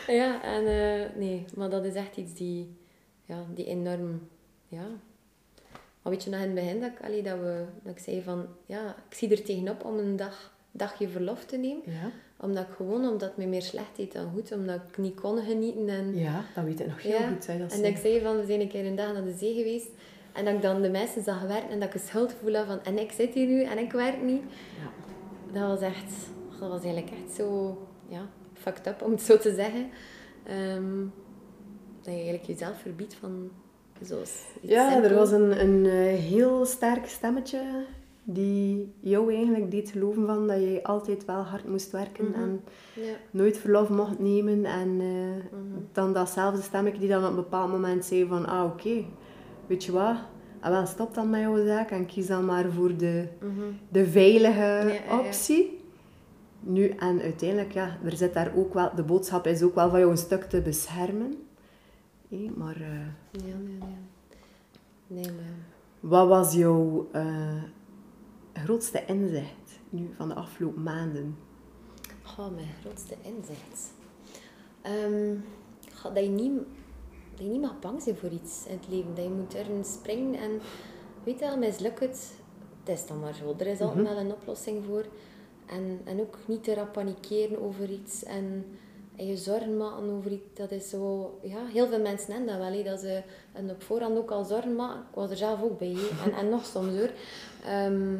Ja, 0.07 0.41
en 0.43 0.65
eh, 0.67 1.15
nee, 1.15 1.45
maar 1.55 1.69
dat 1.69 1.85
is 1.85 1.93
echt 1.93 2.17
iets 2.17 2.33
die, 2.33 2.77
ja, 3.25 3.45
die 3.53 3.65
enorm, 3.65 4.27
ja. 4.67 4.85
Maar 6.03 6.11
weet 6.13 6.23
je 6.23 6.29
nog 6.29 6.39
in 6.39 6.45
het 6.45 6.55
begin 6.55 6.79
dat 6.79 6.89
ik, 6.91 7.05
allee, 7.05 7.23
dat, 7.23 7.39
we, 7.39 7.65
dat 7.83 7.91
ik 7.93 7.99
zei 8.03 8.21
van, 8.21 8.45
ja, 8.65 8.95
ik 9.09 9.15
zie 9.15 9.29
er 9.29 9.43
tegenop 9.43 9.83
om 9.85 9.97
een 9.97 10.15
dag, 10.15 10.53
dagje 10.71 11.09
verlof 11.09 11.45
te 11.45 11.57
nemen. 11.57 11.81
Ja. 11.85 12.11
Omdat 12.37 12.63
ik 12.67 12.73
gewoon, 12.75 13.07
omdat 13.07 13.21
het 13.29 13.37
me 13.37 13.45
meer 13.45 13.61
slecht 13.61 13.95
deed 13.95 14.13
dan 14.13 14.31
goed, 14.33 14.51
omdat 14.51 14.75
ik 14.89 14.97
niet 14.97 15.19
kon 15.19 15.37
genieten. 15.43 15.89
En, 15.89 16.15
ja, 16.17 16.43
dat 16.55 16.63
weet 16.63 16.79
ik 16.79 16.87
nog 16.87 17.01
heel 17.01 17.11
Ja. 17.19 17.27
goed. 17.27 17.47
Hè, 17.47 17.57
dat 17.57 17.71
en 17.71 17.81
dat 17.81 17.91
ik 17.91 17.97
zei 17.97 18.21
van, 18.21 18.37
we 18.39 18.45
zijn 18.45 18.61
een 18.61 18.67
keer 18.67 18.85
een 18.85 18.95
dag 18.95 19.13
naar 19.13 19.23
de 19.23 19.33
zee 19.37 19.53
geweest. 19.53 19.89
En 20.33 20.45
dat 20.45 20.53
ik 20.53 20.61
dan 20.61 20.81
de 20.81 20.89
mensen 20.89 21.23
zag 21.23 21.41
werken 21.41 21.69
en 21.69 21.79
dat 21.79 21.87
ik 21.87 21.93
een 21.93 21.99
schuldgevoel 22.07 22.55
had 22.55 22.65
van, 22.65 22.83
en 22.83 22.99
ik 22.99 23.11
zit 23.11 23.33
hier 23.33 23.47
nu 23.47 23.63
en 23.63 23.77
ik 23.77 23.91
werk 23.91 24.21
niet. 24.21 24.41
Ja. 24.81 25.59
Dat 25.59 25.69
was 25.69 25.81
echt, 25.89 26.13
dat 26.59 26.69
was 26.69 26.83
eigenlijk 26.83 27.09
echt 27.23 27.35
zo, 27.35 27.77
ja, 28.07 28.29
fucked 28.53 28.87
up 28.87 29.01
om 29.01 29.11
het 29.11 29.21
zo 29.21 29.37
te 29.37 29.53
zeggen. 29.53 29.89
Ehm, 30.43 30.99
dat 32.01 32.13
je 32.13 32.19
eigenlijk 32.19 32.45
jezelf 32.45 32.77
verbiedt 32.81 33.13
van 33.13 33.51
iets 34.11 34.41
Ja, 34.61 35.03
er 35.03 35.15
was 35.15 35.31
een, 35.31 35.61
een 35.61 35.85
eh, 35.85 36.19
heel 36.19 36.65
sterk 36.65 37.07
stemmetje 37.07 37.61
die 38.25 38.93
jou 38.99 39.33
eigenlijk 39.35 39.71
deed 39.71 39.89
geloven 39.89 40.25
van 40.25 40.47
dat 40.47 40.57
je 40.59 40.79
altijd 40.83 41.25
wel 41.25 41.41
hard 41.41 41.67
moest 41.67 41.91
werken 41.91 42.25
Mhm. 42.29 42.41
en 42.41 42.61
Ja. 42.93 43.13
nooit 43.31 43.57
verlof 43.57 43.89
mocht 43.89 44.19
nemen. 44.19 44.65
En 44.65 44.89
eh, 44.99 45.07
Mhm. 45.51 45.79
dan 45.91 46.13
datzelfde 46.13 46.61
stemmetje 46.61 46.99
die 46.99 47.09
dan 47.09 47.23
op 47.23 47.29
een 47.29 47.35
bepaald 47.35 47.71
moment 47.71 48.05
zei 48.05 48.25
van, 48.27 48.45
ah 48.45 48.65
oké, 48.65 49.03
weet 49.67 49.83
je 49.83 49.91
wat, 49.91 50.15
ah, 50.59 50.71
wel, 50.71 50.85
stop 50.85 51.13
dan 51.13 51.29
met 51.29 51.41
jouw 51.41 51.65
zaak 51.65 51.91
en 51.91 52.05
kies 52.05 52.27
dan 52.27 52.45
maar 52.45 52.71
voor 52.71 52.97
de, 52.97 53.27
Mhm. 53.39 53.51
de 53.89 54.05
veilige 54.05 54.59
ja, 54.61 54.85
ja. 54.87 55.19
optie. 55.19 55.81
Nu, 56.59 56.87
en 56.87 57.21
uiteindelijk, 57.21 57.71
ja, 57.73 57.97
er 58.05 58.15
zit 58.17 58.33
daar 58.33 58.51
ook 58.55 58.73
wel, 58.73 58.89
de 58.95 59.03
boodschap 59.03 59.47
is 59.47 59.63
ook 59.63 59.75
wel 59.75 59.89
van 59.89 59.99
jou 59.99 60.11
een 60.11 60.17
stuk 60.17 60.43
te 60.43 60.61
beschermen. 60.61 61.35
Hé, 62.33 62.49
maar 62.55 62.75
eh, 62.75 63.05
Ja, 63.31 63.57
nee, 63.57 63.77
nee. 63.77 63.97
Nee, 65.07 65.31
maar... 65.31 65.55
wat 65.99 66.27
was 66.27 66.53
jouw 66.53 67.07
eh, 67.11 67.63
grootste 68.53 69.05
inzicht 69.05 69.79
nu 69.89 70.09
van 70.15 70.27
de 70.27 70.33
afgelopen 70.33 70.83
maanden? 70.83 71.37
Goh, 72.23 72.55
mijn 72.55 72.67
grootste 72.81 73.15
inzicht. 73.21 73.93
Goh, 75.93 76.13
dat, 76.13 76.23
je 76.23 76.29
niet, 76.29 76.51
dat 77.35 77.45
je 77.45 77.51
niet 77.51 77.61
mag 77.61 77.79
bang 77.79 78.01
zijn 78.01 78.15
voor 78.15 78.29
iets 78.29 78.65
in 78.67 78.75
het 78.77 78.87
leven. 78.89 79.15
Dat 79.15 79.23
je 79.23 79.29
moet 79.29 79.53
erin 79.53 79.83
springen 79.83 80.39
en 80.39 80.59
weet 81.23 81.39
je 81.39 81.45
wel, 81.45 81.57
mislukt 81.57 81.99
het. 81.99 82.33
Het 82.83 82.97
is 82.99 83.07
dan 83.07 83.19
maar 83.19 83.33
zo. 83.33 83.55
Er 83.57 83.67
is 83.67 83.79
altijd 83.79 84.07
wel 84.07 84.17
een 84.17 84.31
oplossing 84.31 84.85
voor. 84.85 85.05
En, 85.65 86.01
en 86.03 86.19
ook 86.19 86.37
niet 86.45 86.63
te 86.63 86.73
rap 86.73 86.93
panikeren 86.93 87.61
over 87.61 87.89
iets 87.89 88.23
en, 88.23 88.65
en 89.15 89.27
je 89.27 89.37
zorgen 89.37 89.77
maken 89.77 90.09
over 90.09 90.31
iets. 90.31 90.43
Dat 90.53 90.71
is 90.71 90.89
zo... 90.89 91.33
Ja, 91.43 91.65
heel 91.65 91.87
veel 91.87 92.01
mensen 92.01 92.33
hebben 92.33 92.59
dat 92.59 92.71
wel. 92.71 92.83
dat 92.83 92.99
ze 92.99 93.21
en 93.53 93.69
op 93.69 93.83
voorhand 93.83 94.17
ook 94.17 94.31
al 94.31 94.43
zorgen 94.43 94.75
maken. 94.75 94.99
Ik 94.99 95.15
was 95.15 95.29
er 95.29 95.37
zelf 95.37 95.61
ook 95.61 95.79
bij. 95.79 95.97
En, 96.25 96.33
en 96.33 96.49
nog 96.49 96.65
soms 96.65 96.97
hoor. 96.97 97.11
Ehm, 97.65 98.15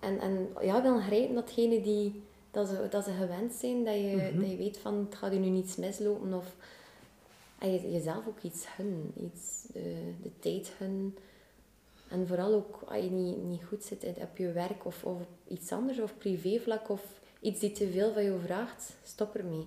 en, 0.00 0.20
en 0.20 0.48
ja, 0.60 0.82
wel 0.82 1.00
grijpen 1.00 1.34
datgene 1.34 1.80
die, 1.80 2.22
dat, 2.50 2.68
ze, 2.68 2.86
dat 2.90 3.04
ze 3.04 3.10
gewend 3.10 3.52
zijn. 3.52 3.84
Dat 3.84 3.94
je, 3.94 4.32
dat 4.38 4.50
je 4.50 4.56
weet 4.56 4.78
van, 4.78 4.94
het 4.94 5.14
gaat 5.14 5.32
je 5.32 5.38
nu 5.38 5.48
niets 5.48 5.76
mislopen. 5.76 6.34
Of 6.34 6.56
en 7.58 7.72
je, 7.72 7.92
jezelf 7.92 8.26
ook 8.26 8.42
iets 8.42 8.66
hun. 8.76 9.12
Iets, 9.16 9.66
de, 9.72 10.12
de 10.22 10.30
tijd 10.38 10.70
hun. 10.78 11.16
En 12.08 12.26
vooral 12.26 12.54
ook 12.54 12.82
als 12.86 13.04
je 13.04 13.10
niet, 13.10 13.42
niet 13.42 13.64
goed 13.64 13.84
zit 13.84 14.04
op 14.04 14.36
je 14.36 14.52
werk 14.52 14.84
of, 14.84 15.04
of 15.04 15.18
iets 15.48 15.72
anders, 15.72 16.00
of 16.00 16.18
privévlak, 16.18 16.88
of 16.88 17.20
iets 17.40 17.60
die 17.60 17.72
te 17.72 17.90
veel 17.90 18.12
van 18.12 18.22
je 18.22 18.38
vraagt, 18.44 18.92
stop 19.04 19.34
ermee. 19.34 19.66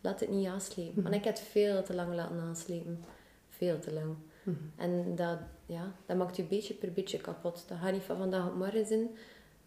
Laat 0.00 0.20
het 0.20 0.30
niet 0.30 0.46
aanslepen. 0.46 1.02
Want 1.02 1.14
ik 1.14 1.24
heb 1.24 1.34
het 1.34 1.42
veel 1.42 1.82
te 1.82 1.94
lang 1.94 2.14
laten 2.14 2.40
aanslepen. 2.40 3.04
Veel 3.48 3.78
te 3.78 3.92
lang. 3.92 4.14
En 4.76 5.14
dat, 5.14 5.38
ja, 5.66 5.92
dat 6.06 6.16
maakt 6.16 6.36
je 6.36 6.44
beetje 6.44 6.74
per 6.74 6.92
beetje 6.92 7.18
kapot. 7.18 7.64
Dat 7.68 7.78
gaat 7.78 7.92
niet 7.92 8.02
van 8.02 8.16
vandaag 8.16 8.48
op 8.48 8.56
morgen 8.56 8.86
zijn, 8.86 9.08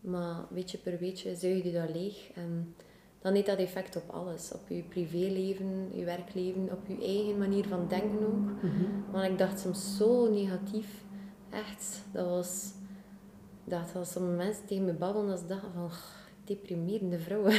maar 0.01 0.45
beetje 0.49 0.77
per 0.77 0.97
beetje 0.97 1.35
zuig 1.35 1.63
je 1.63 1.71
dat 1.71 1.89
leeg. 1.95 2.31
En 2.35 2.75
dan 3.21 3.33
heeft 3.33 3.45
dat 3.45 3.57
effect 3.57 3.95
op 3.95 4.09
alles. 4.09 4.51
Op 4.51 4.69
je 4.69 4.83
privéleven, 4.83 5.89
je 5.97 6.05
werkleven, 6.05 6.71
op 6.71 6.87
je 6.87 6.97
eigen 7.05 7.37
manier 7.37 7.67
van 7.67 7.87
denken 7.87 8.25
ook. 8.25 8.71
Want 9.11 9.25
ik 9.25 9.37
dacht 9.37 9.59
soms 9.59 9.97
zo 9.97 10.29
negatief. 10.29 11.03
Echt, 11.49 12.01
dat 12.11 12.25
was... 12.27 12.71
Dat 13.65 13.95
als 13.95 14.11
sommige 14.11 14.35
mensen 14.35 14.65
tegen 14.65 14.85
me 14.85 14.93
babbelen, 14.93 15.27
dat 15.27 15.39
ze 15.39 15.45
dachten 15.45 15.71
van... 15.73 15.89
"Ugh, 16.43 16.59
Deprimerende 16.59 17.19
vrouwen. 17.19 17.51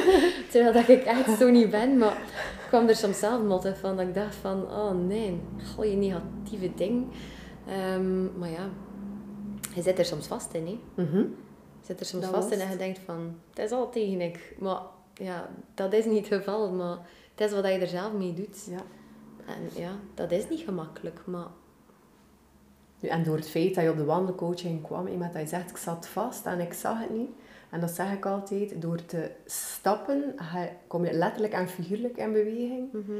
Terwijl 0.50 0.72
dat 0.72 0.88
ik 0.88 1.04
echt 1.04 1.38
zo 1.38 1.50
niet 1.50 1.70
ben, 1.70 1.98
maar 1.98 2.16
ik 2.62 2.66
kwam 2.68 2.88
er 2.88 2.96
soms 2.96 3.18
zelf 3.18 3.42
mottig 3.42 3.78
van. 3.78 3.96
Dat 3.96 4.06
ik 4.06 4.14
dacht 4.14 4.34
van, 4.34 4.62
oh 4.70 4.90
nee, 4.90 5.40
goh, 5.74 5.84
je 5.84 5.96
negatieve 5.96 6.74
ding. 6.74 7.06
Ehm, 7.66 8.38
maar 8.38 8.50
ja, 8.50 8.68
je 9.74 9.82
zit 9.82 9.98
er 9.98 10.04
soms 10.04 10.26
vast 10.26 10.52
in, 10.52 10.66
hè. 10.66 11.04
Mhm. 11.04 11.16
Je 11.16 11.86
zit 11.86 12.00
er 12.00 12.06
soms 12.06 12.22
Dat 12.24 12.34
vast 12.34 12.50
in 12.50 12.60
en 12.60 12.70
je 12.70 12.76
denkt 12.76 12.98
van, 12.98 13.34
het 13.50 13.58
is 13.58 13.70
al 13.70 13.90
tegen 13.90 14.20
ik. 14.20 14.56
Maar 14.58 14.80
ja, 15.14 15.48
dat 15.74 15.92
is 15.92 16.04
niet 16.04 16.28
het 16.28 16.34
geval, 16.34 16.72
maar 16.72 16.98
het 17.34 17.48
is 17.48 17.52
wat 17.52 17.64
je 17.64 17.78
er 17.78 17.86
zelf 17.86 18.12
mee 18.12 18.34
doet. 18.34 18.66
Ja. 18.70 18.82
En 19.46 19.82
ja, 19.82 19.92
dat 20.14 20.30
is 20.30 20.48
niet 20.48 20.60
gemakkelijk, 20.60 21.20
maar 21.24 21.46
En 23.00 23.22
door 23.22 23.36
het 23.36 23.50
feit 23.50 23.74
dat 23.74 23.84
je 23.84 23.90
op 23.90 23.96
de 23.96 24.04
wandelcoaching 24.04 24.82
kwam, 24.82 25.06
iemand 25.06 25.32
dat 25.32 25.42
je 25.42 25.48
zegt, 25.48 25.70
ik 25.70 25.76
zat 25.76 26.08
vast 26.08 26.46
en 26.46 26.60
ik 26.60 26.72
zag 26.72 27.00
het 27.00 27.10
niet, 27.10 27.30
En 27.70 27.80
dat 27.80 27.90
zeg 27.90 28.12
ik 28.12 28.26
altijd, 28.26 28.82
door 28.82 29.04
te 29.04 29.30
stappen 29.46 30.34
kom 30.86 31.04
je 31.04 31.12
letterlijk 31.12 31.52
en 31.52 31.68
figuurlijk 31.68 32.16
in 32.16 32.32
beweging. 32.32 32.92
Mhm. 32.92 33.12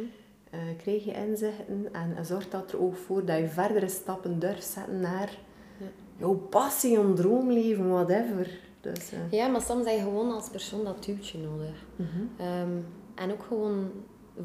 Eh, 0.50 0.60
krijg 0.78 1.04
je 1.04 1.12
inzichten 1.12 1.88
en, 1.92 2.24
zorgt 2.26 2.50
dat 2.50 2.72
er 2.72 2.80
ook 2.80 2.96
voor 2.96 3.24
dat 3.24 3.38
je 3.38 3.48
verdere 3.48 3.88
stappen 3.88 4.38
durft 4.38 4.64
zetten 4.66 5.00
naar 5.00 5.38
Ja. 5.78 5.86
jouw 6.18 6.34
passie, 6.34 6.98
een 6.98 7.14
droomleven, 7.14 7.88
whatever. 7.90 8.58
Dus, 8.80 9.12
eh, 9.12 9.18
Ja, 9.30 9.46
maar 9.46 9.60
soms 9.60 9.84
heb 9.86 9.94
je 9.96 10.02
gewoon 10.02 10.32
als 10.32 10.48
persoon 10.48 10.84
dat 10.84 11.04
duwtje 11.04 11.38
nodig. 11.38 11.84
mhm. 11.96 12.08
Ehm, 12.36 12.78
en 13.14 13.32
ook 13.32 13.42
gewoon 13.48 13.90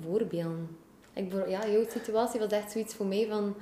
voorbeelden. 0.03 0.67
Ik, 1.13 1.33
ja, 1.47 1.67
jouw 1.67 1.85
situatie 1.89 2.39
was 2.39 2.51
echt 2.51 2.71
zoiets 2.71 2.93
voor 2.95 3.05
mij 3.05 3.27
van... 3.29 3.55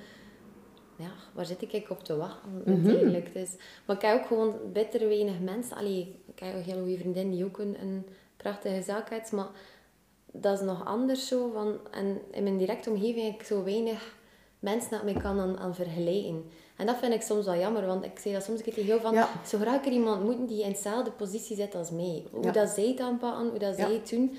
Ja, 1.04 1.12
waar 1.34 1.46
zit 1.46 1.62
ik 1.74 1.90
op 1.90 2.04
te 2.04 2.16
wachten 2.18 2.52
Mhm. 2.66 2.70
uiteindelijk? 2.70 3.34
Dus, 3.34 3.50
maar 3.86 3.96
ik 3.96 4.02
heb 4.02 4.20
ook 4.20 4.28
gewoon 4.28 4.54
bitter 4.74 5.08
weinig 5.08 5.40
mensen. 5.40 5.78
Allee, 5.78 6.16
ik 6.34 6.40
heb 6.40 6.54
een 6.54 6.62
hele 6.62 6.82
goede 6.82 6.98
vriendin 6.98 7.32
die 7.32 7.46
ook 7.46 7.58
een, 7.60 7.76
een 7.82 8.06
prachtige 8.38 8.82
zaak 8.82 9.10
heeft. 9.10 9.32
Maar 9.32 9.48
dat 10.32 10.60
is 10.60 10.66
nog 10.66 10.86
anders 10.86 11.28
zo. 11.28 11.50
Van, 11.54 11.78
en 11.92 12.22
in 12.32 12.44
mijn 12.44 12.58
directe 12.58 12.90
omgeving 12.90 13.26
heb 13.26 13.34
ik 13.34 13.44
zo 13.46 13.64
weinig 13.64 14.16
mensen 14.60 14.92
dat 14.92 15.00
ik 15.08 15.16
me 15.16 15.22
kan 15.22 15.40
aan, 15.40 15.58
aan 15.58 15.76
vergelijken. 15.76 16.44
En 16.78 16.86
dat 16.86 16.98
vind 16.98 17.14
ik 17.14 17.22
soms 17.22 17.46
wel 17.46 17.56
jammer. 17.56 17.86
Want 17.86 18.06
ik 18.06 18.20
zei 18.20 18.34
dat 18.34 18.44
soms 18.44 18.58
een 18.58 18.64
keer 18.64 18.74
tegen 18.74 18.90
jou 18.90 19.02
van... 19.02 19.14
Ja. 19.14 19.30
Zo 19.48 19.58
graag 19.58 19.76
ik 19.80 19.86
er 19.86 19.92
iemand 19.92 20.24
moeten 20.24 20.46
die 20.46 20.64
in 20.64 20.72
dezelfde 20.72 21.12
positie 21.12 21.56
zit 21.56 21.76
als 21.76 21.92
mij. 21.92 22.24
Hoe 22.32 22.44
Ja. 22.44 22.52
dat 22.52 22.70
zij 22.70 22.88
het 22.88 23.00
aanpakken, 23.00 23.50
hoe 23.50 23.60
dat 23.60 23.76
zij 23.76 23.94
het 23.94 24.10
doen. 24.10 24.36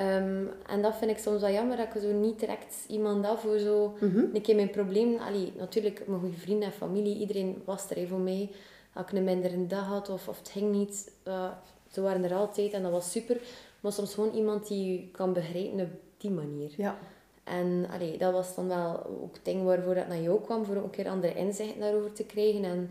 Ehm, 0.00 0.44
en 0.66 0.82
dat 0.82 0.96
vind 0.96 1.10
ik 1.10 1.18
soms 1.18 1.40
wel 1.40 1.50
jammer, 1.50 1.76
dat 1.76 1.94
ik 1.94 2.00
zo 2.02 2.12
niet 2.12 2.38
direct 2.40 2.84
iemand 2.88 3.26
af 3.26 3.40
voor 3.40 3.58
zo 3.58 3.94
Mhm. 4.00 4.24
een 4.32 4.42
keer 4.42 4.54
mijn 4.54 4.70
probleem... 4.70 5.16
Allee, 5.18 5.52
natuurlijk, 5.58 6.02
mijn 6.06 6.20
goede 6.20 6.36
vrienden 6.36 6.68
en 6.68 6.74
familie, 6.74 7.16
iedereen 7.18 7.62
was 7.64 7.90
er 7.90 7.96
hè, 7.96 8.06
voor 8.06 8.18
mij. 8.18 8.50
Als 8.94 9.06
ik 9.06 9.12
een 9.12 9.24
mindere 9.24 9.66
dag 9.66 9.86
had 9.86 10.08
of, 10.08 10.28
of 10.28 10.38
het 10.38 10.48
ging 10.48 10.72
niet, 10.72 11.12
eh, 11.22 11.50
ze 11.90 12.00
waren 12.00 12.24
er 12.24 12.34
altijd 12.34 12.72
en 12.72 12.82
dat 12.82 12.90
was 12.90 13.10
super. 13.10 13.40
Maar 13.80 13.92
soms 13.92 14.14
gewoon 14.14 14.34
iemand 14.34 14.68
die 14.68 14.92
je 14.92 15.10
kan 15.10 15.32
begrijpen 15.32 15.80
op 15.80 15.90
die 16.16 16.30
manier. 16.30 16.70
Ja. 16.76 16.98
En 17.44 17.86
allee, 17.92 18.18
dat 18.18 18.32
was 18.32 18.54
dan 18.54 18.68
wel 18.68 19.06
ook 19.22 19.34
het 19.34 19.44
ding 19.44 19.64
waarvoor 19.64 19.94
dat 19.94 20.08
naar 20.08 20.20
jou 20.20 20.40
kwam, 20.40 20.64
voor 20.64 20.76
ook 20.76 20.84
een 20.84 20.90
keer 20.90 21.08
andere 21.08 21.34
inzichten 21.34 21.80
daarover 21.80 22.12
te 22.12 22.24
krijgen. 22.24 22.64
En 22.64 22.90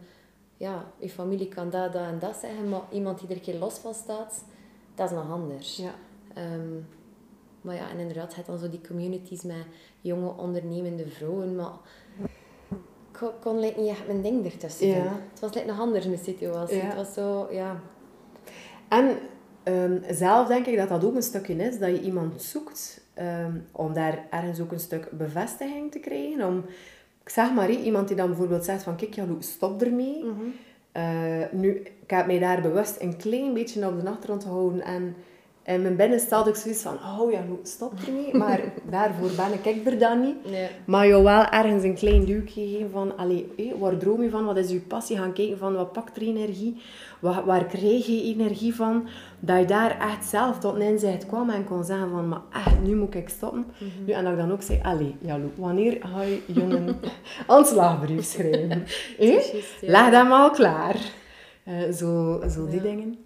ja, 0.58 0.92
je 1.00 1.10
familie 1.10 1.48
kan 1.48 1.70
dat, 1.70 1.94
dat 1.94 2.02
en 2.02 2.20
dat 2.20 2.36
zeggen, 2.36 2.70
maar 2.70 2.82
iemand 2.92 3.20
die 3.20 3.28
er 3.30 3.36
een 3.36 3.42
keer 3.42 3.60
los 3.60 3.74
van 3.78 3.94
staat, 3.94 4.44
dat 4.96 5.10
is 5.10 5.16
nog 5.16 5.32
anders. 5.32 5.78
Ja. 5.78 5.94
Ehm, 6.34 6.78
maar 7.70 7.78
ja, 7.78 7.90
en 7.90 8.00
inderdaad, 8.00 8.36
het 8.36 8.46
dan 8.46 8.58
zo 8.58 8.70
die 8.70 8.82
communities 8.88 9.42
met 9.42 9.66
jonge 10.02 10.38
ondernemende 10.38 11.08
vrouwen, 11.08 11.56
maar 11.56 11.72
ik 13.12 13.32
kon- 13.42 13.60
like, 13.60 13.80
niet 13.80 13.90
echt 13.90 14.08
mijn 14.08 14.22
ding 14.22 14.46
ertussen 14.46 14.88
Ja. 14.88 15.20
Het 15.32 15.40
was 15.40 15.54
like, 15.54 15.68
nog 15.68 15.80
anders 15.80 16.06
mijn 16.14 16.20
situatie. 16.24 16.78
Ja. 16.78 16.84
Het 16.84 16.96
was 16.96 17.14
zo, 17.14 17.48
ja... 17.52 17.80
En 18.88 19.18
ehm, 19.64 20.14
zelf 20.14 20.48
denk 20.48 20.66
ik 20.66 20.78
dat 20.78 20.90
dat 20.90 21.04
ook 21.04 21.16
een 21.16 21.22
stukje 21.24 21.56
is, 21.56 21.80
dat 21.80 21.90
je 21.90 22.02
iemand 22.02 22.42
zoekt 22.42 23.02
ehm, 23.14 23.58
om 23.72 23.94
daar 23.94 24.28
ergens 24.30 24.60
ook 24.60 24.72
een 24.72 24.80
stuk 24.80 25.10
bevestiging 25.12 25.92
te 25.92 26.00
krijgen. 26.00 26.48
Om, 26.48 26.66
ik 27.24 27.30
zeg 27.30 27.54
maar, 27.54 27.70
iemand 27.70 28.08
die 28.08 28.18
dan 28.18 28.28
bijvoorbeeld 28.28 28.66
zegt 28.66 28.84
van, 28.84 28.96
kijk, 28.96 29.14
Jaloe, 29.14 29.42
stop 29.42 29.82
ermee. 29.82 30.26
Eh, 30.92 31.44
nu, 31.52 31.70
ik 31.76 32.10
heb 32.10 32.26
mij 32.26 32.40
daar 32.40 32.62
bewust 32.62 33.02
een 33.02 33.18
klein 33.18 33.54
beetje 33.54 33.88
op 33.88 34.02
de 34.02 34.10
achtergrond 34.10 34.44
gehouden 34.44 34.82
en 34.82 35.16
in 35.74 35.82
mijn 35.82 35.96
binnenste 35.96 36.36
had 36.36 36.48
ik 36.48 36.56
zoiets 36.56 36.82
van, 36.82 36.94
oh 37.20 37.32
ja, 37.32 37.42
stop 37.64 37.94
ermee. 38.08 38.36
Maar 38.38 38.62
daarvoor 38.92 39.30
ben 39.36 39.74
ik 39.76 39.86
er 39.88 40.00
dan 40.00 40.22
niet. 40.22 40.50
Nee. 40.52 40.68
Maar 40.86 41.08
jou 41.08 41.24
wel 41.24 41.46
ergens 41.46 41.84
een 41.84 41.96
klein 41.96 42.26
duwtje 42.26 42.68
geven 42.68 42.90
van, 42.92 43.18
allee, 43.18 43.48
hé, 43.58 43.72
waar 43.80 43.98
droom 43.98 44.24
je 44.24 44.30
van? 44.30 44.46
Wat 44.46 44.58
is 44.58 44.70
je 44.72 44.80
passie? 44.80 45.18
Gaan 45.18 45.34
kijken 45.34 45.58
van, 45.58 45.76
wat 45.76 45.92
pakt 45.92 46.16
er 46.16 46.22
energie? 46.22 46.82
Waar, 47.20 47.46
waar 47.46 47.66
krijg 47.66 48.06
je 48.06 48.24
energie 48.24 48.76
van? 48.76 49.08
Dat 49.40 49.60
je 49.60 49.66
daar 49.66 50.00
echt 50.00 50.26
zelf 50.30 50.60
tot 50.60 50.76
een 50.76 50.82
inzicht 50.82 51.26
kwam 51.26 51.50
en 51.50 51.64
kon 51.66 51.84
zeggen 51.84 52.10
van, 52.10 52.28
maar 52.28 52.42
echt, 52.54 52.82
nu 52.82 52.96
moet 52.96 53.16
ik 53.16 53.30
stoppen. 53.30 53.66
nu, 54.06 54.14
en 54.14 54.24
dat 54.24 54.34
ik 54.34 54.40
dan 54.40 54.52
ook 54.52 54.62
zei, 54.62 54.80
allee, 54.84 55.16
Jalo, 55.22 55.52
wanneer 55.56 55.98
ga 56.14 56.22
je 56.22 56.42
jongen 56.48 57.00
ontslagbrief 57.48 58.24
schrijven? 58.26 58.84
Leg 59.82 60.10
dat 60.12 60.28
maar 60.28 60.40
al 60.42 60.52
klaar. 60.52 60.96
Eh, 61.64 61.74
zo 61.94 62.42
zo 62.50 62.66
die 62.66 62.76
Ja. 62.76 62.82
dingen. 62.82 63.18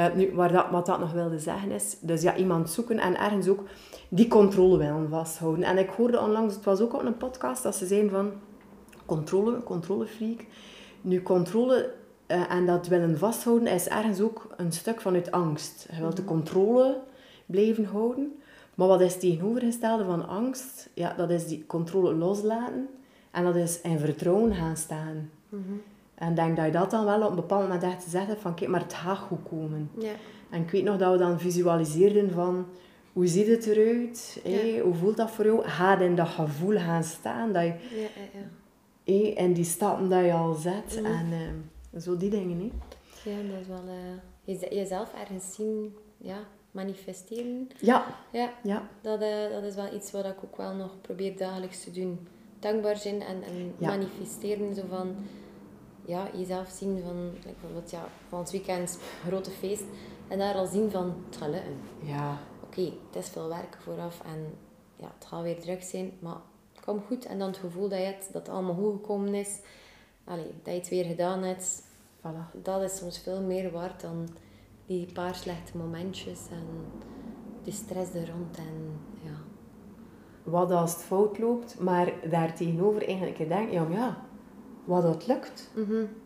Eh, 0.00 0.14
nu, 0.14 0.30
waar 0.34 0.52
dat, 0.52 0.66
wat 0.70 0.86
dat 0.86 0.98
nog 1.00 1.12
wilde 1.12 1.38
zeggen 1.38 1.70
is, 1.70 1.96
dus 2.00 2.22
ja, 2.22 2.36
iemand 2.36 2.70
zoeken 2.70 2.98
en 2.98 3.18
ergens 3.18 3.48
ook 3.48 3.64
die 4.08 4.28
controle 4.28 4.76
willen 4.78 5.08
vasthouden. 5.08 5.64
En 5.64 5.78
ik 5.78 5.90
hoorde 5.90 6.20
onlangs, 6.20 6.54
het 6.54 6.64
was 6.64 6.80
ook 6.80 6.94
op 6.94 7.04
een 7.04 7.16
podcast, 7.16 7.62
dat 7.62 7.76
ze 7.76 7.86
zeiden 7.86 8.10
van 8.10 8.32
controle, 9.06 9.62
controlefreak. 9.62 10.46
Nu, 11.00 11.22
controle 11.22 11.92
eh, 12.26 12.52
en 12.52 12.66
dat 12.66 12.86
willen 12.86 13.18
vasthouden 13.18 13.68
is 13.72 13.88
ergens 13.88 14.20
ook 14.20 14.54
een 14.56 14.72
stuk 14.72 15.00
vanuit 15.00 15.30
angst. 15.30 15.86
Je 15.90 16.00
wilt 16.00 16.16
de 16.16 16.24
controle 16.24 17.00
blijven 17.46 17.84
houden. 17.84 18.40
Maar 18.74 18.88
wat 18.88 19.00
is 19.00 19.12
het 19.12 19.20
tegenovergestelde 19.20 20.04
van 20.04 20.28
angst? 20.28 20.88
Ja, 20.94 21.14
dat 21.16 21.30
is 21.30 21.46
die 21.46 21.66
controle 21.66 22.14
loslaten. 22.14 22.88
En 23.30 23.44
dat 23.44 23.56
is 23.56 23.80
in 23.80 23.98
vertrouwen 23.98 24.54
gaan 24.54 24.76
staan. 24.76 25.30
En 26.20 26.28
ik 26.30 26.36
denk 26.36 26.56
dat 26.56 26.64
je 26.66 26.72
dat 26.72 26.90
dan 26.90 27.04
wel 27.04 27.22
op 27.22 27.28
een 27.30 27.36
bepaald 27.36 27.62
moment 27.62 27.82
echt 27.82 28.02
gezegd 28.02 28.26
hebt 28.26 28.40
van 28.40 28.54
kijk, 28.54 28.70
maar 28.70 28.80
het 28.80 28.94
gaat 28.94 29.18
goed 29.18 29.38
komen. 29.50 29.90
Ja. 29.98 30.12
En 30.50 30.62
ik 30.62 30.70
weet 30.70 30.84
nog 30.84 30.96
dat 30.98 31.12
we 31.12 31.18
dan 31.18 31.40
visualiseerden 31.40 32.30
van 32.30 32.66
hoe 33.12 33.26
ziet 33.26 33.46
het 33.46 33.66
eruit? 33.66 34.40
hé? 34.44 34.80
Hoe 34.80 34.94
voelt 34.94 35.16
dat 35.16 35.30
voor 35.30 35.44
jou? 35.44 35.62
Ga 35.68 35.98
je 35.98 36.04
in 36.04 36.14
dat 36.16 36.28
gevoel 36.28 36.76
gaan 36.78 37.04
staan. 37.04 37.52
Dat 37.52 37.62
je, 37.62 37.68
Ja, 37.90 38.00
ja, 38.00 38.40
ja. 38.40 39.12
hé, 39.12 39.42
in 39.44 39.52
die 39.52 39.64
stappen 39.64 40.08
dat 40.08 40.24
je 40.24 40.32
al 40.32 40.54
zet. 40.54 40.96
Mhm. 41.00 41.04
En 41.12 41.26
eh, 41.92 42.00
zo 42.00 42.16
die 42.16 42.30
dingen. 42.30 42.58
Hé. 43.24 43.30
Ja, 43.30 43.36
dat 43.52 43.60
is 43.60 43.66
wel... 43.66 43.82
eh, 43.86 43.94
jeze- 44.44 44.74
jezelf 44.74 45.12
ergens 45.20 45.54
zien, 45.54 45.94
ja, 46.16 46.36
manifesteren. 46.70 47.68
Ja, 47.80 48.04
Ja, 48.32 48.52
ja, 48.62 48.88
dat, 49.00 49.20
eh, 49.20 49.50
dat 49.52 49.62
is 49.62 49.74
wel 49.74 49.94
iets 49.94 50.10
wat 50.12 50.24
ik 50.24 50.36
ook 50.44 50.56
wel 50.56 50.74
nog 50.74 51.00
probeer 51.00 51.36
dagelijks 51.36 51.84
te 51.84 51.90
doen. 51.90 52.26
Dankbaar 52.58 52.96
zijn 52.96 53.22
en, 53.22 53.42
en 53.42 53.74
Ja. 53.78 53.88
manifesteren. 53.88 54.74
Zo 54.74 54.82
van, 54.88 55.14
ja, 56.04 56.28
jezelf 56.36 56.68
zien 56.68 57.02
van, 57.04 57.30
bijvoorbeeld, 57.44 57.90
ja, 57.90 58.04
van 58.28 58.38
het 58.38 58.50
weekend, 58.50 58.98
grote 59.26 59.50
feest. 59.50 59.84
En 60.28 60.38
daar 60.38 60.54
al 60.54 60.66
zien 60.66 60.90
van, 60.90 61.14
het 61.26 61.36
gaat 61.36 61.48
lukken. 61.48 61.76
ja. 62.02 62.38
Oké, 62.64 62.82
het 62.82 63.24
is 63.24 63.28
veel 63.28 63.48
werk 63.48 63.78
vooraf 63.82 64.20
en 64.24 64.54
ja, 64.96 65.10
het 65.18 65.26
gaat 65.26 65.42
weer 65.42 65.60
druk 65.60 65.82
zijn, 65.82 66.12
maar 66.18 66.36
het 66.72 66.84
komt 66.84 67.06
goed. 67.06 67.26
En 67.26 67.38
dan 67.38 67.48
het 67.48 67.56
gevoel 67.56 67.88
dat 67.88 67.98
je 67.98 68.04
hebt, 68.04 68.32
dat 68.32 68.46
het 68.46 68.54
allemaal 68.54 68.74
goed 68.74 68.92
gekomen 68.92 69.34
is. 69.34 69.60
Allee, 70.24 70.50
dat 70.62 70.74
je 70.74 70.80
het 70.80 70.88
weer 70.88 71.04
gedaan 71.04 71.42
hebt. 71.42 71.82
Voilà. 72.18 72.62
Dat 72.62 72.82
is 72.82 72.96
soms 72.96 73.18
veel 73.18 73.40
meer 73.42 73.70
waard 73.70 74.00
dan 74.00 74.28
die 74.86 75.12
paar 75.12 75.34
slechte 75.34 75.76
momentjes 75.76 76.40
en 76.50 76.66
de 77.64 77.70
stress 77.70 78.14
er 78.14 78.30
rond. 78.30 78.56
En 78.56 79.00
ja, 79.22 79.36
Wat 80.42 80.70
als 80.70 80.92
het 80.92 81.02
fout 81.02 81.38
loopt, 81.38 81.78
maar 81.78 82.12
daar 82.30 82.54
tegenover 82.54 83.06
eigenlijk 83.06 83.38
je 83.38 83.48
denkt, 83.48 83.72
ja, 83.72 83.82
maar 83.82 83.98
ja, 83.98 84.24
wat 84.84 85.02
dat 85.02 85.26
lukt. 85.26 85.70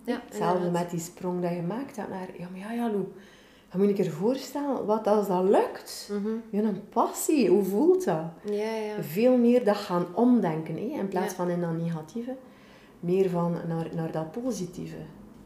ja 0.04 0.20
Hetzelfde 0.24 0.56
inderdaad. 0.56 0.82
met 0.82 0.90
die 0.90 1.00
sprong 1.00 1.42
dat 1.42 1.50
je 1.50 1.62
maakt 1.62 1.96
hebt 1.96 2.08
naar, 2.08 2.28
ja, 2.38 2.48
maar 2.50 2.58
ja, 2.60 2.72
ja, 2.72 2.90
Lou, 2.90 3.04
je 3.72 3.78
moet 3.78 3.96
je 3.96 4.04
je 4.04 4.10
voorstellen, 4.10 4.86
wat 4.86 5.06
als 5.06 5.26
dat 5.28 5.42
lukt? 5.44 6.08
Mhm. 6.12 6.28
Je 6.50 6.56
hebt 6.56 6.68
een 6.68 6.88
passie, 6.88 7.48
hoe 7.48 7.64
voelt 7.64 8.04
dat? 8.04 8.24
Ja, 8.44 8.74
ja. 8.76 9.02
Veel 9.02 9.36
meer 9.36 9.64
dat 9.64 9.76
gaan 9.76 10.06
omdenken, 10.14 10.74
hè? 10.74 10.98
in 10.98 11.08
plaats 11.08 11.34
van 11.34 11.48
in 11.50 11.60
dat 11.60 11.72
negatieve. 11.76 12.36
Meer 13.00 13.30
van 13.30 13.52
naar, 13.68 13.88
naar 13.94 14.12
dat 14.12 14.30
positieve. 14.42 14.96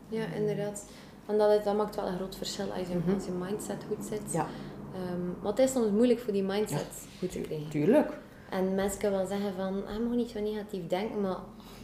Ja, 0.08 0.24
inderdaad. 0.36 0.84
En 1.26 1.38
dat, 1.38 1.64
dat 1.64 1.76
maakt 1.76 1.96
wel 1.96 2.06
een 2.06 2.16
groot 2.16 2.36
verschil 2.36 2.72
als 2.72 2.88
je, 2.88 2.94
Mhm. 2.94 3.14
als 3.14 3.24
je 3.24 3.30
mindset 3.32 3.84
goed 3.88 4.04
zit. 4.06 4.32
Ja, 4.32 4.46
maar 5.42 5.50
het 5.50 5.58
is 5.58 5.72
soms 5.72 5.90
moeilijk 5.90 6.20
voor 6.20 6.32
die 6.32 6.42
mindset 6.42 7.06
goed 7.18 7.32
te 7.32 7.40
krijgen. 7.40 7.68
tuurlijk. 7.70 8.18
En 8.50 8.74
mensen 8.74 8.98
kunnen 9.00 9.18
wel 9.18 9.28
zeggen 9.28 9.54
van, 9.56 9.86
ah, 9.86 9.98
mag 10.06 10.16
niet 10.16 10.30
zo 10.30 10.40
negatief 10.40 10.86
denken, 10.86 11.20
maar 11.20 11.36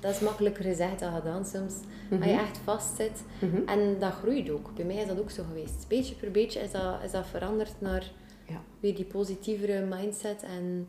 dat 0.04 0.14
is 0.14 0.20
makkelijker 0.20 0.64
gezegd 0.64 1.00
dan 1.00 1.14
gedaan 1.14 1.44
soms. 1.44 1.74
Als 2.10 2.24
je 2.24 2.30
echt 2.30 2.58
vastzit. 2.58 3.22
Mhm. 3.40 3.68
En 3.68 3.98
dat 3.98 4.12
groeit 4.12 4.50
ook. 4.50 4.74
Bij 4.74 4.84
mij 4.84 4.96
is 4.96 5.06
dat 5.06 5.18
ook 5.20 5.30
zo 5.30 5.42
geweest. 5.48 5.88
Beetje 5.88 6.14
per 6.14 6.30
beetje 6.30 6.60
is 6.60 6.70
dat, 6.70 7.02
is 7.04 7.10
dat 7.10 7.26
veranderd 7.26 7.80
naar 7.80 8.10
Ja. 8.48 8.60
weer 8.80 8.94
die 8.94 9.04
positievere 9.04 9.84
mindset. 9.86 10.42
En 10.42 10.88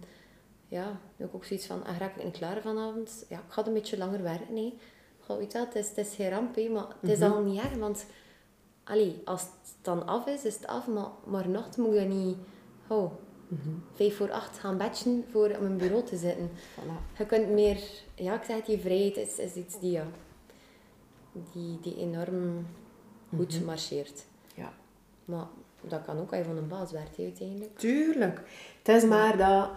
ja, 0.68 1.00
ik 1.18 1.28
ook 1.36 1.46
zoiets 1.46 1.66
van, 1.66 1.86
ah, 1.86 1.98
raak 1.98 2.16
ik 2.16 2.24
niet 2.24 2.38
klaar 2.38 2.62
vanavond? 2.62 3.26
Ja, 3.30 3.38
ik 3.38 3.44
ga 3.48 3.66
een 3.68 3.74
beetje 3.74 3.98
langer 3.98 4.24
werken, 4.24 4.54
nee. 4.54 4.78
Goh, 5.20 5.38
weet 5.38 5.52
je 5.52 5.58
wel, 5.58 5.68
het 5.68 5.76
is, 5.76 5.88
het 5.90 5.98
is 5.98 6.16
geen 6.16 6.30
ramp, 6.30 6.70
maar 6.70 6.88
het 7.02 7.10
is 7.10 7.20
Mhm. 7.20 7.32
al 7.32 7.42
niet 7.44 7.60
erg, 7.60 7.76
want 7.78 8.06
allee, 8.84 9.22
als 9.26 9.42
het 9.42 9.76
dan 9.82 10.08
af 10.08 10.28
is, 10.28 10.46
is 10.46 10.56
het 10.56 10.68
af, 10.68 10.88
maar, 10.88 11.08
maar 11.26 11.50
nog 11.50 11.78
moet 11.78 11.94
je 11.94 12.00
niet 12.00 12.38
oh, 12.88 13.12
Mhm. 13.48 13.70
vijf 13.94 14.18
voor 14.18 14.32
acht 14.32 14.58
gaan 14.60 14.78
batchen 14.78 15.24
voor 15.32 15.50
op 15.50 15.62
een 15.62 15.78
bureau 15.78 16.04
te 16.04 16.18
zitten. 16.18 16.50
Voilà. 16.50 17.18
Je 17.18 17.26
kunt 17.26 17.50
meer, 17.50 17.78
ja, 18.16 18.34
ik 18.36 18.44
zeg 18.44 18.56
het, 18.56 18.66
die 18.66 18.80
vrijheid 18.80 19.18
is, 19.18 19.38
is 19.38 19.54
iets 19.54 19.80
die, 19.80 19.92
ja, 19.92 20.06
die, 21.54 21.80
die 21.82 21.98
enorm 21.98 22.66
goed 23.36 23.56
Mhm. 23.56 23.66
marcheert. 23.66 24.26
Ja. 24.56 24.74
Maar 25.26 25.46
dat 25.82 26.06
kan 26.06 26.18
ook 26.18 26.30
als 26.30 26.38
je 26.38 26.44
van 26.46 26.58
een 26.58 26.68
baas 26.68 26.92
werkt, 26.92 27.20
uiteindelijk. 27.20 27.78
Tuurlijk. 27.78 28.42
Het 28.84 28.96
is 28.96 29.06
maar 29.10 29.38
dat 29.38 29.70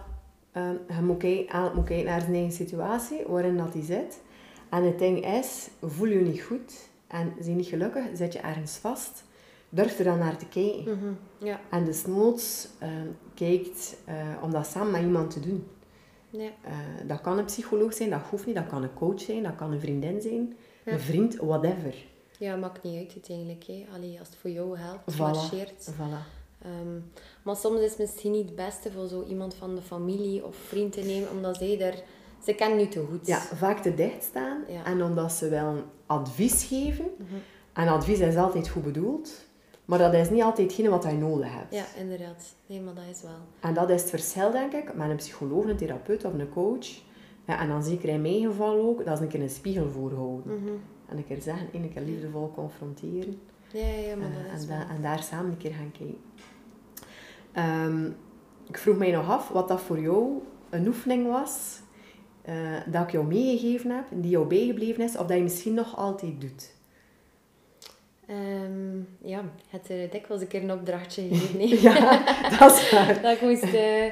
ehm, 0.51 0.75
je 0.97 1.01
moet 1.01 1.17
kijken, 1.17 1.47
eigenlijk 1.47 1.75
moet 1.75 1.85
kijken 1.85 2.05
naar 2.05 2.21
zijn 2.21 2.33
eigen 2.33 2.51
situatie, 2.51 3.23
waarin 3.27 3.57
dat 3.57 3.73
die 3.73 3.83
zit. 3.83 4.21
En 4.69 4.83
het 4.83 4.99
ding 4.99 5.25
is, 5.25 5.69
voel 5.81 6.07
je 6.07 6.19
niet 6.19 6.41
goed 6.41 6.73
en 7.07 7.33
zie 7.39 7.49
je 7.49 7.55
niet 7.57 7.67
gelukkig, 7.67 8.03
zit 8.13 8.33
je 8.33 8.39
ergens 8.39 8.77
vast. 8.77 9.23
Durf 9.69 9.97
er 9.99 10.03
dan 10.05 10.17
naar 10.19 10.37
te 10.37 10.45
kijken. 10.45 10.97
Mhm. 10.97 11.13
Ja. 11.47 11.59
En 11.69 11.85
desnoods 11.85 12.67
uh, 12.83 12.89
kijkt 13.33 13.97
uh, 14.09 14.43
om 14.43 14.51
dat 14.51 14.67
samen 14.67 14.91
met 14.91 15.01
iemand 15.01 15.31
te 15.31 15.39
doen. 15.39 15.67
Ja. 16.29 16.39
Uh, 16.39 17.07
dat 17.07 17.21
kan 17.21 17.37
een 17.37 17.45
psycholoog 17.45 17.93
zijn, 17.93 18.09
dat 18.09 18.21
hoeft 18.29 18.45
niet. 18.45 18.55
Dat 18.55 18.67
kan 18.67 18.83
een 18.83 18.93
coach 18.93 19.21
zijn, 19.21 19.43
dat 19.43 19.55
kan 19.55 19.71
een 19.71 19.79
vriendin 19.79 20.21
zijn. 20.21 20.55
Ja. 20.85 20.91
Een 20.91 20.99
vriend, 20.99 21.35
whatever. 21.35 21.95
Ja, 22.39 22.55
maakt 22.55 22.83
niet 22.83 22.97
uit 22.97 23.11
uiteindelijk. 23.13 23.63
Hè. 23.63 23.85
Allee, 23.95 24.19
als 24.19 24.27
het 24.27 24.37
voor 24.37 24.49
jou 24.49 24.77
helpt, 24.77 25.13
Voilà. 25.13 25.17
marcheert. 25.17 25.91
Voilà. 25.91 26.37
Ehm, 26.61 26.99
maar 27.43 27.55
soms 27.55 27.79
is 27.79 27.89
het 27.89 27.99
misschien 27.99 28.31
niet 28.31 28.45
het 28.45 28.55
beste 28.55 28.91
voor 28.91 29.07
zo 29.07 29.23
iemand 29.23 29.55
van 29.55 29.75
de 29.75 29.81
familie 29.81 30.45
of 30.45 30.55
vriend 30.55 30.93
te 30.93 31.01
nemen, 31.01 31.29
omdat 31.31 31.57
zij 31.57 31.77
daar... 31.77 31.95
Ze 32.43 32.53
kennen 32.53 32.77
nu 32.77 32.87
te 32.87 33.05
goed. 33.09 33.27
Ja, 33.27 33.39
vaak 33.39 33.81
te 33.81 33.95
dicht 33.95 34.23
staan. 34.23 34.63
En 34.85 35.03
omdat 35.03 35.31
ze 35.31 35.49
wel 35.49 35.83
advies 36.05 36.63
geven. 36.63 37.05
Mhm. 37.17 37.35
En 37.73 37.87
advies 37.87 38.19
is 38.19 38.35
altijd 38.35 38.69
goed 38.69 38.83
bedoeld. 38.83 39.31
Maar 39.89 39.99
dat 39.99 40.13
is 40.13 40.29
niet 40.29 40.41
altijd 40.41 40.67
hetgene 40.67 40.89
wat 40.89 41.03
je 41.03 41.11
nodig 41.11 41.53
hebt. 41.53 41.73
Ja, 41.73 41.83
inderdaad. 41.97 42.55
Nee, 42.65 42.81
maar 42.81 42.93
dat 42.93 43.03
is 43.11 43.21
wel. 43.21 43.31
En 43.59 43.73
dat 43.73 43.89
is 43.89 44.01
het 44.01 44.09
verschil, 44.09 44.51
denk 44.51 44.73
ik, 44.73 44.95
met 44.95 45.09
een 45.09 45.15
psycholoog, 45.15 45.65
een 45.65 45.75
therapeut 45.77 46.25
of 46.25 46.33
een 46.33 46.49
coach. 46.49 46.87
Ja, 47.47 47.59
en 47.59 47.67
dan 47.67 47.83
zeker 47.83 48.09
in 48.09 48.21
mijn 48.21 48.41
geval 48.45 48.79
ook, 48.79 49.05
dat 49.05 49.13
is 49.13 49.19
een 49.19 49.27
keer 49.27 49.41
een 49.41 49.49
spiegel 49.49 49.89
voorhouden. 49.89 50.53
Mhm. 50.63 50.73
En 51.07 51.17
een 51.17 51.25
keer 51.25 51.41
zeggen, 51.41 51.67
en 51.73 51.83
een 51.83 51.93
keer 51.93 52.01
liefdevol 52.01 52.51
confronteren. 52.55 53.39
Ja, 53.71 53.85
ja, 53.87 54.15
maar 54.15 54.27
Eh, 54.27 54.35
dat 54.51 54.59
is 54.59 54.61
en, 54.63 54.67
wel. 54.69 54.77
da- 54.77 54.89
en 54.95 55.01
daar 55.01 55.23
samen 55.23 55.51
een 55.51 55.57
keer 55.57 55.73
gaan 55.73 55.91
kijken. 55.91 56.17
Ehm, 57.51 58.05
ik 58.67 58.77
vroeg 58.77 58.97
mij 58.97 59.11
nog 59.11 59.29
af 59.29 59.49
wat 59.49 59.67
dat 59.67 59.81
voor 59.81 59.99
jou 59.99 60.31
een 60.69 60.87
oefening 60.87 61.27
was, 61.27 61.79
eh, 62.41 62.55
dat 62.85 63.03
ik 63.03 63.11
jou 63.11 63.25
meegegeven 63.25 63.91
heb, 63.91 64.05
die 64.11 64.29
jou 64.31 64.47
bijgebleven 64.47 65.03
is, 65.03 65.17
of 65.17 65.27
dat 65.27 65.37
je 65.37 65.43
misschien 65.43 65.73
nog 65.73 65.97
altijd 65.97 66.41
doet. 66.41 66.77
Ehm, 68.29 68.97
ja, 69.21 69.43
het 69.69 69.89
er 69.89 70.09
dikwijls 70.09 70.41
een 70.41 70.47
keer 70.47 70.63
een 70.63 70.71
opdrachtje 70.71 71.21
gegeven. 71.35 71.81
Ja, 71.91 72.23
dat 72.59 72.71
is 72.71 72.91
waar. 72.91 73.13
dat 73.21 73.31
ik 73.35 73.41
moest... 73.41 73.63
eh, 73.63 74.05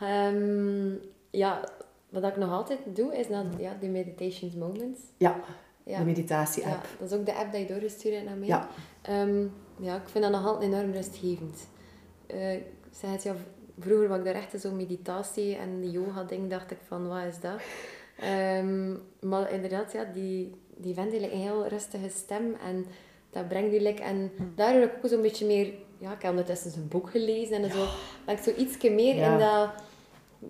ehm, 0.00 0.90
ja, 1.30 1.68
wat 2.08 2.24
ik 2.24 2.36
nog 2.36 2.50
altijd 2.52 2.78
doe, 2.86 3.16
is 3.16 3.26
dan, 3.28 3.52
ja, 3.58 3.76
de 3.80 3.86
meditations 3.88 4.54
moments. 4.54 5.00
Ja, 5.16 5.40
Ja. 5.84 5.98
de 5.98 6.04
meditatie-app. 6.04 6.82
Ja, 6.84 6.88
dat 6.98 7.10
is 7.12 7.18
ook 7.18 7.26
de 7.26 7.34
app 7.34 7.52
die 7.52 7.60
je 7.60 7.66
doorgestuurd 7.66 8.14
hebt 8.14 8.26
naar 8.26 8.36
mij. 8.36 8.48
Ja. 8.48 8.68
Ehm, 9.02 9.46
ja, 9.80 9.94
ik 9.96 10.08
vind 10.08 10.24
dat 10.24 10.32
nog 10.32 10.46
altijd 10.46 10.72
enorm 10.72 10.92
rustgevend. 10.92 11.68
Eh, 12.26 12.54
ik 12.54 12.64
zei 12.90 13.12
het 13.12 13.22
ja, 13.22 13.34
vroeger 13.78 14.08
was 14.08 14.18
ik 14.18 14.24
daar 14.24 14.34
echt 14.34 14.60
zo'n 14.60 14.76
meditatie 14.76 15.56
en 15.56 15.80
die 15.80 15.90
yoga 15.90 16.24
ding, 16.24 16.50
dacht 16.50 16.70
ik 16.70 16.78
van, 16.86 17.08
wat 17.08 17.24
is 17.24 17.40
dat? 17.40 17.60
Maar 19.20 19.52
inderdaad, 19.52 19.92
ja, 19.92 20.04
die, 20.04 20.54
die 20.76 20.94
vent 20.94 21.12
heeft 21.12 21.32
een 21.32 21.38
heel 21.38 21.66
rustige 21.66 22.08
stem 22.08 22.54
en 22.66 22.86
dat 23.36 23.48
brengt 23.48 23.70
die 23.70 23.80
like, 23.80 24.02
en 24.02 24.30
daardoor 24.54 24.80
heb 24.80 24.96
ik 24.96 25.04
ook 25.04 25.10
zo'n 25.10 25.22
beetje 25.22 25.46
meer, 25.46 25.72
ja, 25.98 26.12
ik 26.12 26.22
heb 26.22 26.30
ondertussen 26.30 26.70
zijn 26.70 26.88
boek 26.88 27.10
gelezen 27.10 27.62
en 27.62 27.70
zo, 27.70 27.86
dat 28.24 28.38
ik 28.38 28.44
zo 28.44 28.62
ietsje 28.62 28.90
meer 28.90 29.14
in 29.14 29.38
dat, 29.38 29.70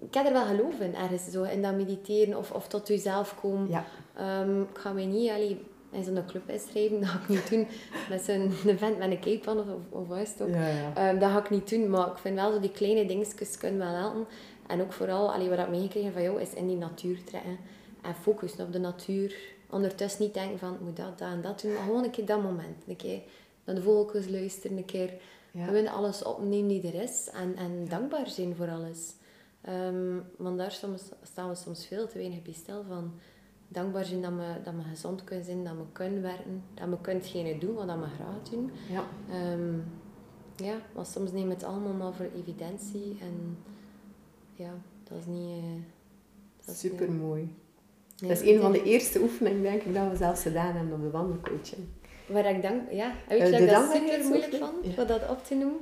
ik 0.09 0.15
heb 0.15 0.27
er 0.27 0.33
wel 0.33 0.45
geloof 0.45 0.81
in 0.81 0.95
ergens, 0.95 1.31
zo, 1.31 1.43
in 1.43 1.63
dat 1.63 1.75
mediteren 1.75 2.39
of, 2.39 2.51
of 2.53 2.69
tot 2.69 2.89
jezelf 2.89 3.35
komen. 3.41 3.69
Ja. 3.69 3.85
Ehm, 4.17 4.61
ik 4.61 4.79
ga 4.79 4.93
mij 4.93 5.07
niet 5.07 5.31
allee, 5.31 5.61
in 5.91 6.05
zo'n 6.05 6.27
club 6.27 6.51
inschrijven, 6.51 7.01
dat 7.01 7.09
ga 7.09 7.19
ik 7.23 7.29
niet 7.29 7.51
doen. 7.51 7.67
Met 8.09 8.23
zo'n 8.23 8.53
event 8.75 8.99
met 8.99 9.11
een 9.11 9.21
capepan 9.21 9.59
of, 9.59 9.67
of, 9.67 10.01
of 10.01 10.09
wat 10.09 10.37
ook. 10.41 10.49
Ja, 10.49 10.69
ja. 10.69 10.93
Ehm, 10.95 11.19
dat 11.19 11.31
ga 11.31 11.39
ik 11.39 11.51
niet 11.51 11.71
doen, 11.71 11.91
maar 11.91 12.07
ik 12.07 12.19
vind 12.19 12.35
wel 12.35 12.53
zo 12.53 12.61
die 12.61 12.71
kleine 12.71 13.07
dingetjes 13.07 13.59
kunnen 13.59 13.79
wel 13.79 13.95
helpen. 13.95 14.27
En 14.67 14.81
ook 14.81 14.93
vooral, 14.93 15.33
allee, 15.33 15.49
wat 15.49 15.59
ik 15.59 15.69
meegekregen 15.69 16.13
van 16.13 16.23
jou, 16.23 16.41
is 16.41 16.55
in 16.55 16.67
die 16.67 16.77
natuur 16.77 17.25
trekken. 17.25 17.59
En 18.03 18.15
focussen 18.15 18.67
op 18.67 18.73
de 18.73 18.79
natuur. 18.79 19.37
Ondertussen 19.77 20.23
niet 20.23 20.35
denken 20.35 20.59
van, 20.59 20.75
ik 20.75 20.81
moet 20.81 20.97
dat, 20.97 21.19
dat 21.19 21.29
en 21.29 21.41
dat 21.43 21.61
doen. 21.61 21.73
Maar 21.75 21.83
gewoon 21.83 22.05
een 22.05 22.11
keer 22.11 22.27
dat 22.27 22.43
moment. 22.43 22.85
Een 22.87 22.97
keer 22.97 23.21
naar 23.65 23.75
de 23.75 23.83
vogeltjes 23.83 24.29
luisteren. 24.29 24.77
Een 24.77 24.85
keer 24.85 25.13
Ja. 25.51 25.65
gewoon 25.65 25.87
alles 25.89 26.23
opnemen 26.23 26.69
die 26.69 26.87
er 26.93 27.03
is. 27.03 27.29
En, 27.33 27.57
en 27.57 27.87
dankbaar 27.89 28.29
zijn 28.29 28.55
voor 28.57 28.69
alles. 28.71 29.15
Ehm, 29.61 30.19
want 30.37 30.59
daar 30.59 30.73
soms, 30.73 31.03
staan 31.23 31.49
we 31.49 31.55
soms 31.55 31.87
veel 31.87 32.07
te 32.09 32.19
weinig 32.19 32.43
bij 32.43 32.53
stil 32.53 32.85
van. 32.89 33.13
Dankbaar 33.69 34.05
zijn 34.05 34.23
dat 34.23 34.33
we, 34.33 34.61
dat 34.65 34.75
we 34.75 34.83
gezond 34.83 35.25
kunnen 35.25 35.45
zijn, 35.45 35.65
dat 35.65 35.73
we 35.73 35.83
kunnen 35.93 36.23
werken. 36.23 36.63
Dat 36.75 36.89
we 36.89 37.01
kunnen 37.01 37.23
hetgene 37.23 37.59
doen 37.59 37.75
wat 37.75 37.87
we 37.87 37.93
graag 38.17 38.43
doen. 38.51 38.71
ja. 38.91 39.05
Ehm, 39.31 39.75
ja, 40.57 40.77
maar 40.95 41.07
soms 41.07 41.33
nemen 41.33 41.49
we 41.49 41.55
het 41.55 41.65
allemaal 41.65 41.93
maar 41.93 42.13
voor 42.15 42.29
evidentie. 42.37 43.17
En 43.21 43.59
ja, 44.55 44.73
dat 45.05 45.19
is 45.19 45.27
niet... 45.27 45.59
eh, 45.59 45.71
dat 46.65 46.75
is 46.75 46.81
Super 46.81 47.13
mooi. 47.13 47.55
Nee, 48.21 48.31
dat 48.31 48.43
is 48.43 48.49
een 48.51 48.61
van 48.61 48.73
de 48.73 48.83
eerste 48.83 49.21
oefeningen, 49.21 49.63
denk 49.63 49.83
ik, 49.83 49.95
dat 49.95 50.11
we 50.11 50.17
zelfs 50.17 50.43
gedaan 50.43 50.77
hebben 50.77 50.95
op 50.95 51.03
de 51.03 51.11
wandelcoaching. 51.11 51.87
Waar 52.27 52.47
ik 52.47 52.63
dank... 52.63 52.91
Ja, 52.91 53.13
weet 53.29 53.41
Eh, 53.41 53.59
je 53.61 53.67
dat 53.67 53.69
dat 53.69 53.93
super 53.93 54.25
moeilijk 54.25 54.55
vond, 54.55 54.95
Ja. 54.97 55.05
dat 55.05 55.29
op 55.29 55.45
te 55.47 55.55
noemen? 55.55 55.81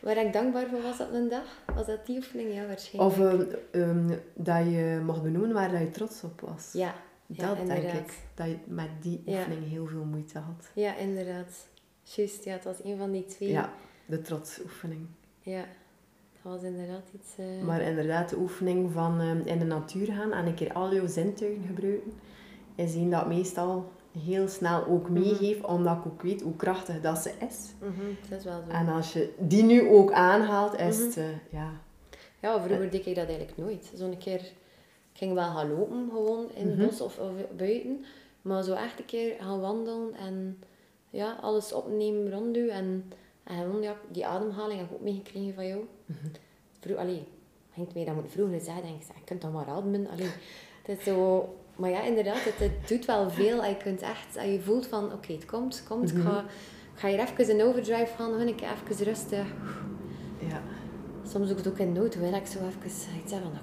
Waar 0.00 0.16
ik 0.16 0.32
dankbaar 0.32 0.66
voor 0.70 0.82
was 0.82 1.00
op 1.00 1.12
een 1.12 1.28
dag? 1.28 1.62
Was 1.74 1.86
dat 1.86 2.06
die 2.06 2.16
oefening? 2.16 2.54
Ja, 2.54 2.66
waarschijnlijk. 2.66 3.16
Of 3.18 3.18
ehm, 3.26 3.42
ehm, 3.82 4.08
dat 4.34 4.64
je 4.64 5.00
mag 5.04 5.22
benoemen 5.22 5.52
waar 5.52 5.70
dat 5.70 5.80
je 5.80 5.90
trots 5.90 6.22
op 6.24 6.40
was. 6.40 6.70
Ja, 6.72 6.94
ja 7.26 7.46
dat 7.54 7.66
denk 7.66 7.82
ik. 7.92 8.12
Dat 8.34 8.46
je 8.46 8.56
met 8.66 8.88
die 9.00 9.22
Ja. 9.26 9.38
oefening 9.38 9.68
heel 9.68 9.86
veel 9.86 10.04
moeite 10.04 10.38
had. 10.38 10.68
Ja, 10.74 10.96
inderdaad. 10.96 11.66
Juist, 12.02 12.44
ja, 12.44 12.52
het 12.52 12.64
was 12.64 12.76
een 12.84 12.96
van 12.98 13.10
die 13.12 13.24
twee. 13.24 13.48
Ja, 13.50 13.72
de 14.06 14.20
trotsoefening. 14.22 15.06
Ja, 15.40 15.64
dat 16.42 16.52
was 16.52 16.62
inderdaad 16.62 17.02
iets... 17.14 17.30
eh, 17.36 17.66
Maar 17.66 17.80
inderdaad, 17.82 18.28
de 18.30 18.36
oefening 18.36 18.92
van 18.92 19.20
ehm, 19.20 19.40
in 19.44 19.58
de 19.58 19.64
natuur 19.64 20.06
gaan 20.06 20.32
en 20.32 20.46
een 20.46 20.54
keer 20.54 20.72
al 20.72 20.94
jouw 20.94 21.06
zintuigen 21.06 21.62
gebruiken, 21.66 22.12
is 22.74 22.94
een 22.94 23.10
dat 23.10 23.26
meestal 23.28 23.90
heel 24.24 24.48
snel 24.48 24.86
ook 24.86 25.02
Mhm. 25.10 25.12
meegeeft, 25.20 25.64
omdat 25.64 25.96
ik 25.96 26.06
ook 26.06 26.22
weet 26.22 26.42
hoe 26.42 26.56
krachtig 26.56 27.00
dat 27.00 27.18
ze 27.18 27.32
is. 27.48 27.72
mhm, 27.80 28.04
dat 28.28 28.38
is 28.38 28.44
wel 28.44 28.62
zo. 28.66 28.70
En 28.70 28.88
als 28.88 29.12
je 29.12 29.34
die 29.38 29.62
nu 29.62 29.88
ook 29.88 30.12
aanhaalt, 30.12 30.74
is 30.78 30.96
Mhm. 30.98 31.06
het, 31.06 31.16
eh, 31.16 31.24
ja, 31.50 31.70
Ja, 32.42 32.62
vroeger 32.62 32.90
deed 32.90 33.06
ik 33.06 33.14
dat 33.14 33.26
eigenlijk 33.28 33.56
nooit. 33.58 33.92
Zo'n 33.94 34.18
keer, 34.18 34.40
ik 34.40 34.52
ging 35.12 35.32
wel 35.34 35.50
gaan 35.50 35.70
lopen 35.70 36.08
gewoon 36.10 36.46
in 36.54 36.68
het 36.68 36.78
bos 36.78 37.00
of, 37.00 37.18
of 37.18 37.30
buiten. 37.56 38.04
Maar 38.42 38.62
zo 38.62 38.72
echt 38.74 38.98
een 38.98 39.04
keer 39.04 39.34
gaan 39.40 39.60
wandelen 39.60 40.14
en 40.14 40.58
ja, 41.10 41.36
alles 41.40 41.72
opnemen 41.72 42.30
rond 42.32 42.56
u. 42.56 42.68
En, 42.68 43.12
en 43.44 43.56
gewoon, 43.56 43.82
ja, 43.82 43.96
die 44.08 44.26
ademhaling 44.26 44.78
heb 44.80 44.88
ik 44.88 44.94
ook 44.94 45.00
meegekregen 45.02 45.54
van 45.54 45.66
jou. 45.66 45.84
Mhm. 46.06 46.18
Vroeg, 46.80 46.96
allee, 46.96 47.24
ging 47.72 47.86
het 47.86 47.94
mij 47.94 48.04
dat 48.04 48.14
moet 48.14 48.30
vroeger 48.30 48.60
zeggen, 48.60 48.82
denk 48.82 48.96
ik, 49.00 49.06
zeg, 49.06 49.16
je 49.16 49.24
kunt 49.24 49.40
dan 49.40 49.52
maar 49.52 49.66
ademen. 49.68 50.08
Allee, 50.08 50.28
het 50.82 50.98
is 50.98 51.04
zo... 51.04 51.48
Maar 51.76 51.90
ja, 51.90 52.02
inderdaad, 52.02 52.44
het, 52.44 52.58
het 52.58 52.88
doet 52.88 53.04
wel 53.04 53.30
veel. 53.30 53.64
Je 53.64 53.76
kunt 53.76 54.00
echt, 54.02 54.34
je 54.34 54.60
voelt 54.60 54.86
van, 54.86 55.12
oké, 55.12 55.32
het 55.32 55.44
komt, 55.44 55.74
het 55.78 55.86
komt. 55.88 56.10
Ik, 56.10 56.22
ga, 56.22 56.40
ik 56.94 56.98
ga 56.98 57.08
hier 57.08 57.18
even 57.18 57.58
in 57.58 57.64
overdrive 57.66 58.12
gaan, 58.16 58.32
een 58.40 58.54
keer 58.54 58.68
even 58.90 59.04
rustig. 59.04 59.46
ja. 60.48 60.62
Soms 61.22 61.48
doe 61.48 61.56
ik 61.58 61.64
het 61.64 61.68
ook 61.68 61.78
in 61.78 61.92
nood, 61.92 62.14
wil 62.14 62.32
ik 62.34 62.46
zo 62.46 62.58
even 62.58 62.86
iets 62.86 63.06
zeggen 63.26 63.50
van 63.52 63.60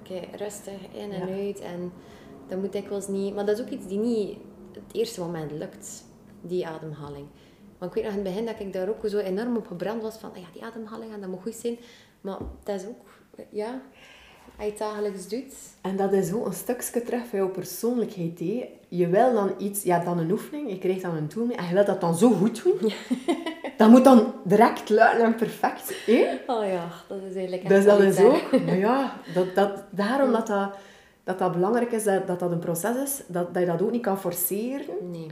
oké, 0.00 0.36
rustig 0.36 0.74
in 0.92 1.12
en 1.12 1.28
Ja. 1.28 1.34
uit. 1.46 1.60
En 1.60 1.92
dat 2.48 2.58
moet 2.58 2.74
ik 2.74 2.88
wel 2.88 2.96
eens 2.98 3.08
niet... 3.08 3.34
Maar 3.34 3.46
dat 3.46 3.58
is 3.58 3.64
ook 3.64 3.70
iets 3.70 3.86
die 3.86 3.98
niet 3.98 4.38
het 4.72 4.92
eerste 4.92 5.20
moment 5.20 5.50
lukt, 5.52 6.04
die 6.40 6.66
ademhaling. 6.66 7.26
Maar 7.78 7.88
ik 7.88 7.94
weet 7.94 8.04
nog 8.04 8.12
in 8.12 8.18
het 8.18 8.28
begin 8.28 8.46
dat 8.46 8.60
ik 8.60 8.72
daar 8.72 8.88
ook 8.88 9.08
zo 9.08 9.18
enorm 9.18 9.56
op 9.56 9.66
gebrand 9.66 10.02
was 10.02 10.16
van, 10.16 10.30
ah 10.30 10.36
ja, 10.36 10.46
die 10.52 10.64
ademhaling, 10.64 11.12
en 11.12 11.20
dat 11.20 11.30
moet 11.30 11.42
goed 11.42 11.54
zijn. 11.54 11.76
Maar 12.20 12.38
dat 12.62 12.80
is 12.80 12.86
ook, 12.86 13.00
ja, 13.50 13.80
als 14.56 14.66
je 14.66 14.70
het 14.70 14.78
dagelijks 14.78 15.28
doet. 15.28 15.54
En 15.80 15.96
dat 15.96 16.12
is 16.12 16.32
ook 16.32 16.46
een 16.46 16.52
stukje 16.52 17.02
terug 17.02 17.26
van 17.26 17.38
jouw 17.38 17.48
persoonlijkheid. 17.48 18.38
Hè. 18.38 18.68
Je 18.88 19.08
wil 19.08 19.32
dan 19.34 19.54
iets, 19.58 19.84
hebt 19.84 20.04
dan 20.04 20.18
een 20.18 20.30
oefening, 20.30 20.70
je 20.70 20.78
krijgt 20.78 21.02
dan 21.02 21.16
een 21.16 21.28
tool 21.28 21.46
mee 21.46 21.56
en 21.56 21.66
je 21.66 21.74
wilt 21.74 21.86
dat 21.86 22.00
dan 22.00 22.14
zo 22.16 22.30
goed 22.30 22.62
doen. 22.62 22.92
Dat 23.76 23.90
moet 23.90 24.04
dan 24.04 24.34
direct 24.44 24.88
luid 24.88 25.20
en 25.20 25.34
perfect. 25.34 26.06
Hè? 26.06 26.38
Oh 26.46 26.66
ja, 26.66 26.88
dat 27.08 27.18
is 27.30 27.34
eigenlijk 27.34 27.68
Dus 27.68 27.84
dat 27.84 28.00
is 28.00 28.18
ook, 28.20 28.50
maar 28.66 28.76
ja, 28.76 29.20
dat, 29.34 29.54
dat, 29.54 29.82
daarom 29.90 30.32
dat 30.32 30.46
dat, 30.46 30.70
dat 31.24 31.38
dat 31.38 31.52
belangrijk 31.52 31.92
is, 31.92 32.04
dat, 32.04 32.26
dat 32.26 32.38
dat 32.38 32.50
een 32.50 32.58
proces 32.58 32.96
is, 32.96 33.22
dat, 33.26 33.54
dat 33.54 33.62
je 33.62 33.68
dat 33.68 33.82
ook 33.82 33.90
niet 33.90 34.02
kan 34.02 34.18
forceren. 34.18 35.10
Nee. 35.10 35.26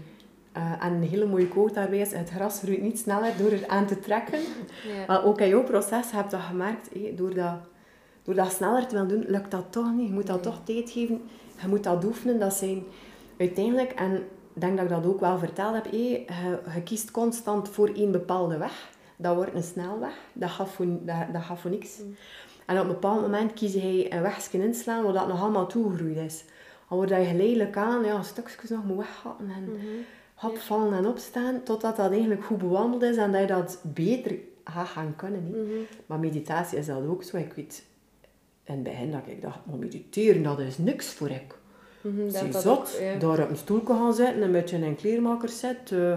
Eh, 0.56 0.84
en 0.86 0.92
een 0.92 1.02
hele 1.02 1.26
mooie 1.26 1.48
quote 1.48 1.74
daarbij 1.74 1.98
is, 1.98 2.12
het 2.12 2.30
gras 2.30 2.58
groeit 2.58 2.82
niet 2.82 2.98
sneller 2.98 3.32
door 3.38 3.50
er 3.50 3.66
aan 3.66 3.86
te 3.86 4.00
trekken. 4.00 4.38
Maar 5.06 5.24
ook 5.24 5.40
in 5.40 5.48
jouw 5.48 5.62
proces 5.62 6.10
heb 6.10 6.24
je 6.24 6.30
dat 6.30 6.40
gemerkt, 6.40 6.88
door, 7.16 7.34
dat, 7.34 7.54
door 8.22 8.34
dat 8.34 8.50
sneller 8.52 8.86
te 8.86 8.94
willen 8.94 9.08
doen, 9.08 9.24
lukt 9.26 9.50
dat 9.50 9.64
toch 9.70 9.92
niet. 9.94 10.08
Je 10.08 10.12
moet 10.14 10.26
dat 10.26 10.42
Nee. 10.44 10.52
toch 10.52 10.60
tijd 10.64 10.90
geven, 10.90 11.22
je 11.60 11.68
moet 11.68 11.82
dat 11.84 12.04
oefenen. 12.04 12.38
Dat 12.38 12.54
zijn 12.54 12.82
uiteindelijk, 13.38 13.92
en 13.92 14.14
ik 14.14 14.60
denk 14.60 14.76
dat 14.76 14.84
ik 14.84 14.90
dat 14.90 15.06
ook 15.06 15.20
wel 15.20 15.38
verteld 15.38 15.74
heb, 15.74 15.86
je, 15.92 16.24
je 16.74 16.82
kiest 16.84 17.10
constant 17.10 17.68
voor 17.68 17.88
één 17.94 18.10
bepaalde 18.12 18.56
weg. 18.58 18.88
Dat 19.16 19.34
wordt 19.34 19.54
een 19.54 19.62
snelweg, 19.62 20.14
dat 20.32 20.50
gaat 20.50 20.68
voor, 20.68 20.86
dat, 21.00 21.16
dat 21.32 21.42
gaat 21.42 21.58
voor 21.58 21.70
niks. 21.70 21.98
En 22.66 22.76
op 22.76 22.82
een 22.82 22.88
bepaald 22.92 23.20
moment 23.20 23.52
kies 23.52 23.72
je 23.72 24.12
een 24.12 24.22
wegje 24.22 24.62
inslaan 24.64 25.04
waar 25.04 25.12
dat 25.12 25.28
nog 25.28 25.40
allemaal 25.40 25.66
toegegroeid 25.66 26.16
is. 26.16 26.44
Dan 26.88 26.98
word 26.98 27.08
je 27.10 27.24
geleidelijk 27.24 27.76
aan, 27.76 28.04
ja, 28.04 28.22
stukjes 28.22 28.70
nog 28.70 28.84
moet 28.84 28.96
weggatten 28.96 29.48
en 29.50 29.68
hop, 30.36 30.58
vallen 30.58 30.92
en 30.98 31.06
opstaan, 31.06 31.62
totdat 31.62 31.96
dat 31.96 32.10
eigenlijk 32.10 32.44
goed 32.44 32.58
bewandeld 32.58 33.02
is 33.02 33.16
en 33.16 33.32
dat 33.32 33.40
je 33.40 33.46
dat 33.46 33.78
beter 33.82 34.36
gaat 34.64 34.88
gaan 34.88 35.14
kunnen. 35.16 35.42
Mhm. 35.50 35.72
Maar 36.06 36.18
meditatie 36.18 36.78
is 36.78 36.86
dat 36.86 37.06
ook 37.06 37.22
zo. 37.22 37.36
Ik 37.36 37.52
weet 37.52 37.84
in 38.64 38.74
het 38.74 38.82
begin 38.82 39.10
dat 39.10 39.20
ik 39.26 39.42
dacht, 39.42 39.58
maar 39.64 39.78
mediteren, 39.78 40.42
dat 40.42 40.58
is 40.58 40.78
niks 40.78 41.06
voor 41.12 41.30
ik. 41.30 41.58
Zie 42.28 42.48
dat 42.48 42.62
zot, 42.62 42.78
ook, 42.78 43.00
ja. 43.00 43.18
daar 43.18 43.42
op 43.42 43.50
een 43.50 43.56
stoelje 43.56 43.86
gaan 43.86 44.14
zitten, 44.14 44.42
een 44.42 44.52
beetje 44.52 44.76
in 44.76 44.82
een 44.82 44.96
kleermaker 44.96 45.48
zit. 45.48 45.92
eh, 45.92 46.16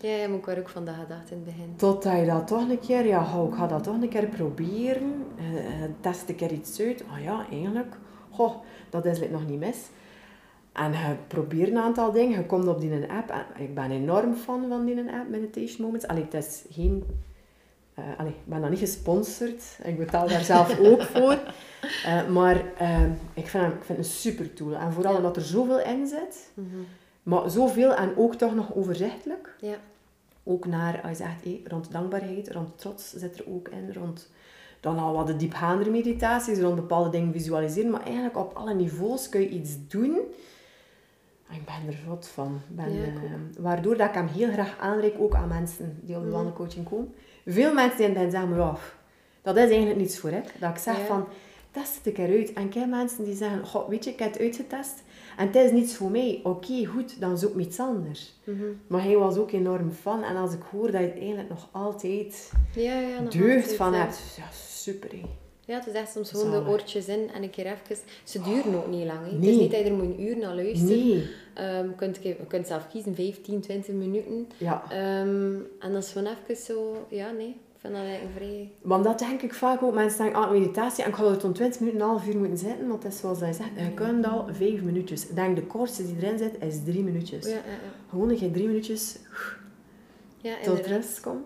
Ja, 0.00 0.16
ja, 0.16 0.28
maar 0.28 0.38
ik 0.38 0.58
ook 0.58 0.68
van 0.68 0.84
dat 0.84 0.94
gedacht 0.94 1.30
in 1.30 1.36
het 1.36 1.44
begin. 1.44 1.72
Totdat 1.76 2.18
je 2.18 2.26
dat 2.26 2.46
toch 2.46 2.68
een 2.68 2.78
keer, 2.80 3.06
ja, 3.06 3.20
ik 3.20 3.54
ga 3.54 3.66
dat 3.66 3.82
toch 3.84 4.02
een 4.02 4.08
keer 4.08 4.26
proberen. 4.26 5.24
Eh, 5.38 5.82
eh, 5.84 5.90
test 6.00 6.28
een 6.28 6.34
keer 6.34 6.52
iets 6.52 6.80
uit. 6.80 7.04
Ah 7.12 7.22
ja, 7.22 7.46
eigenlijk, 7.50 7.94
goh, 8.30 8.54
dat 8.90 9.04
is 9.04 9.18
het 9.20 9.30
nog 9.30 9.46
niet 9.46 9.58
mis. 9.58 9.76
En 10.78 10.92
je 10.92 11.14
probeert 11.26 11.70
een 11.70 11.78
aantal 11.78 12.12
dingen. 12.12 12.38
Je 12.38 12.46
komt 12.46 12.68
op 12.68 12.80
die 12.80 13.10
app. 13.10 13.30
En 13.30 13.62
ik 13.62 13.74
ben 13.74 13.90
enorm 13.90 14.34
fan 14.34 14.68
van 14.68 14.84
die 14.84 14.98
app, 14.98 15.28
Meditation 15.28 15.84
Moments. 15.84 16.06
Allee, 16.06 16.22
het 16.22 16.34
is 16.34 16.64
geen... 16.70 17.04
Uh, 17.98 18.04
allee, 18.18 18.32
ik 18.32 18.44
ben 18.44 18.60
dan 18.60 18.70
niet 18.70 18.78
gesponsord. 18.78 19.78
Ik 19.84 19.98
betaal 19.98 20.28
daar 20.28 20.40
zelf 20.40 20.78
ook 20.90 21.02
voor. 21.02 21.38
Uh, 22.06 22.28
maar 22.28 22.62
uh, 22.80 23.02
ik, 23.34 23.48
vind 23.48 23.64
ik 23.64 23.84
vind 23.84 23.88
het 23.88 23.98
een 23.98 24.04
super 24.04 24.52
tool. 24.52 24.76
En 24.76 24.92
vooral 24.92 25.16
omdat 25.16 25.36
er 25.36 25.42
zoveel 25.42 25.80
in 25.80 26.06
zit. 26.06 26.50
Mm 26.54 26.68
-hmm. 26.72 26.86
Maar 27.22 27.50
zoveel 27.50 27.94
en 27.94 28.16
ook 28.16 28.34
toch 28.34 28.54
nog 28.54 28.74
overzichtelijk. 28.74 29.56
Ja. 29.60 29.76
Ook 30.44 30.66
naar, 30.66 31.00
als 31.00 31.10
je 31.10 31.24
zegt, 31.24 31.44
hey, 31.44 31.60
rond 31.64 31.92
dankbaarheid, 31.92 32.50
rond 32.50 32.78
trots 32.78 33.12
zit 33.12 33.38
er 33.38 33.44
ook 33.48 33.68
in. 33.68 33.92
Rond 33.92 34.30
dan 34.80 34.98
al 34.98 35.14
wat 35.14 35.26
de 35.26 35.36
diepgaandere 35.36 35.90
meditaties, 35.90 36.58
rond 36.58 36.74
bepaalde 36.74 37.10
dingen 37.10 37.32
visualiseren. 37.32 37.90
Maar 37.90 38.04
eigenlijk 38.04 38.36
op 38.36 38.52
alle 38.54 38.74
niveaus 38.74 39.28
kun 39.28 39.40
je 39.40 39.48
iets 39.48 39.76
doen 39.88 40.20
ik 41.50 41.64
ben 41.64 41.86
er 41.86 41.98
zot 42.06 42.26
van. 42.26 42.60
Ben, 42.68 42.92
ja, 42.92 43.06
uh, 43.06 43.12
waardoor 43.58 43.96
dat 43.96 44.08
ik 44.08 44.14
hem 44.14 44.26
heel 44.26 44.52
graag 44.52 44.76
aanreik, 44.78 45.14
ook 45.18 45.34
aan 45.34 45.48
mensen 45.48 45.98
die 46.02 46.16
op 46.16 46.22
de 46.22 46.30
wandelcoaching 46.30 46.88
komen. 46.88 47.14
Veel 47.46 47.74
mensen 47.74 48.06
die 48.06 48.14
dan 48.14 48.30
zeggen, 48.30 48.60
oh, 48.60 48.74
dat 49.42 49.56
is 49.56 49.68
eigenlijk 49.68 49.96
niets 49.96 50.18
voor 50.18 50.30
ik. 50.30 50.60
Dat 50.60 50.70
ik 50.70 50.78
zeg 50.78 50.98
ja. 50.98 51.04
van, 51.04 51.26
test 51.70 51.94
het 51.94 52.06
een 52.06 52.12
keer 52.12 52.28
uit. 52.28 52.52
En 52.52 52.66
ik 52.66 52.74
heb 52.74 52.88
mensen 52.88 53.24
die 53.24 53.34
zeggen, 53.34 53.66
goh, 53.66 53.88
weet 53.88 54.04
je, 54.04 54.10
ik 54.10 54.18
heb 54.18 54.32
het 54.32 54.40
uitgetest 54.40 55.02
en 55.36 55.46
het 55.46 55.56
is 55.56 55.70
niets 55.70 55.96
voor 55.96 56.10
mij. 56.10 56.40
Oké, 56.42 56.48
okay, 56.48 56.84
goed, 56.84 57.20
dan 57.20 57.38
zoek 57.38 57.54
ik 57.54 57.66
iets 57.66 57.80
anders. 57.80 58.34
Mm 58.44 58.58
-hmm. 58.58 58.80
Maar 58.86 59.02
hij 59.02 59.16
was 59.16 59.36
ook 59.36 59.52
enorm 59.52 59.90
fan. 59.90 60.22
En 60.22 60.36
als 60.36 60.52
ik 60.52 60.62
hoor 60.70 60.90
dat 60.90 61.00
je 61.00 61.06
het 61.06 61.18
eigenlijk 61.18 61.48
nog 61.48 61.68
altijd 61.72 62.52
ja, 62.74 63.00
ja, 63.00 63.20
nog 63.20 63.32
deugd 63.32 63.56
altijd, 63.56 63.76
van 63.76 63.94
hebt, 63.94 64.34
ja, 64.36 64.50
super. 64.50 65.10
Hé. 65.10 65.22
Ja, 65.68 65.74
het 65.74 65.86
is 65.86 65.92
echt 65.92 66.12
soms 66.12 66.30
gewoon 66.30 66.50
de 66.50 66.70
oortjes 66.70 67.08
in 67.08 67.30
en 67.34 67.42
een 67.42 67.50
keer 67.50 67.66
even... 67.66 67.96
Ze 68.24 68.42
duren 68.42 68.74
ook 68.74 68.86
niet 68.86 69.06
lang. 69.06 69.20
Nee. 69.20 69.34
Het 69.34 69.44
is 69.44 69.56
niet 69.56 69.70
dat 69.70 69.80
je 69.80 69.86
er 69.86 69.92
moet 69.92 70.04
een 70.04 70.22
uur 70.22 70.36
naar 70.38 70.54
luistert. 70.54 70.90
Nee. 70.90 71.30
Um, 71.58 71.88
je, 71.88 71.94
kunt, 71.96 72.18
je 72.22 72.36
kunt 72.48 72.66
zelf 72.66 72.88
kiezen, 72.88 73.14
15, 73.14 73.60
20 73.60 73.94
minuten. 73.94 74.48
Ja. 74.56 74.82
Um, 75.22 75.66
en 75.78 75.92
dat 75.92 76.02
is 76.02 76.12
gewoon 76.12 76.28
even 76.28 76.62
zo... 76.62 77.06
Ja, 77.08 77.30
nee. 77.30 77.48
Ik 77.48 77.80
vind 77.80 77.92
dat 77.92 78.02
eigenlijk 78.02 78.36
vrij... 78.36 78.70
Want 78.82 79.04
dat 79.04 79.18
denk 79.18 79.42
ik 79.42 79.54
vaak 79.54 79.82
ook. 79.82 79.94
Mensen 79.94 80.22
denken, 80.22 80.40
ah, 80.40 80.50
meditatie. 80.50 81.04
En 81.04 81.10
ik 81.10 81.16
ga 81.16 81.24
er 81.24 81.38
tot 81.38 81.54
20 81.54 81.80
minuten, 81.80 82.00
een 82.00 82.08
half 82.08 82.26
uur 82.26 82.36
moeten 82.36 82.58
zitten. 82.58 82.88
Want 82.88 83.02
dat 83.02 83.12
is 83.12 83.18
zoals 83.18 83.40
hij 83.40 83.52
zegt. 83.52 83.70
Je 83.76 83.94
kunt 83.94 84.26
al 84.26 84.48
5 84.52 84.82
minuutjes. 84.82 85.28
Ik 85.28 85.34
denk 85.34 85.56
de 85.56 85.66
kortste 85.66 86.06
die 86.06 86.16
erin 86.20 86.38
zit, 86.38 86.56
is 86.60 86.84
3 86.84 87.02
minuutjes. 87.02 87.44
Ja, 87.44 87.50
ja, 87.50 87.56
ja. 87.56 87.92
Gewoon 88.10 88.28
dat 88.28 88.40
je 88.40 88.50
3 88.50 88.66
minuutjes 88.66 89.18
ja, 90.36 90.54
tot 90.62 90.86
rust 90.86 91.20
komt. 91.20 91.44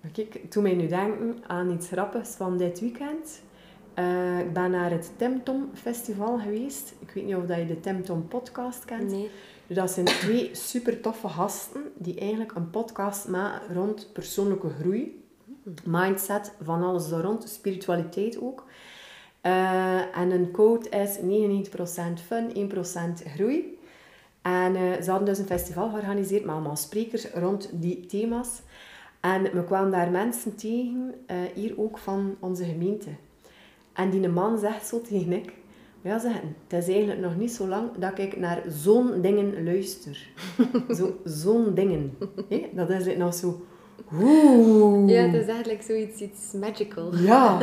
Maar 0.00 0.10
kijk, 0.10 0.50
toen 0.50 0.62
mij 0.62 0.74
nu 0.74 0.86
denken 0.86 1.36
aan 1.46 1.70
iets 1.72 1.88
grappigs 1.88 2.30
van 2.30 2.58
dit 2.58 2.80
weekend. 2.80 3.40
Uh, 3.98 4.38
ik 4.38 4.52
ben 4.52 4.70
naar 4.70 4.90
het 4.90 5.10
Temtom 5.16 5.70
Festival 5.74 6.38
geweest. 6.38 6.94
Ik 6.98 7.10
weet 7.10 7.24
niet 7.24 7.34
of 7.34 7.46
dat 7.46 7.58
je 7.58 7.66
de 7.66 7.80
Temtom 7.80 8.28
podcast 8.28 8.84
kent. 8.84 9.10
Nee. 9.10 9.30
Dus 9.66 9.76
dat 9.76 9.90
zijn 9.90 10.06
twee 10.06 10.50
super 10.52 11.00
toffe 11.00 11.28
gasten 11.28 11.82
die 11.94 12.18
eigenlijk 12.18 12.54
een 12.54 12.70
podcast 12.70 13.28
maken 13.28 13.74
rond 13.74 14.12
persoonlijke 14.12 14.68
groei, 14.68 15.24
mindset, 15.84 16.52
van 16.62 16.82
alles 16.82 17.08
daar 17.08 17.22
rond, 17.22 17.48
spiritualiteit 17.48 18.40
ook. 18.40 18.64
Uh, 19.42 20.16
en 20.16 20.30
een 20.30 20.50
code 20.50 20.88
is 20.88 21.18
99% 21.18 21.20
fun, 22.26 22.70
1% 23.24 23.26
groei. 23.26 23.78
En 24.42 24.76
uh, 24.76 25.00
ze 25.02 25.10
hadden 25.10 25.28
dus 25.28 25.38
een 25.38 25.46
festival 25.46 25.88
georganiseerd 25.88 26.44
met 26.44 26.54
allemaal 26.54 26.76
sprekers 26.76 27.30
rond 27.32 27.70
die 27.72 28.06
thema's. 28.06 28.60
En 29.20 29.42
we 29.42 29.64
kwamen 29.64 29.90
daar 29.90 30.10
mensen 30.10 30.56
tegen, 30.56 31.14
hier 31.54 31.80
ook 31.80 31.98
van 31.98 32.36
onze 32.40 32.64
gemeente. 32.64 33.10
En 33.98 34.10
die 34.10 34.28
man 34.28 34.58
zegt 34.58 34.86
zo 34.86 35.00
tegen 35.00 35.32
ik, 35.32 35.52
ja 36.02 36.18
zeg, 36.18 36.32
het 36.68 36.84
is 36.84 36.94
eigenlijk 36.94 37.20
nog 37.20 37.36
niet 37.36 37.52
zo 37.52 37.66
lang 37.66 37.90
dat 37.96 38.18
ik 38.18 38.36
naar 38.36 38.62
zo'n 38.68 39.20
dingen 39.20 39.64
luister. 39.64 40.28
zo, 40.98 41.16
zo'n 41.24 41.74
dingen. 41.74 42.16
He? 42.48 42.68
Dat 42.72 42.90
is 42.90 43.16
nog 43.16 43.34
zo... 43.34 43.60
Oeh. 44.12 45.10
Ja, 45.10 45.22
het 45.22 45.34
is 45.34 45.46
eigenlijk 45.46 45.82
zoiets 45.82 46.20
iets 46.20 46.52
magical. 46.52 47.16
Ja. 47.16 47.60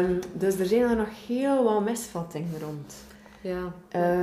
um, 0.00 0.18
dus 0.40 0.58
er 0.58 0.66
zijn 0.66 0.82
er 0.82 0.96
nog 0.96 1.26
heel 1.26 1.64
wat 1.64 1.84
misvattingen 1.84 2.60
rond. 2.60 2.94
Ja. 3.46 3.72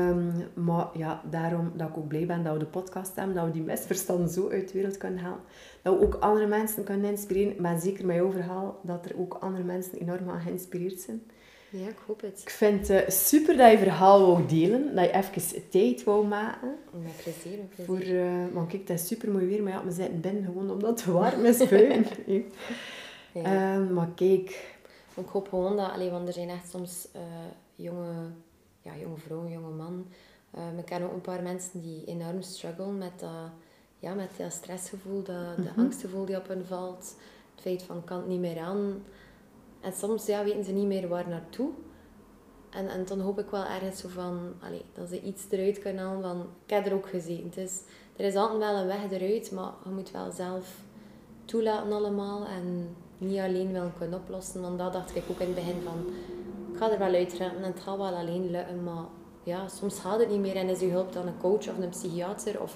Um, 0.10 0.34
maar 0.54 0.88
ja, 0.94 1.22
daarom 1.30 1.72
dat 1.76 1.90
ik 1.90 1.98
ook 1.98 2.08
blij 2.08 2.26
ben 2.26 2.44
dat 2.44 2.54
we 2.54 2.60
de 2.60 2.66
podcast 2.66 3.16
hebben, 3.16 3.36
dat 3.36 3.46
we 3.46 3.52
die 3.52 3.62
misverstanden 3.62 4.30
zo 4.30 4.50
uit 4.50 4.68
de 4.68 4.74
wereld 4.74 4.98
kunnen 4.98 5.20
halen. 5.20 5.40
Dat 5.82 6.00
we 6.00 6.06
ook 6.06 6.16
andere 6.16 6.48
mensen 6.48 6.84
kunnen 6.84 7.10
inspireren. 7.10 7.62
Ben 7.62 7.80
zeker 7.80 8.06
met 8.06 8.16
jouw 8.16 8.32
verhaal 8.32 8.80
dat 8.84 9.06
er 9.06 9.20
ook 9.20 9.34
andere 9.34 9.64
mensen 9.64 10.00
enorm 10.00 10.30
aan 10.30 10.42
geïnspireerd 10.42 11.00
zijn. 11.00 11.22
Ja, 11.70 11.88
ik 11.88 11.98
hoop 12.08 12.22
het. 12.22 12.42
Ik 12.42 12.50
vind 12.50 12.88
het 12.88 13.04
uh, 13.04 13.10
super 13.10 13.58
dat 13.58 13.72
je 13.72 13.78
verhaal 13.78 14.22
wou 14.22 14.46
delen, 14.46 14.96
dat 14.96 15.06
je 15.06 15.14
even 15.14 15.70
tijd 15.70 16.04
wou 16.04 16.28
maken. 16.28 16.76
Met 16.92 17.12
plezier, 17.24 17.58
met 17.58 17.70
plezier. 17.70 17.86
Voor, 17.86 18.16
uh, 18.16 18.54
want 18.54 18.68
kijk, 18.68 18.88
het 18.88 19.00
is 19.00 19.08
super 19.08 19.32
mooi 19.32 19.46
weer, 19.46 19.64
maar 19.64 19.74
ja, 19.74 19.84
we 19.86 19.92
zitten 19.92 20.22
binnen 20.22 20.44
gewoon 20.44 20.72
omdat 20.72 21.00
het 21.00 21.06
warm 21.06 21.46
is 21.46 21.58
buiten. 21.70 22.44
ja. 23.34 23.76
um, 23.76 23.94
maar 23.94 24.10
kijk... 24.16 24.72
Ik 25.16 25.28
hoop 25.28 25.50
gewoon 25.50 25.78
dat, 25.78 25.92
allee, 25.92 26.10
want 26.10 26.28
er 26.28 26.34
zijn 26.34 26.50
echt 26.50 26.70
soms 26.70 27.08
uh, 27.16 27.22
jonge 27.76 28.32
ja, 28.84 28.96
jonge 28.98 29.18
vrouw, 29.18 29.48
jonge 29.48 29.70
man. 29.70 30.06
Uh, 30.58 30.78
ik 30.78 30.86
ken 30.86 31.04
ook 31.04 31.14
een 31.14 31.22
paar 31.22 31.42
mensen 31.44 31.82
die 31.82 32.06
enorm 32.06 32.42
struggelen 32.42 32.98
met 32.98 33.20
dat, 33.20 33.50
ja, 34.00 34.14
met 34.14 34.30
dat 34.38 34.52
stressgevoel, 34.52 35.24
dat, 35.24 35.56
de 35.56 35.62
Mhm. 35.72 35.80
angstgevoel 35.80 36.26
die 36.26 36.38
op 36.38 36.48
hen 36.48 36.66
valt. 36.66 37.16
Het 37.54 37.62
feit 37.62 37.84
van, 37.84 38.04
kan 38.04 38.18
het 38.18 38.28
niet 38.28 38.40
meer 38.40 38.60
aan. 38.60 39.04
En 39.82 39.94
soms 39.94 40.26
ja, 40.26 40.44
weten 40.44 40.64
ze 40.64 40.72
niet 40.72 40.86
meer 40.88 41.08
waar 41.08 41.30
naartoe. 41.30 41.70
En, 42.70 42.88
en 42.90 43.06
dan 43.06 43.20
hoop 43.20 43.40
ik 43.40 43.50
wel 43.50 43.66
ergens 43.66 44.00
zo 44.00 44.08
van, 44.08 44.54
allee, 44.62 44.86
dat 44.94 45.10
ze 45.10 45.22
iets 45.22 45.46
eruit 45.50 45.80
kunnen 45.80 46.06
halen 46.06 46.22
van, 46.22 46.42
ik 46.66 46.70
heb 46.74 46.86
er 46.86 46.94
ook 46.94 47.10
gezeten. 47.10 47.46
Het 47.46 47.58
is, 47.58 47.82
er 48.16 48.26
is 48.26 48.36
altijd 48.36 48.60
wel 48.60 48.76
een 48.76 48.88
weg 48.88 49.12
eruit, 49.12 49.52
maar 49.52 49.72
je 49.84 49.90
moet 49.90 50.12
wel 50.12 50.32
zelf 50.32 50.76
toelaten 51.46 51.92
allemaal. 51.92 52.46
En 52.46 52.96
niet 53.18 53.40
alleen 53.40 53.72
wel 53.72 53.90
kunnen 53.98 54.20
oplossen. 54.20 54.62
Want 54.62 54.78
dat 54.78 54.94
dacht 54.94 55.16
ik 55.16 55.24
ook 55.30 55.40
in 55.40 55.46
het 55.46 55.56
begin 55.56 55.82
van, 55.84 56.06
ik 56.74 56.80
ga 56.80 56.92
er 56.92 57.00
wel 57.00 57.14
uitraken 57.14 57.58
en 57.58 57.64
het 57.64 57.80
gaat 57.80 57.98
wel 57.98 58.16
alleen 58.16 58.52
lukken, 58.52 58.84
maar 58.84 59.06
ja, 59.44 59.68
soms 59.68 60.00
gaat 60.00 60.20
het 60.20 60.30
niet 60.30 60.40
meer 60.40 60.56
en 60.56 60.70
is 60.70 60.80
je 60.80 60.86
hulp 60.90 61.14
dan 61.14 61.28
een 61.28 61.38
coach 61.38 61.70
of 61.70 61.78
een 61.78 61.90
psychiater 61.90 62.62
of 62.62 62.74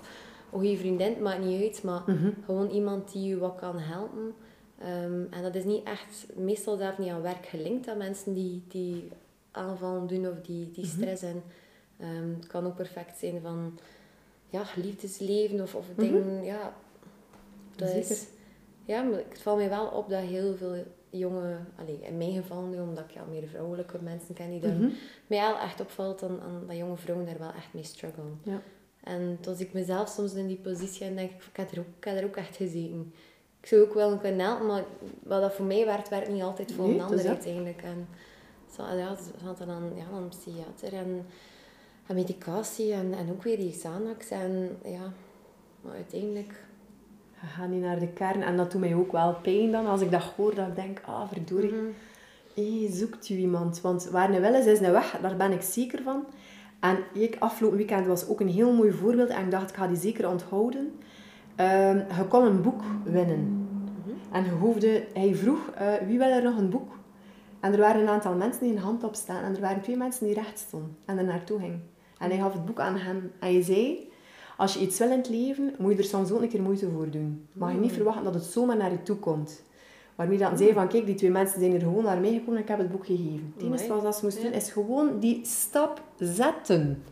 een 0.52 0.60
goede 0.60 0.78
vriendin, 0.78 1.10
het 1.10 1.20
maakt 1.20 1.44
niet 1.46 1.62
uit, 1.64 1.84
maar 1.84 2.04
Mhm. 2.06 2.30
gewoon 2.46 2.70
iemand 2.70 3.12
die 3.12 3.28
je 3.28 3.38
wat 3.38 3.56
kan 3.56 3.80
helpen. 3.80 4.34
Ehm, 4.80 5.24
en 5.30 5.42
dat 5.44 5.56
is 5.56 5.64
niet 5.64 5.84
echt, 5.84 6.26
meestal 6.36 6.78
zelf 6.78 6.98
niet 6.98 7.10
aan 7.10 7.22
werk 7.22 7.46
gelinkt 7.46 7.88
aan 7.88 7.98
mensen 7.98 8.34
die, 8.34 8.64
die 8.68 9.10
aanvallen 9.52 10.08
doen 10.08 10.28
of 10.28 10.42
die, 10.42 10.72
die 10.72 10.86
stress 10.86 11.22
en 11.24 11.44
ehm, 12.00 12.30
het 12.36 12.48
kan 12.48 12.66
ook 12.66 12.76
perfect 12.76 13.18
zijn 13.18 13.42
van 13.42 13.80
ja, 14.50 14.64
liefdesleven 14.76 15.62
of, 15.62 15.76
of 15.76 15.86
dingen, 15.96 16.44
ja. 16.44 16.74
Dat 17.76 17.90
Zeker. 17.90 18.10
is, 18.12 18.28
ja, 18.86 19.02
maar 19.02 19.20
het 19.30 19.42
valt 19.42 19.58
mij 19.58 19.70
wel 19.70 19.86
op 19.88 20.10
dat 20.10 20.22
heel 20.22 20.56
veel 20.56 20.76
jonge, 21.10 21.58
allee, 21.76 22.00
in 22.02 22.18
mijn 22.18 22.34
geval 22.34 22.62
nu, 22.62 22.80
omdat 22.80 23.04
ik 23.04 23.12
ja, 23.12 23.24
meer 23.30 23.48
vrouwelijke 23.48 23.98
mensen 24.02 24.36
ken 24.36 24.50
die 24.50 24.60
daar 24.60 24.76
Mhm. 24.76 24.90
mij 25.28 25.40
wel 25.40 25.58
echt 25.60 25.80
opvalt 25.80 26.20
dan, 26.20 26.42
aan 26.42 26.64
dat 26.68 26.78
jonge 26.78 26.98
vrouwen 26.98 27.26
daar 27.26 27.40
wel 27.40 27.54
echt 27.54 27.74
mee 27.74 27.84
struggelen. 27.84 28.40
Ja. 28.44 28.62
En 29.04 29.40
als 29.48 29.60
ik 29.60 29.74
mezelf 29.74 30.10
soms 30.10 30.34
in 30.34 30.48
die 30.48 30.58
positie 30.58 31.06
en 31.06 31.16
denk 31.16 31.32
ik, 31.32 31.44
ik 31.44 31.56
heb 31.58 31.72
er 31.72 31.80
ook, 31.80 31.86
ik 31.98 32.04
heb 32.04 32.18
er 32.18 32.26
ook 32.26 32.36
echt 32.36 32.56
gezeten. 32.56 33.14
Ik 33.62 33.68
zou 33.68 33.82
ook 33.82 33.94
wel 33.94 34.18
kunnen 34.18 34.46
helpen, 34.46 34.66
maar 34.66 34.84
wat 35.24 35.42
dat 35.42 35.54
voor 35.54 35.66
mij 35.66 35.86
werkt, 35.86 36.10
werkt 36.10 36.30
niet 36.30 36.42
altijd 36.42 36.72
voor 36.72 36.86
Nee, 36.88 36.96
een 36.96 37.02
ander 37.02 37.28
uiteindelijk. 37.28 37.82
En 37.82 38.08
zo, 38.76 38.84
ja, 38.84 39.16
ze 39.16 39.32
gaan 39.44 39.68
dan 39.68 39.92
ja, 39.96 40.06
dan 40.10 40.22
een 40.24 40.30
psychiater 40.30 40.94
en, 40.94 41.26
en 42.08 42.16
medicatie 42.16 42.94
en, 42.94 43.14
en 43.14 43.32
ook 43.32 43.44
weer 43.44 43.58
die 43.58 43.72
Xanax. 43.72 44.30
En 44.30 44.78
ja, 44.84 45.14
maar 45.82 45.94
uiteindelijk... 45.96 46.66
Je 47.42 47.48
gaat 47.48 47.70
niet 47.70 47.82
naar 47.82 48.00
de 48.00 48.08
kern. 48.08 48.44
En 48.44 48.58
dat 48.58 48.72
doet 48.72 48.82
mij 48.82 48.96
ook 48.96 49.12
wel 49.12 49.36
pijn 49.42 49.72
dan, 49.72 49.86
als 49.88 50.02
ik 50.02 50.12
dat 50.12 50.24
hoor, 50.24 50.56
dat 50.56 50.68
ik 50.68 50.76
denk, 50.76 51.02
ah, 51.06 51.28
verdorie. 51.28 51.72
Mhm. 51.72 51.86
Hé, 52.54 52.90
zoekt 52.92 53.30
u 53.30 53.36
iemand. 53.36 53.82
Want 53.82 54.10
waar 54.10 54.34
een 54.34 54.42
wel 54.42 54.56
is, 54.56 54.66
is 54.66 54.80
een 54.80 54.92
weg. 54.92 55.18
Daar 55.22 55.36
ben 55.36 55.52
ik 55.52 55.62
zeker 55.62 56.04
van. 56.04 56.26
En 56.80 56.98
ik, 57.14 57.36
afgelopen 57.40 57.78
weekend 57.78 58.08
was 58.08 58.28
ook 58.28 58.40
een 58.40 58.50
heel 58.50 58.74
mooi 58.74 58.92
voorbeeld. 58.92 59.30
En 59.30 59.44
ik 59.44 59.52
dacht, 59.52 59.70
ik 59.70 59.76
ga 59.76 59.88
die 59.88 59.98
zeker 59.98 60.30
onthouden. 60.30 61.00
Ehm, 61.56 61.98
je 61.98 62.26
kon 62.28 62.46
een 62.46 62.62
boek 62.62 62.82
winnen. 63.04 63.68
En 64.32 64.44
je 64.44 64.50
hoefde, 64.50 65.04
hij 65.14 65.36
vroeg, 65.36 65.70
eh, 65.70 65.94
wie 66.08 66.18
wil 66.18 66.28
er 66.28 66.44
nog 66.44 66.58
een 66.58 66.70
boek? 66.70 66.98
En 67.60 67.74
er 67.74 67.80
waren 67.80 68.02
een 68.02 68.08
aantal 68.08 68.36
mensen 68.36 68.64
die 68.64 68.72
een 68.72 68.82
hand 68.82 69.04
opstaan. 69.04 69.44
En 69.44 69.56
er 69.56 69.62
waren 69.62 69.82
twee 69.82 69.98
mensen 69.98 70.26
die 70.26 70.36
recht 70.36 70.60
stonden 70.60 70.98
en 71.06 71.18
er 71.18 71.24
naartoe 71.24 71.60
gingen. 71.60 71.90
En 72.18 72.30
hij 72.30 72.40
gaf 72.40 72.54
het 72.54 72.66
boek 72.66 72.80
aan 72.80 72.98
hen. 72.98 73.16
En 73.16 73.32
hij 73.40 73.62
zei, 73.62 74.12
als 74.58 74.74
je 74.74 74.80
iets 74.80 75.00
wil 75.00 75.12
in 75.12 75.18
het 75.18 75.30
leven, 75.30 75.74
moet 75.78 75.92
je 75.92 75.98
er 75.98 76.04
soms 76.04 76.32
ook 76.32 76.42
een 76.42 76.50
keer 76.50 76.62
moeite 76.62 76.90
voor 76.90 77.10
doen. 77.10 77.48
Mag 77.54 77.72
je 77.72 77.78
niet 77.78 77.92
verwachten 77.92 78.24
dat 78.24 78.34
het 78.34 78.44
zomaar 78.44 78.78
naar 78.78 78.92
je 78.92 79.04
toe 79.04 79.16
komt. 79.16 79.62
Waarmee 80.16 80.38
dan 80.38 80.58
zei 80.58 80.74
van, 80.74 80.88
kijk, 80.88 81.06
die 81.06 81.16
twee 81.16 81.32
mensen 81.32 81.60
zijn 81.60 81.74
er 81.74 81.80
gewoon 81.80 82.04
naar 82.04 82.20
mij 82.20 82.34
gekomen 82.34 82.56
en 82.56 82.62
ik 82.62 82.68
heb 82.68 82.78
het 82.78 82.92
boek 82.92 83.06
gegeven. 83.06 83.54
Het 83.56 83.64
enige 83.64 84.02
wat 84.02 84.16
ze 84.16 84.24
moesten 84.24 84.44
doen, 84.44 84.52
is 84.52 84.72
gewoon 84.72 85.20
die 85.20 85.40
stap 85.46 86.02
zetten. 86.18 87.04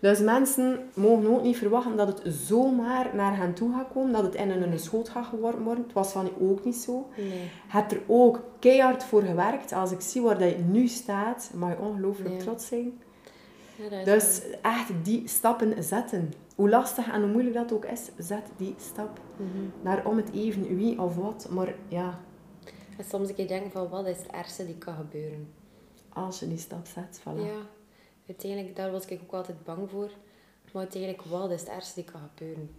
Dus 0.00 0.20
mensen 0.20 0.78
mogen 0.94 1.26
ook 1.26 1.42
niet 1.42 1.56
verwachten 1.56 1.96
dat 1.96 2.08
het 2.08 2.34
zomaar 2.34 3.10
naar 3.14 3.36
hen 3.36 3.54
toe 3.54 3.72
gaat 3.72 3.88
komen, 3.92 4.12
dat 4.12 4.22
het 4.22 4.34
in 4.34 4.50
hun 4.50 4.78
schoot 4.78 5.08
gaat 5.08 5.26
geworden 5.26 5.62
worden. 5.62 5.84
Het 5.84 5.92
was 5.92 6.12
van 6.12 6.30
ook 6.40 6.64
niet 6.64 6.76
zo. 6.76 7.08
Nee. 7.16 7.28
Je 7.28 7.36
hebt 7.66 7.92
er 7.92 8.00
ook 8.06 8.42
keihard 8.58 9.04
voor 9.04 9.22
gewerkt. 9.22 9.72
Als 9.72 9.90
ik 9.90 10.00
zie 10.00 10.22
waar 10.22 10.38
dat 10.38 10.50
je 10.50 10.64
nu 10.70 10.86
staat, 10.86 11.50
mag 11.54 11.70
je 11.70 11.78
ongelooflijk 11.78 12.38
trots 12.38 12.66
zijn. 12.66 13.00
Ja, 13.90 14.04
Dus 14.04 14.40
echt 14.62 14.92
die 15.02 15.28
stappen 15.28 15.84
zetten. 15.84 16.32
Hoe 16.60 16.68
lastig 16.70 17.08
en 17.12 17.20
hoe 17.22 17.30
moeilijk 17.30 17.54
dat 17.54 17.72
ook 17.72 17.84
is, 17.84 18.10
zet 18.18 18.42
die 18.56 18.74
stap. 18.78 19.20
Mhm. 19.36 19.48
Naar 19.82 20.06
om 20.06 20.16
het 20.16 20.32
even 20.32 20.76
wie 20.76 21.00
of 21.00 21.16
wat. 21.16 21.46
Maar 21.50 21.74
ja, 21.88 22.18
En 22.98 23.04
soms 23.04 23.28
een 23.28 23.34
keer 23.34 23.48
denken 23.48 23.70
van, 23.70 23.88
wat 23.88 24.06
is 24.06 24.16
het 24.16 24.26
ergste 24.26 24.66
die 24.66 24.78
kan 24.78 24.94
gebeuren? 24.94 25.52
als 26.12 26.40
je 26.40 26.48
die 26.48 26.58
stap 26.58 26.86
zet, 26.86 27.20
voilà. 27.20 27.40
Ja, 27.46 27.60
uiteindelijk, 28.26 28.76
daar 28.76 28.90
was 28.90 29.06
ik 29.06 29.20
ook 29.22 29.32
altijd 29.32 29.64
bang 29.64 29.90
voor. 29.90 30.10
Maar 30.72 30.82
uiteindelijk, 30.82 31.22
wat 31.22 31.50
is 31.50 31.60
het 31.60 31.68
ergste 31.68 31.94
die 32.02 32.10
kan 32.12 32.20
gebeuren? 32.34 32.70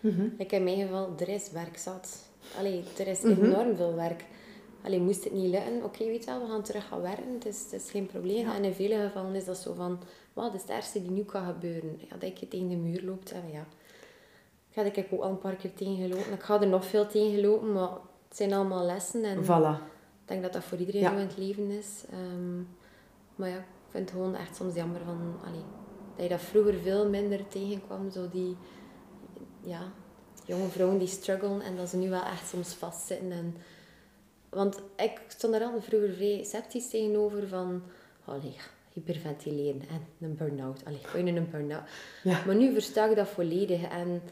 Mhm. 0.00 0.28
Ik 0.38 0.52
in 0.52 0.64
mijn 0.64 0.80
geval, 0.80 1.12
er 1.18 1.28
is 1.28 1.50
werk 1.50 1.76
zat. 1.78 2.22
Allee, 2.58 2.82
er 2.98 3.06
is 3.06 3.20
Mhm. 3.22 3.44
enorm 3.44 3.76
veel 3.76 3.94
werk. 3.94 4.24
Allee, 4.82 5.00
moest 5.00 5.24
het 5.24 5.32
niet 5.32 5.50
lukken, 5.50 5.84
oké, 5.84 6.04
weet 6.04 6.24
je 6.24 6.30
wel, 6.30 6.40
we 6.40 6.46
gaan 6.48 6.62
terug 6.62 6.88
gaan 6.88 7.00
werken. 7.00 7.32
Het 7.32 7.46
is, 7.46 7.62
het 7.70 7.72
is 7.82 7.90
geen 7.90 8.06
probleem. 8.06 8.46
Ja. 8.46 8.54
En 8.54 8.64
in 8.64 8.72
vele 8.74 8.94
gevallen 9.06 9.34
is 9.34 9.44
dat 9.44 9.56
zo 9.58 9.74
van, 9.74 9.98
wat 10.44 10.54
is 10.54 10.60
het 10.60 10.70
ergste 10.70 11.00
die 11.02 11.10
nu 11.10 11.24
kan 11.24 11.46
gebeuren? 11.46 11.98
Ja, 12.10 12.16
dat 12.16 12.40
je 12.40 12.48
tegen 12.48 12.68
de 12.68 12.76
muur 12.76 13.02
loopt. 13.04 13.32
En 13.32 13.50
ja, 13.52 13.66
ik 14.68 14.74
ga 14.94 15.00
ik 15.00 15.06
ook 15.12 15.20
al 15.22 15.30
een 15.30 15.38
paar 15.38 15.54
keer 15.56 15.74
tegengelopen. 15.74 16.32
Ik 16.32 16.42
ga 16.42 16.60
er 16.60 16.66
nog 16.68 16.84
veel 16.84 17.06
tegenlopen, 17.06 17.72
maar 17.72 17.90
het 18.28 18.36
zijn 18.36 18.52
allemaal 18.52 18.84
lessen. 18.84 19.24
En 19.24 19.44
Voilà. 19.44 19.82
ik 20.22 20.24
denk 20.24 20.42
dat 20.42 20.52
dat 20.52 20.64
voor 20.64 20.78
iedereen 20.78 21.00
Ja. 21.00 21.10
zo 21.10 21.16
in 21.16 21.26
het 21.26 21.36
leven 21.36 21.70
is. 21.70 22.04
Ehm, 22.10 22.58
maar 23.34 23.48
ja, 23.48 23.56
ik 23.56 23.64
vind 23.94 24.08
het 24.10 24.18
gewoon 24.18 24.34
echt 24.34 24.56
soms 24.56 24.74
jammer 24.74 25.00
van, 25.04 25.34
allee, 25.46 25.64
dat 26.14 26.22
je 26.24 26.28
dat 26.28 26.40
vroeger 26.40 26.74
veel 26.74 27.08
minder 27.08 27.48
tegenkwam. 27.48 28.10
Zo 28.10 28.28
die, 28.28 28.56
ja, 29.60 29.92
jonge 30.44 30.68
vrouwen 30.68 30.98
die 30.98 31.08
struggelen 31.08 31.60
en 31.60 31.76
dat 31.76 31.88
ze 31.88 31.96
nu 31.96 32.10
wel 32.10 32.22
echt 32.24 32.48
soms 32.48 32.74
vastzitten. 32.74 33.32
En, 33.32 33.56
want 34.48 34.80
ik 34.96 35.20
stond 35.28 35.54
er 35.54 35.62
altijd 35.62 35.84
vroeger 35.84 36.12
vrij 36.12 36.44
sceptisch 36.44 36.88
tegenover 36.90 37.48
van, 37.48 37.82
allee, 38.24 38.56
hyperventileren 38.92 39.80
en 39.80 40.00
een 40.20 40.36
burn-out. 40.36 40.84
Allee, 40.84 41.24
je 41.24 41.32
een 41.32 41.50
burn-out. 41.50 41.82
Ja. 42.22 42.42
Maar 42.46 42.56
nu 42.56 42.72
versta 42.72 43.06
ik 43.06 43.16
dat 43.16 43.28
volledig. 43.28 43.82
En 43.82 44.22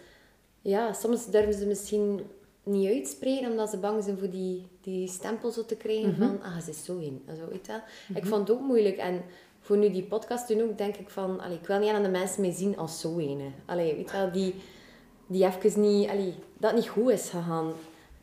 ja, 0.63 0.93
soms 0.93 1.27
durven 1.27 1.55
ze 1.55 1.67
misschien 1.67 2.21
niet 2.63 2.89
uitspreken 2.89 3.51
omdat 3.51 3.71
ze 3.71 3.79
bang 3.79 4.05
zijn 4.05 4.19
voor 4.19 4.31
die, 4.31 4.67
die 4.81 5.09
stempel 5.09 5.51
zo 5.51 5.65
te 5.65 5.77
krijgen 5.77 6.17
van, 6.17 6.43
ah, 6.43 6.61
ze 6.61 6.71
is 6.71 6.85
zo 6.85 6.99
in. 6.99 7.23
Zo, 7.27 7.49
weet 7.49 7.67
wel. 7.67 7.81
Ik 8.15 8.27
vond 8.27 8.49
het 8.49 8.57
ook 8.57 8.63
moeilijk. 8.63 8.97
En 8.97 9.23
voor 9.61 9.77
nu 9.77 9.91
die 9.91 10.03
podcast 10.03 10.49
doen 10.49 10.63
ook, 10.63 10.79
denk 10.79 10.97
ik 10.97 11.11
van, 11.11 11.41
allee, 11.41 11.59
ik 11.59 11.67
wil 11.67 11.79
niet 11.79 11.91
aan 11.91 12.03
de 12.03 12.09
mensen 12.09 12.41
mee 12.41 12.53
zien 12.53 12.77
als 12.77 13.01
zo 13.01 13.19
een. 13.19 13.53
Allee, 13.65 13.95
weet 13.95 14.11
je 14.11 14.17
wel, 14.17 14.33
die, 14.33 14.55
die 15.27 15.45
even 15.47 15.81
niet, 15.81 16.09
allee, 16.09 16.35
dat 16.59 16.75
niet 16.75 16.89
goed 16.89 17.11
is 17.11 17.29
gegaan. 17.29 17.73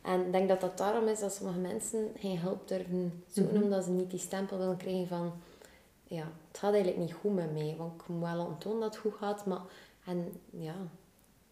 En 0.02 0.20
ik 0.20 0.32
denk 0.32 0.48
dat 0.48 0.60
dat 0.60 0.78
daarom 0.78 1.08
is 1.08 1.20
dat 1.20 1.32
sommige 1.34 1.58
mensen 1.58 2.08
geen 2.18 2.38
hulp 2.38 2.68
durven 2.68 3.24
zoeken, 3.26 3.62
omdat 3.62 3.84
ze 3.84 3.90
niet 3.90 4.10
die 4.10 4.18
stempel 4.18 4.58
willen 4.58 4.76
krijgen 4.76 5.06
van, 5.06 5.32
ja, 6.04 6.32
het 6.48 6.58
gaat 6.58 6.72
eigenlijk 6.72 7.02
niet 7.02 7.12
goed 7.12 7.34
met 7.34 7.52
mij. 7.52 7.74
Want 7.78 8.00
ik 8.00 8.08
moet 8.08 8.22
wel 8.22 8.36
laten 8.36 8.58
tonen 8.58 8.80
dat 8.80 8.94
het 8.94 9.02
goed 9.02 9.14
gaat, 9.14 9.46
maar, 9.46 9.62
en 10.04 10.32
ja, 10.50 10.74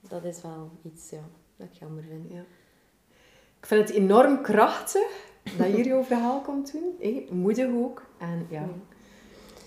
dat 0.00 0.24
is 0.24 0.42
wel 0.42 0.70
iets, 0.82 1.11
ja, 1.11 1.22
dat 1.57 1.66
ik 1.72 1.78
jammer 1.78 2.03
vind. 2.03 2.30
Ja. 2.32 2.44
Ik 3.59 3.66
vind 3.66 3.88
het 3.88 3.96
enorm 3.96 4.42
krachtig 4.42 5.30
dat 5.59 5.66
hier 5.66 5.86
jouw 5.86 6.03
verhaal 6.03 6.40
komt 6.40 6.72
doen. 6.72 7.26
Moedig 7.30 7.66
ook. 7.74 8.03
En 8.18 8.46
ja, 8.50 8.68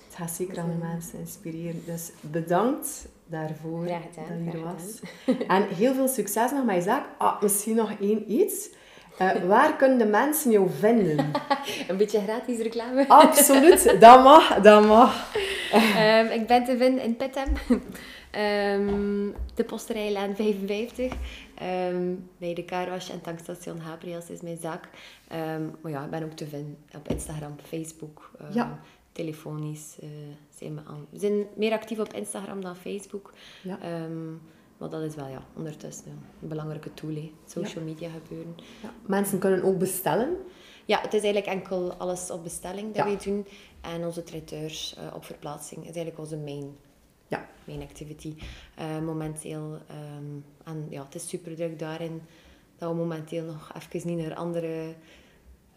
het 0.05 0.15
gaat 0.15 0.31
zeker 0.31 0.59
andere 0.59 0.77
mensen 0.77 1.19
inspireren. 1.19 1.85
Dus 1.85 2.11
bedankt 2.21 3.07
daarvoor 3.25 3.81
gedaan, 3.81 4.01
dat 4.15 4.27
je 4.27 4.33
hier 4.33 4.51
graag 4.51 4.73
was. 4.73 5.01
En 5.47 5.67
heel 5.67 5.93
veel 5.93 6.07
succes 6.07 6.51
nog 6.51 6.65
met 6.65 6.75
je 6.75 6.81
zaak. 6.81 7.05
Ah, 7.17 7.41
misschien 7.41 7.75
nog 7.75 7.91
één 7.99 8.31
iets. 8.31 8.69
Eh, 9.17 9.31
waar 9.47 9.75
kunnen 9.75 9.97
de 9.97 10.05
mensen 10.05 10.51
jou 10.51 10.69
vinden? 10.79 11.17
Een 11.87 11.97
beetje 11.97 12.19
gratis 12.21 12.57
reclame. 12.59 13.07
Absoluut, 13.07 13.95
dat 13.99 14.23
mag, 14.23 14.59
dat 14.61 14.85
mag. 14.85 15.33
Ehm, 15.71 16.25
ik 16.25 16.47
ben 16.47 16.63
te 16.63 16.77
vinden 16.77 17.03
in 17.03 17.15
Petem. 17.15 17.47
Ehm, 18.31 19.29
de 19.55 19.63
Posterijlaan 19.65 20.35
55. 20.35 21.13
Ehm, 21.57 22.13
bij 22.37 22.53
de 22.53 22.65
Carwash 22.65 23.09
en 23.09 23.21
tankstation 23.21 23.79
Habriels 23.79 24.29
is 24.29 24.41
mijn 24.41 24.57
zaak. 24.61 24.89
Ehm, 25.27 25.61
maar 25.81 25.91
ja, 25.91 26.03
ik 26.03 26.09
ben 26.09 26.23
ook 26.23 26.31
te 26.33 26.47
vinden 26.47 26.77
op 26.95 27.07
Instagram, 27.07 27.55
Facebook, 27.67 28.31
Ja. 28.51 28.79
telefonisch. 29.11 29.95
eh, 30.01 30.07
zijn 30.57 30.75
we, 30.75 30.81
aan. 30.87 31.05
we 31.09 31.19
zijn 31.19 31.45
meer 31.55 31.71
actief 31.71 31.99
op 31.99 32.13
Instagram 32.13 32.61
dan 32.61 32.75
Facebook. 32.75 33.33
Ja. 33.61 33.77
Maar 34.77 34.89
dat 34.89 35.01
is 35.01 35.15
wel 35.15 35.27
ja, 35.27 35.43
ondertussen 35.55 36.05
ja, 36.05 36.11
een 36.41 36.47
belangrijke 36.47 36.93
tool. 36.93 37.13
hè. 37.15 37.31
Social 37.45 37.83
media 37.83 38.09
gebeuren. 38.09 38.55
Ja. 38.83 38.89
Mensen 39.05 39.39
kunnen 39.39 39.63
ook 39.63 39.77
bestellen. 39.77 40.37
Ja, 40.85 41.01
het 41.01 41.13
is 41.13 41.23
eigenlijk 41.23 41.53
enkel 41.53 41.93
alles 41.93 42.31
op 42.31 42.43
bestelling 42.43 42.93
dat 42.93 43.05
wij 43.05 43.17
doen. 43.23 43.45
En 43.81 44.05
onze 44.05 44.23
traiteurs 44.23 44.95
eh, 44.97 45.15
op 45.15 45.25
verplaatsing 45.25 45.79
is 45.79 45.85
eigenlijk 45.85 46.19
onze 46.19 46.37
main, 46.37 46.75
Ja. 47.27 47.47
main 47.63 47.81
activity. 47.81 48.35
Eh, 48.75 48.99
momenteel, 48.99 49.77
ehm, 49.87 50.39
en 50.63 50.85
ja, 50.89 51.03
het 51.03 51.15
is 51.15 51.27
super 51.29 51.55
druk 51.55 51.79
daarin 51.79 52.21
dat 52.77 52.89
we 52.89 52.95
momenteel 52.95 53.43
nog 53.43 53.71
even 53.75 54.09
niet 54.15 54.27
naar 54.27 54.35
andere... 54.35 54.93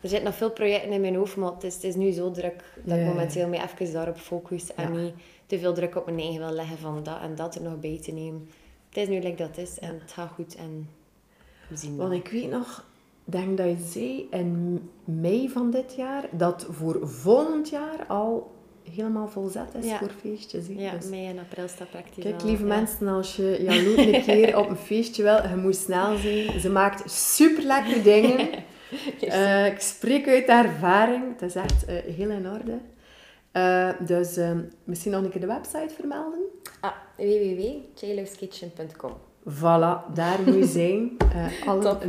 Er 0.01 0.09
zitten 0.09 0.24
nog 0.28 0.34
veel 0.36 0.51
projecten 0.51 0.90
in 0.92 1.01
mijn 1.01 1.14
hoofd, 1.16 1.36
maar 1.36 1.53
het 1.53 1.62
is, 1.64 1.74
het 1.74 1.84
is 1.84 1.94
nu 1.94 2.11
zo 2.11 2.30
druk 2.30 2.64
dat 2.84 2.99
ik 2.99 3.05
momenteel 3.05 3.49
me 3.49 3.62
even 3.62 3.92
daarop 3.92 4.16
focus 4.16 4.74
en 4.74 4.92
niet 4.92 5.14
te 5.46 5.59
veel 5.59 5.74
druk 5.74 5.96
op 5.96 6.05
mijn 6.05 6.18
eigen 6.18 6.38
wil 6.40 6.51
leggen 6.51 6.78
van 6.78 7.03
dat 7.03 7.20
en 7.20 7.34
dat 7.34 7.55
er 7.55 7.62
nog 7.62 7.80
bij 7.80 7.99
te 8.03 8.12
nemen. 8.12 8.49
Het 8.99 9.09
is 9.09 9.14
nu 9.14 9.22
like 9.22 9.36
dat 9.36 9.49
het 9.57 9.59
is 9.68 9.78
en 9.78 9.99
het 10.01 10.12
gaat 10.12 10.30
goed 10.34 10.55
en 10.55 10.88
we 11.68 11.76
zien 11.76 11.96
wel. 11.96 12.09
Want 12.09 12.24
ik 12.26 12.30
weet 12.32 12.51
nog, 12.51 12.84
denk 13.24 13.57
dat 13.59 13.66
je 13.66 13.76
zei 13.90 14.26
in 14.30 14.80
mei 15.05 15.49
van 15.49 15.70
dit 15.70 15.94
jaar, 15.96 16.24
dat 16.30 16.66
voor 16.70 17.09
volgend 17.09 17.68
jaar 17.68 18.07
al 18.09 18.55
helemaal 18.92 19.28
volzet 19.28 19.74
is 19.78 19.84
Ja. 19.86 19.99
voor 19.99 20.11
feestjes. 20.20 20.66
hè. 20.66 20.72
Ja, 20.76 20.92
Dus 20.96 21.09
mei 21.09 21.26
en 21.26 21.38
april 21.38 21.68
staat 21.68 21.90
praktisch 21.90 22.22
Kijk, 22.24 22.40
al, 22.40 22.46
lieve 22.49 22.62
ja. 22.66 22.68
mensen, 22.68 23.09
als 23.09 23.36
je 23.36 23.59
Jaloet 23.62 23.99
een 24.14 24.22
keer 24.22 24.57
op 24.59 24.68
een 24.68 24.76
feestje 24.76 25.22
wil, 25.22 25.49
je 25.49 25.57
moet 25.57 25.76
snel 25.76 26.16
zijn. 26.16 26.61
Ze 26.61 26.70
maakt 26.70 27.11
super 27.11 27.62
lekkere 27.64 28.03
dingen. 28.03 28.49
Eh, 29.20 29.66
ik 29.66 29.80
spreek 29.80 30.28
uit 30.28 30.44
ervaring. 30.46 31.24
Het 31.32 31.42
is 31.42 31.55
echt 31.55 31.84
eh, 31.84 31.96
heel 32.14 32.30
in 32.30 32.49
orde. 32.51 32.78
Eh, 33.59 34.06
dus 34.06 34.36
eh, 34.36 34.50
misschien 34.84 35.12
nog 35.12 35.22
een 35.24 35.30
keer 35.30 35.40
de 35.40 35.46
website 35.46 35.94
vermelden. 35.94 36.38
Ah, 36.80 36.92
www.jloskitchen.com. 37.16 39.12
Voilà, 39.50 40.12
daar 40.14 40.38
moet 40.46 40.54
je 40.54 40.64
zijn. 40.80 41.11
Eh 41.32 41.68
alle 41.68 41.80
Top. 41.82 42.02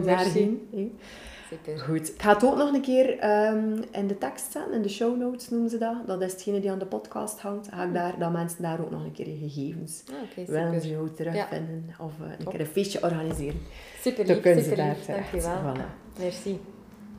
Super. 1.50 1.80
Goed. 1.80 2.08
Ik 2.14 2.22
ga 2.22 2.34
het 2.34 2.44
ook 2.46 2.58
nog 2.58 2.74
een 2.74 2.82
keer 2.82 3.18
ehm, 3.20 3.82
in 3.92 4.08
de 4.08 4.18
tekst 4.18 4.52
zetten, 4.52 4.74
in 4.74 4.82
de 4.82 4.90
show 4.90 5.18
notes 5.20 5.50
noemen 5.50 5.70
ze 5.70 5.78
dat. 5.78 5.96
Dat 6.08 6.22
is 6.22 6.32
hetgene 6.32 6.60
die 6.60 6.72
aan 6.72 6.80
de 6.80 6.86
podcast 6.86 7.40
hangt. 7.40 7.68
Ga 7.68 7.84
ik 7.84 7.94
daar, 7.94 8.20
dat 8.20 8.32
mensen 8.32 8.62
daar 8.62 8.82
ook 8.82 8.92
nog 8.92 9.04
een 9.04 9.12
keer 9.12 9.26
gegevens 9.40 10.04
Ah, 10.12 10.16
oké, 10.24 10.52
willen 10.52 10.66
super. 10.66 10.82
ze 10.82 10.90
jou 10.90 11.10
terugvinden. 11.16 11.86
Of 12.00 12.12
eh, 12.22 12.32
een 12.32 12.38
Top. 12.44 12.52
keer 12.52 12.60
een 12.60 12.66
feestje 12.66 13.04
organiseren. 13.04 13.60
Super 14.02 14.26
Dan 14.26 14.36
lief, 14.36 14.44
ze 14.44 14.62
super 14.62 14.78
daar 14.78 14.88
lief. 14.88 15.06
terecht. 15.06 15.32
Dankjewel. 15.32 15.74
Voilà. 15.76 16.20
Merci. 16.20 16.60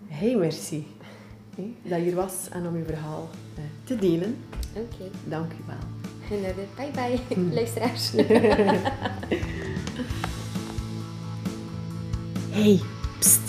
Hey, 0.09 0.35
merci. 0.37 0.87
Dat 1.83 1.99
je 1.99 2.05
hier 2.05 2.15
was 2.15 2.49
en 2.51 2.67
om 2.67 2.77
je 2.77 2.85
verhaal 2.85 3.29
eh, 3.55 3.63
te 3.85 3.97
delen. 3.97 4.37
Oké. 4.73 5.11
Dank 5.25 5.53
je 5.53 5.63
wel. 5.67 6.39
En, 6.39 6.45
eh, 6.45 6.55
Bye 6.77 6.91
bye, 6.95 7.37
luisteraars. 7.59 8.11
Hey, 12.51 12.81
pst. 13.19 13.41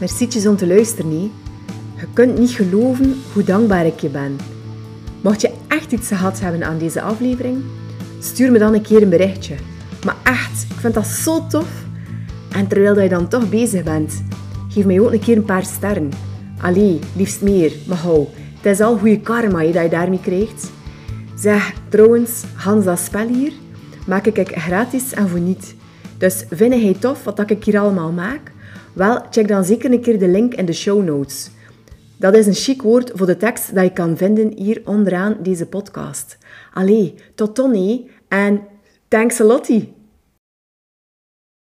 Mercietjes 0.00 0.46
om 0.46 0.56
te 0.56 0.66
luisteren, 0.66 1.08
nee. 1.08 1.30
Je 1.96 2.06
kunt 2.12 2.38
niet 2.38 2.50
geloven 2.50 3.14
hoe 3.32 3.44
dankbaar 3.44 3.86
ik 3.86 4.00
je 4.00 4.08
ben. 4.08 4.36
Mocht 5.20 5.40
je 5.40 5.52
echt 5.68 5.92
iets 5.92 6.08
gehad 6.08 6.40
hebben 6.40 6.64
aan 6.64 6.78
deze 6.78 7.00
aflevering, 7.02 7.62
stuur 8.18 8.52
me 8.52 8.58
dan 8.58 8.74
een 8.74 8.82
keer 8.82 9.02
een 9.02 9.08
berichtje. 9.08 9.54
Maar 10.04 10.16
echt, 10.22 10.66
ik 10.70 10.76
vind 10.76 10.94
dat 10.94 11.06
zo 11.06 11.46
tof. 11.46 11.84
En 12.52 12.66
terwijl 12.66 12.94
dat 12.94 13.02
je 13.02 13.08
dan 13.08 13.28
toch 13.28 13.48
bezig 13.48 13.82
bent, 13.82 14.22
geef 14.68 14.84
mij 14.84 15.00
ook 15.00 15.12
een 15.12 15.20
keer 15.20 15.36
een 15.36 15.44
paar 15.44 15.64
sterren. 15.64 16.10
Allee, 16.62 16.98
liefst 17.16 17.42
meer, 17.42 17.72
maar 17.86 17.96
hou. 17.96 18.26
Het 18.60 18.72
is 18.72 18.80
al 18.80 18.98
goede 18.98 19.20
karma 19.20 19.58
hè, 19.58 19.72
dat 19.72 19.82
je 19.82 19.88
daarmee 19.88 20.20
krijgt. 20.20 20.70
Zeg, 21.36 21.72
trouwens, 21.88 22.44
Hans 22.54 22.84
dat 22.84 22.98
spel 22.98 23.26
hier, 23.26 23.52
maak 24.06 24.26
ik 24.26 24.58
gratis 24.58 25.12
en 25.12 25.28
voor 25.28 25.40
niet. 25.40 25.74
Dus 26.18 26.44
vind 26.50 26.74
jij 26.74 26.96
tof 26.98 27.24
wat 27.24 27.50
ik 27.50 27.64
hier 27.64 27.78
allemaal 27.78 28.12
maak? 28.12 28.52
Wel, 28.92 29.20
check 29.30 29.48
dan 29.48 29.64
zeker 29.64 29.92
een 29.92 30.00
keer 30.00 30.18
de 30.18 30.28
link 30.28 30.54
in 30.54 30.64
de 30.64 30.72
show 30.72 31.04
notes. 31.04 31.50
Dat 32.16 32.34
is 32.34 32.46
een 32.46 32.54
chic 32.54 32.82
woord 32.82 33.10
voor 33.14 33.26
de 33.26 33.36
tekst 33.36 33.74
dat 33.74 33.84
je 33.84 33.92
kan 33.92 34.16
vinden 34.16 34.52
hier 34.56 34.82
onderaan 34.84 35.36
deze 35.42 35.66
podcast. 35.66 36.38
Allee, 36.72 37.14
tot 37.34 37.56
hé, 37.56 38.06
en 38.28 38.60
thanks 39.08 39.40
a 39.40 39.44
lottie. 39.44 39.92